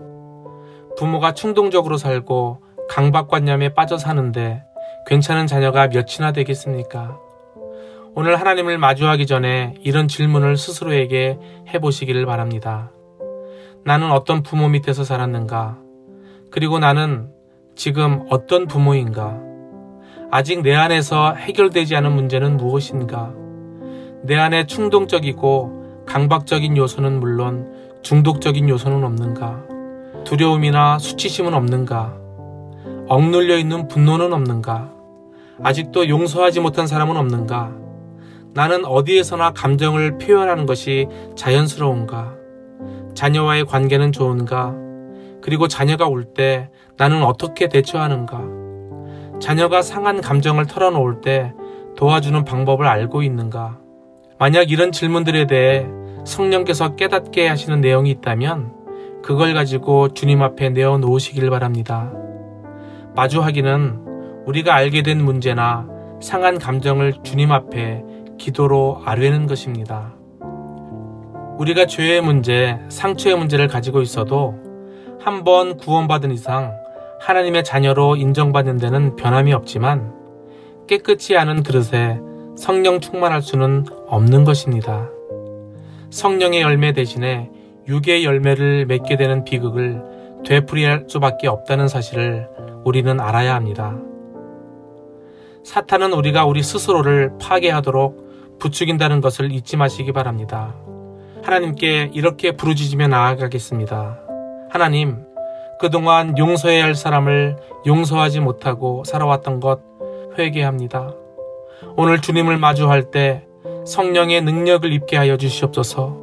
부모가 0.96 1.34
충동적으로 1.34 1.96
살고 1.96 2.62
강박관념에 2.88 3.74
빠져 3.74 3.98
사는데 3.98 4.62
괜찮은 5.08 5.48
자녀가 5.48 5.88
몇이나 5.88 6.30
되겠습니까? 6.32 7.25
오늘 8.18 8.40
하나님을 8.40 8.78
마주하기 8.78 9.26
전에 9.26 9.74
이런 9.82 10.08
질문을 10.08 10.56
스스로에게 10.56 11.38
해보시기를 11.74 12.24
바랍니다. 12.24 12.90
나는 13.84 14.10
어떤 14.10 14.42
부모 14.42 14.68
밑에서 14.68 15.04
자랐는가? 15.04 15.76
그리고 16.50 16.78
나는 16.78 17.28
지금 17.74 18.24
어떤 18.30 18.66
부모인가? 18.68 19.38
아직 20.30 20.62
내 20.62 20.74
안에서 20.74 21.34
해결되지 21.34 21.94
않은 21.96 22.10
문제는 22.10 22.56
무엇인가? 22.56 23.34
내 24.22 24.34
안에 24.38 24.66
충동적이고 24.66 26.04
강박적인 26.06 26.74
요소는 26.74 27.20
물론 27.20 28.00
중독적인 28.00 28.70
요소는 28.70 29.04
없는가? 29.04 29.62
두려움이나 30.24 30.98
수치심은 30.98 31.52
없는가? 31.52 32.16
억눌려 33.08 33.58
있는 33.58 33.88
분노는 33.88 34.32
없는가? 34.32 34.90
아직도 35.62 36.08
용서하지 36.08 36.60
못한 36.60 36.86
사람은 36.86 37.18
없는가? 37.18 37.84
나는 38.56 38.86
어디에서나 38.86 39.50
감정을 39.50 40.16
표현하는 40.16 40.64
것이 40.64 41.08
자연스러운가? 41.34 42.32
자녀와의 43.12 43.66
관계는 43.66 44.12
좋은가? 44.12 44.74
그리고 45.42 45.68
자녀가 45.68 46.06
올때 46.06 46.70
나는 46.96 47.22
어떻게 47.22 47.68
대처하는가? 47.68 48.40
자녀가 49.40 49.82
상한 49.82 50.22
감정을 50.22 50.64
털어놓을 50.64 51.20
때 51.20 51.52
도와주는 51.98 52.46
방법을 52.46 52.86
알고 52.86 53.22
있는가? 53.22 53.78
만약 54.38 54.70
이런 54.70 54.90
질문들에 54.90 55.46
대해 55.46 55.86
성령께서 56.24 56.96
깨닫게 56.96 57.46
하시는 57.48 57.82
내용이 57.82 58.10
있다면 58.10 58.72
그걸 59.22 59.52
가지고 59.52 60.14
주님 60.14 60.40
앞에 60.40 60.70
내어 60.70 60.96
놓으시길 60.96 61.50
바랍니다. 61.50 62.10
마주하기는 63.16 64.44
우리가 64.46 64.74
알게 64.74 65.02
된 65.02 65.22
문제나 65.22 65.86
상한 66.22 66.58
감정을 66.58 67.16
주님 67.22 67.52
앞에 67.52 68.15
기도로 68.38 69.02
아뢰는 69.04 69.46
것입니다. 69.46 70.14
우리가 71.58 71.86
죄의 71.86 72.20
문제, 72.20 72.78
상처의 72.88 73.36
문제를 73.36 73.68
가지고 73.68 74.02
있어도 74.02 74.54
한번 75.20 75.76
구원받은 75.76 76.30
이상 76.30 76.74
하나님의 77.20 77.64
자녀로 77.64 78.16
인정받는 78.16 78.76
데는 78.76 79.16
변함이 79.16 79.52
없지만 79.52 80.12
깨끗이 80.86 81.34
하는 81.34 81.62
그릇에 81.62 82.20
성령 82.56 83.00
충만할 83.00 83.42
수는 83.42 83.86
없는 84.06 84.44
것입니다. 84.44 85.08
성령의 86.10 86.62
열매 86.62 86.92
대신에 86.92 87.50
육의 87.88 88.24
열매를 88.24 88.86
맺게 88.86 89.16
되는 89.16 89.44
비극을 89.44 90.02
되풀이할 90.44 91.06
수밖에 91.08 91.48
없다는 91.48 91.88
사실을 91.88 92.48
우리는 92.84 93.18
알아야 93.20 93.54
합니다. 93.54 93.98
사탄은 95.64 96.12
우리가 96.12 96.44
우리 96.44 96.62
스스로를 96.62 97.32
파괴하도록 97.40 98.25
부추긴다는 98.58 99.20
것을 99.20 99.52
잊지 99.52 99.76
마시기 99.76 100.12
바랍니다. 100.12 100.74
하나님께 101.42 102.10
이렇게 102.12 102.52
부르짖으며 102.52 103.08
나아가겠습니다. 103.08 104.18
하나님, 104.70 105.24
그동안 105.78 106.36
용서해야 106.38 106.84
할 106.84 106.94
사람을 106.94 107.56
용서하지 107.86 108.40
못하고 108.40 109.04
살아왔던 109.04 109.60
것 109.60 109.80
회개합니다. 110.38 111.14
오늘 111.96 112.20
주님을 112.20 112.58
마주할 112.58 113.10
때 113.10 113.46
성령의 113.84 114.42
능력을 114.42 114.90
입게 114.92 115.16
하여 115.16 115.36
주시옵소서 115.36 116.18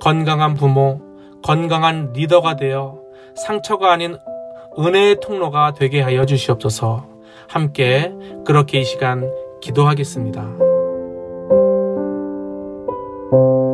건강한 0.00 0.54
부모, 0.54 1.00
건강한 1.42 2.12
리더가 2.12 2.56
되어 2.56 3.00
상처가 3.34 3.92
아닌 3.92 4.16
은혜의 4.78 5.18
통로가 5.20 5.72
되게 5.72 6.00
하여 6.00 6.24
주시옵소서 6.24 7.06
함께 7.48 8.12
그렇게 8.46 8.80
이 8.80 8.84
시간 8.84 9.30
기도하겠습니다. 9.60 10.69
you 13.32 13.69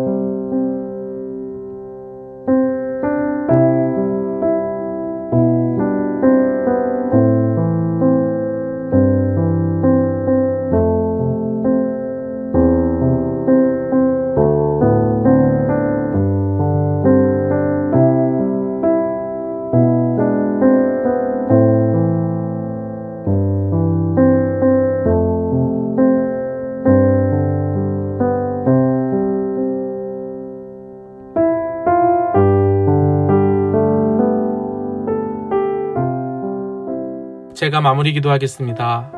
제가 37.57 37.81
마무리 37.81 38.13
기도하겠습니다. 38.13 39.11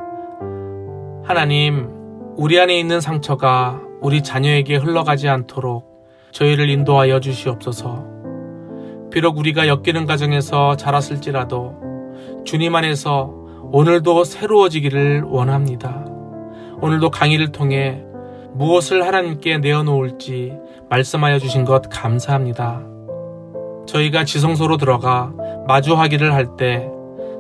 하나님, 1.25 1.89
우리 2.37 2.61
안에 2.61 2.79
있는 2.79 3.01
상처가 3.01 3.83
우리 4.01 4.23
자녀에게 4.23 4.77
흘러가지 4.77 5.29
않도록 5.29 6.07
저희를 6.31 6.71
인도하여 6.71 7.19
주시옵소서. 7.19 8.07
비록 9.11 9.39
우리가 9.39 9.67
엮이는 9.67 10.07
가정에서 10.07 10.77
자랐을지라도 10.77 11.75
주님 12.45 12.77
안에서 12.77 13.35
오늘도 13.73 14.23
새로워지기를 14.23 15.25
원합니다. 15.25 16.05
오늘도 16.81 17.11
강의를 17.11 17.51
통해 17.51 18.05
무엇을 18.53 19.05
하나님께 19.05 19.59
내어놓을지 19.59 20.53
말씀하여 20.89 21.41
주신 21.41 21.65
것 21.65 21.91
감사합니다. 21.91 22.87
저희가 23.89 24.23
지성소로 24.23 24.77
들어가 24.77 25.33
마주하기를 25.67 26.33
할 26.33 26.57
때 26.57 26.89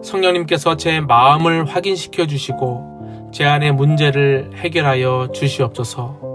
성령님께서 0.09 0.77
제 0.77 1.01
마음을 1.01 1.65
확인시켜 1.67 2.27
주시고 2.27 3.31
제 3.33 3.45
안의 3.45 3.73
문제를 3.73 4.51
해결하여 4.55 5.29
주시옵소서 5.33 6.29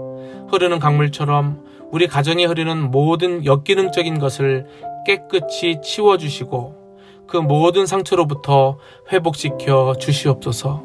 흐르는 0.50 0.78
강물처럼 0.78 1.64
우리 1.90 2.06
가정에 2.06 2.44
흐르는 2.44 2.90
모든 2.90 3.44
역기능적인 3.44 4.18
것을 4.18 4.66
깨끗이 5.06 5.80
치워 5.82 6.16
주시고 6.16 6.84
그 7.26 7.36
모든 7.36 7.86
상처로부터 7.86 8.78
회복시켜 9.12 9.94
주시옵소서. 9.98 10.82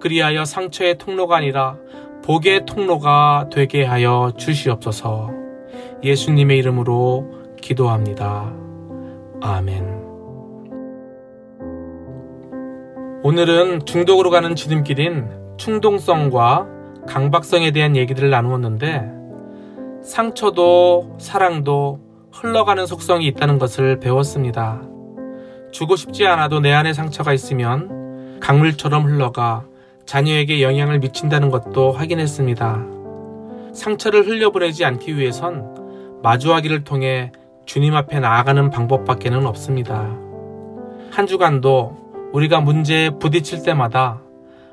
그리하여 0.00 0.44
상처의 0.44 0.98
통로가 0.98 1.36
아니라 1.36 1.76
복의 2.24 2.66
통로가 2.66 3.48
되게 3.52 3.84
하여 3.84 4.32
주시옵소서. 4.36 5.30
예수님의 6.02 6.58
이름으로 6.58 7.54
기도합니다. 7.60 8.52
아멘. 9.42 9.99
오늘은 13.22 13.84
중독으로 13.84 14.30
가는 14.30 14.56
지름길인 14.56 15.28
충동성과 15.58 16.66
강박성에 17.06 17.70
대한 17.70 17.94
얘기들을 17.94 18.30
나누었는데 18.30 19.10
상처도 20.02 21.16
사랑도 21.18 22.00
흘러가는 22.32 22.86
속성이 22.86 23.26
있다는 23.26 23.58
것을 23.58 24.00
배웠습니다. 24.00 24.80
주고 25.70 25.96
싶지 25.96 26.26
않아도 26.26 26.60
내 26.60 26.72
안에 26.72 26.94
상처가 26.94 27.34
있으면 27.34 28.40
강물처럼 28.40 29.04
흘러가 29.04 29.66
자녀에게 30.06 30.62
영향을 30.62 31.00
미친다는 31.00 31.50
것도 31.50 31.92
확인했습니다. 31.92 32.86
상처를 33.74 34.26
흘려보내지 34.26 34.86
않기 34.86 35.18
위해선 35.18 36.20
마주하기를 36.22 36.84
통해 36.84 37.32
주님 37.66 37.94
앞에 37.96 38.18
나아가는 38.18 38.70
방법밖에는 38.70 39.44
없습니다. 39.44 40.08
한 41.10 41.26
주간도 41.26 41.99
우리가 42.32 42.60
문제에 42.60 43.10
부딪힐 43.10 43.62
때마다 43.62 44.20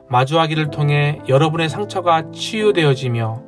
마주하기를 0.09 0.69
통해 0.69 1.19
여러분의 1.27 1.69
상처가 1.69 2.31
치유되어지며 2.31 3.43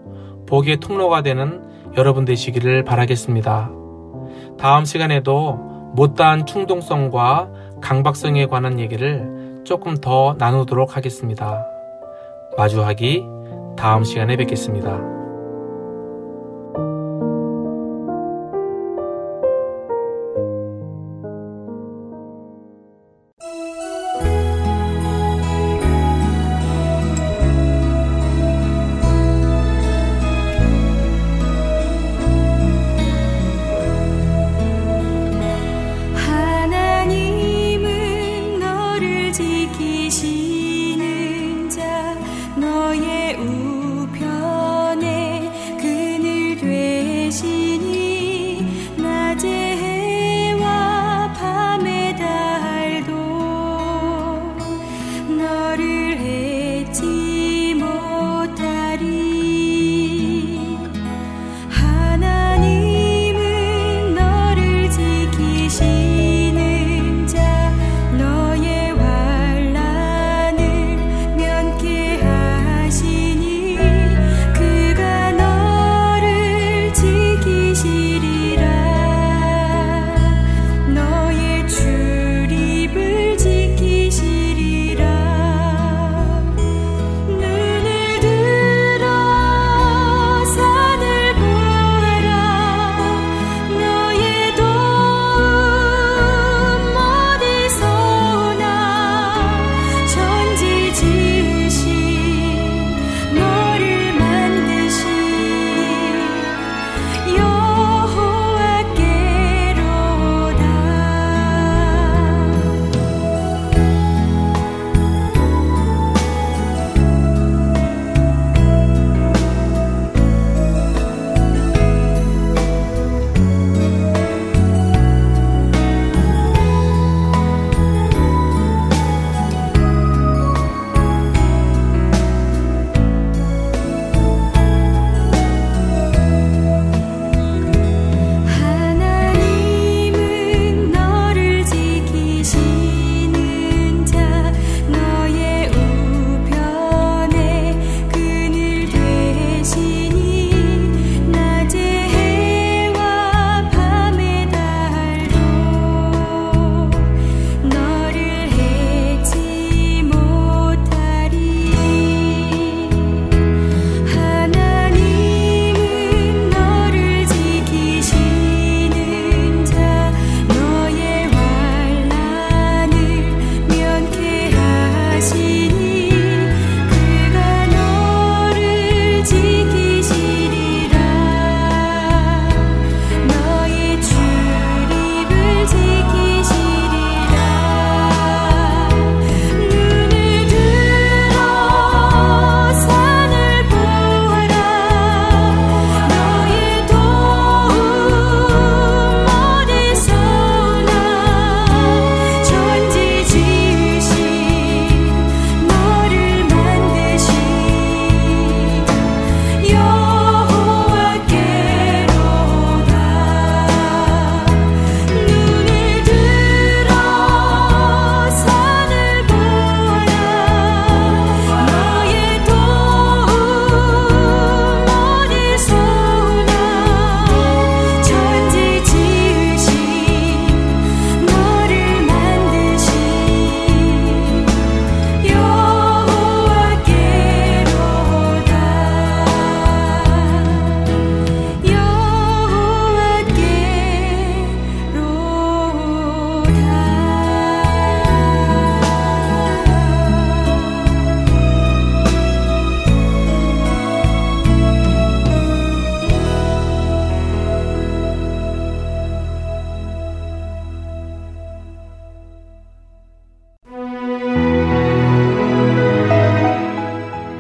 복의 0.48 0.78
통로가 0.78 1.22
되는 1.22 1.64
여러분 1.98 2.26
되시기를 2.26 2.84
바라겠습니다. 2.84 3.72
다음 4.58 4.86
시간에도 4.86 5.54
못다한 5.94 6.46
충동성과 6.46 7.50
강박성에 7.82 8.48
관한 8.48 8.80
얘기를 8.80 9.62
조금 9.64 9.98
더 9.98 10.36
나누도록 10.38 10.98
하겠습니다. 10.98 11.66
마주하기 12.58 13.24
다음 13.78 14.04
시간에 14.04 14.36
뵙겠습니다. 14.36 15.19